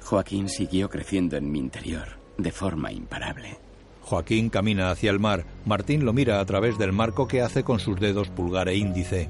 Joaquín 0.03 0.49
siguió 0.49 0.89
creciendo 0.89 1.37
en 1.37 1.51
mi 1.51 1.59
interior 1.59 2.19
de 2.39 2.51
forma 2.51 2.93
imparable. 2.93 3.59
Joaquín 4.01 4.51
camina 4.51 4.91
hacia 4.91 5.11
el 5.11 5.21
mar. 5.21 5.45
Martín 5.65 6.05
lo 6.05 6.13
mira 6.13 6.41
a 6.41 6.45
través 6.45 6.77
del 6.77 6.93
marco 6.93 7.29
que 7.29 7.41
hace 7.41 7.63
con 7.63 7.79
sus 7.79 8.01
dedos 8.01 8.31
pulgar 8.31 8.69
e 8.69 8.77
índice. 8.77 9.29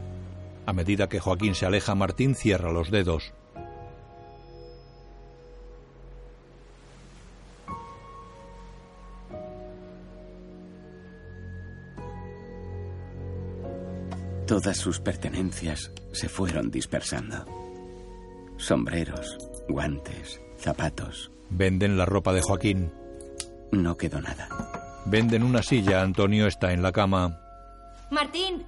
A 0.64 0.72
medida 0.72 1.09
que 1.09 1.20
Joaquín 1.20 1.55
se 1.55 1.66
aleja, 1.66 1.94
Martín 1.94 2.34
cierra 2.34 2.72
los 2.72 2.90
dedos. 2.90 3.32
Todas 14.52 14.76
sus 14.76 15.00
pertenencias 15.00 15.90
se 16.12 16.28
fueron 16.28 16.70
dispersando. 16.70 17.46
Sombreros, 18.58 19.38
guantes, 19.66 20.42
zapatos. 20.58 21.32
Venden 21.48 21.96
la 21.96 22.04
ropa 22.04 22.34
de 22.34 22.42
Joaquín. 22.42 22.92
No 23.70 23.96
quedó 23.96 24.20
nada. 24.20 24.50
Venden 25.06 25.42
una 25.42 25.62
silla. 25.62 26.02
Antonio 26.02 26.46
está 26.46 26.74
en 26.74 26.82
la 26.82 26.92
cama. 26.92 27.40
Martín. 28.10 28.62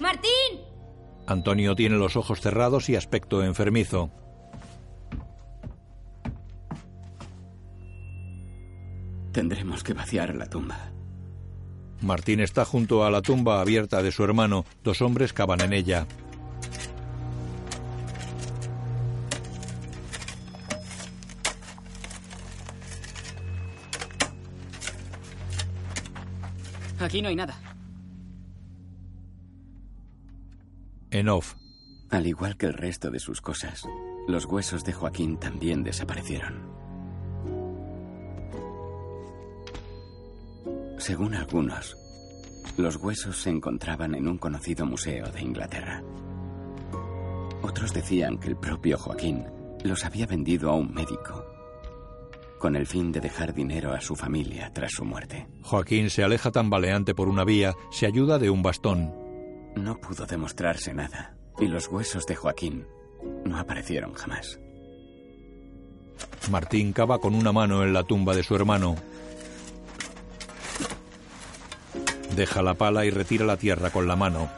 Martín. 0.00 0.60
Antonio 1.26 1.74
tiene 1.74 1.96
los 1.96 2.16
ojos 2.16 2.42
cerrados 2.42 2.90
y 2.90 2.96
aspecto 2.96 3.42
enfermizo. 3.42 4.10
Tendremos 9.32 9.82
que 9.82 9.94
vaciar 9.94 10.34
la 10.34 10.44
tumba. 10.44 10.92
Martín 12.02 12.40
está 12.40 12.64
junto 12.64 13.04
a 13.04 13.10
la 13.10 13.22
tumba 13.22 13.60
abierta 13.60 14.02
de 14.02 14.12
su 14.12 14.24
hermano. 14.24 14.64
Dos 14.82 15.02
hombres 15.02 15.32
cavan 15.32 15.60
en 15.60 15.72
ella. 15.72 16.06
Aquí 26.98 27.22
no 27.22 27.28
hay 27.28 27.36
nada. 27.36 27.58
En 31.10 31.28
off. 31.28 31.54
Al 32.10 32.26
igual 32.26 32.56
que 32.56 32.66
el 32.66 32.74
resto 32.74 33.10
de 33.10 33.20
sus 33.20 33.40
cosas, 33.40 33.86
los 34.26 34.44
huesos 34.44 34.84
de 34.84 34.92
Joaquín 34.92 35.38
también 35.38 35.82
desaparecieron. 35.82 36.69
Según 41.00 41.34
algunos, 41.34 41.96
los 42.76 42.96
huesos 42.96 43.38
se 43.38 43.48
encontraban 43.48 44.14
en 44.14 44.28
un 44.28 44.36
conocido 44.36 44.84
museo 44.84 45.26
de 45.32 45.40
Inglaterra. 45.40 46.02
Otros 47.62 47.94
decían 47.94 48.38
que 48.38 48.48
el 48.48 48.56
propio 48.56 48.98
Joaquín 48.98 49.46
los 49.82 50.04
había 50.04 50.26
vendido 50.26 50.70
a 50.70 50.74
un 50.74 50.92
médico 50.92 51.46
con 52.58 52.76
el 52.76 52.86
fin 52.86 53.10
de 53.10 53.20
dejar 53.20 53.54
dinero 53.54 53.94
a 53.94 54.02
su 54.02 54.14
familia 54.14 54.70
tras 54.74 54.92
su 54.92 55.06
muerte. 55.06 55.48
Joaquín 55.62 56.10
se 56.10 56.22
aleja 56.22 56.50
tambaleante 56.50 57.14
por 57.14 57.30
una 57.30 57.42
vía, 57.42 57.74
se 57.90 58.04
ayuda 58.04 58.38
de 58.38 58.50
un 58.50 58.62
bastón. 58.62 59.14
No 59.76 59.96
pudo 59.96 60.26
demostrarse 60.26 60.92
nada, 60.92 61.34
y 61.58 61.68
los 61.68 61.88
huesos 61.88 62.26
de 62.26 62.36
Joaquín 62.36 62.86
no 63.46 63.58
aparecieron 63.58 64.12
jamás. 64.12 64.60
Martín 66.50 66.92
cava 66.92 67.18
con 67.18 67.34
una 67.34 67.52
mano 67.52 67.82
en 67.82 67.94
la 67.94 68.02
tumba 68.02 68.36
de 68.36 68.42
su 68.42 68.54
hermano. 68.54 68.96
Deja 72.34 72.62
la 72.62 72.74
pala 72.74 73.04
y 73.04 73.10
retira 73.10 73.44
la 73.44 73.56
tierra 73.56 73.90
con 73.90 74.06
la 74.06 74.16
mano. 74.16 74.48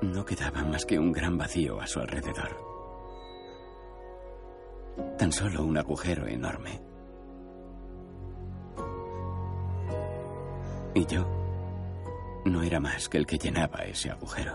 No 0.00 0.24
quedaba 0.24 0.62
más 0.64 0.86
que 0.86 0.98
un 0.98 1.12
gran 1.12 1.36
vacío 1.36 1.80
a 1.80 1.86
su 1.86 1.98
alrededor. 1.98 2.56
Tan 5.18 5.32
solo 5.32 5.64
un 5.64 5.76
agujero 5.76 6.26
enorme. 6.26 6.83
Y 10.94 11.06
yo 11.06 11.26
no 12.44 12.62
era 12.62 12.78
más 12.78 13.08
que 13.08 13.18
el 13.18 13.26
que 13.26 13.38
llenaba 13.38 13.84
ese 13.84 14.10
agujero. 14.10 14.54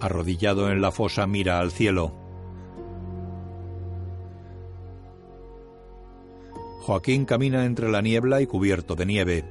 Arrodillado 0.00 0.70
en 0.70 0.80
la 0.80 0.90
fosa 0.90 1.26
mira 1.26 1.60
al 1.60 1.70
cielo. 1.70 2.12
Joaquín 6.80 7.24
camina 7.24 7.64
entre 7.64 7.90
la 7.90 8.00
niebla 8.02 8.40
y 8.40 8.46
cubierto 8.46 8.96
de 8.96 9.06
nieve. 9.06 9.44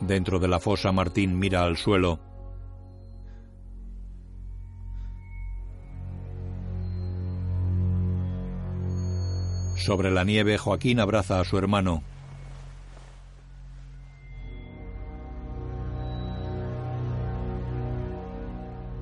Dentro 0.00 0.38
de 0.38 0.48
la 0.48 0.60
fosa 0.60 0.92
Martín 0.92 1.38
mira 1.38 1.64
al 1.64 1.76
suelo. 1.76 2.18
Sobre 9.88 10.10
la 10.10 10.22
nieve 10.22 10.58
Joaquín 10.58 11.00
abraza 11.00 11.40
a 11.40 11.44
su 11.46 11.56
hermano. 11.56 12.02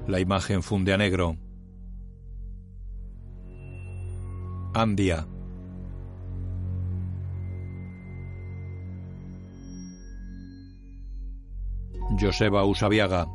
La 0.06 0.20
imagen 0.20 0.62
funde 0.62 0.92
a 0.92 0.96
negro. 0.96 1.36
Andia. 4.74 5.26
Joseba 12.16 12.64
Usabiaga. 12.64 13.26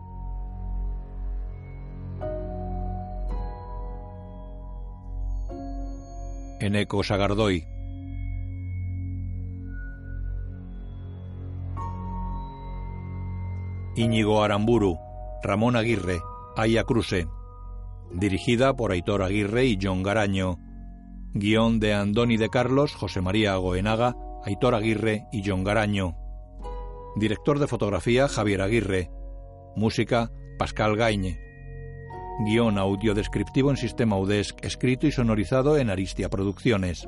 Eneco 6.61 7.03
Sagardoy. 7.03 7.65
Íñigo 13.95 14.43
Aramburu, 14.43 14.99
Ramón 15.41 15.75
Aguirre, 15.75 16.21
Aya 16.55 16.83
Cruse. 16.83 17.27
Dirigida 18.11 18.75
por 18.75 18.91
Aitor 18.91 19.23
Aguirre 19.23 19.65
y 19.65 19.79
John 19.81 20.03
Garaño. 20.03 20.59
Guión 21.33 21.79
de 21.79 21.95
Andoni 21.95 22.37
de 22.37 22.49
Carlos, 22.49 22.93
José 22.93 23.21
María 23.21 23.55
Goenaga, 23.55 24.15
Aitor 24.45 24.75
Aguirre 24.75 25.25
y 25.31 25.41
John 25.43 25.63
Garaño. 25.63 26.15
Director 27.15 27.57
de 27.57 27.67
fotografía 27.67 28.27
Javier 28.27 28.61
Aguirre. 28.61 29.09
Música 29.75 30.29
Pascal 30.59 30.95
Gañe. 30.95 31.50
Guión 32.45 32.77
audio 32.77 33.13
descriptivo 33.13 33.69
en 33.69 33.77
sistema 33.77 34.17
UDESC, 34.17 34.65
escrito 34.65 35.07
y 35.07 35.11
sonorizado 35.11 35.77
en 35.77 35.89
Aristia 35.89 36.29
Producciones. 36.29 37.07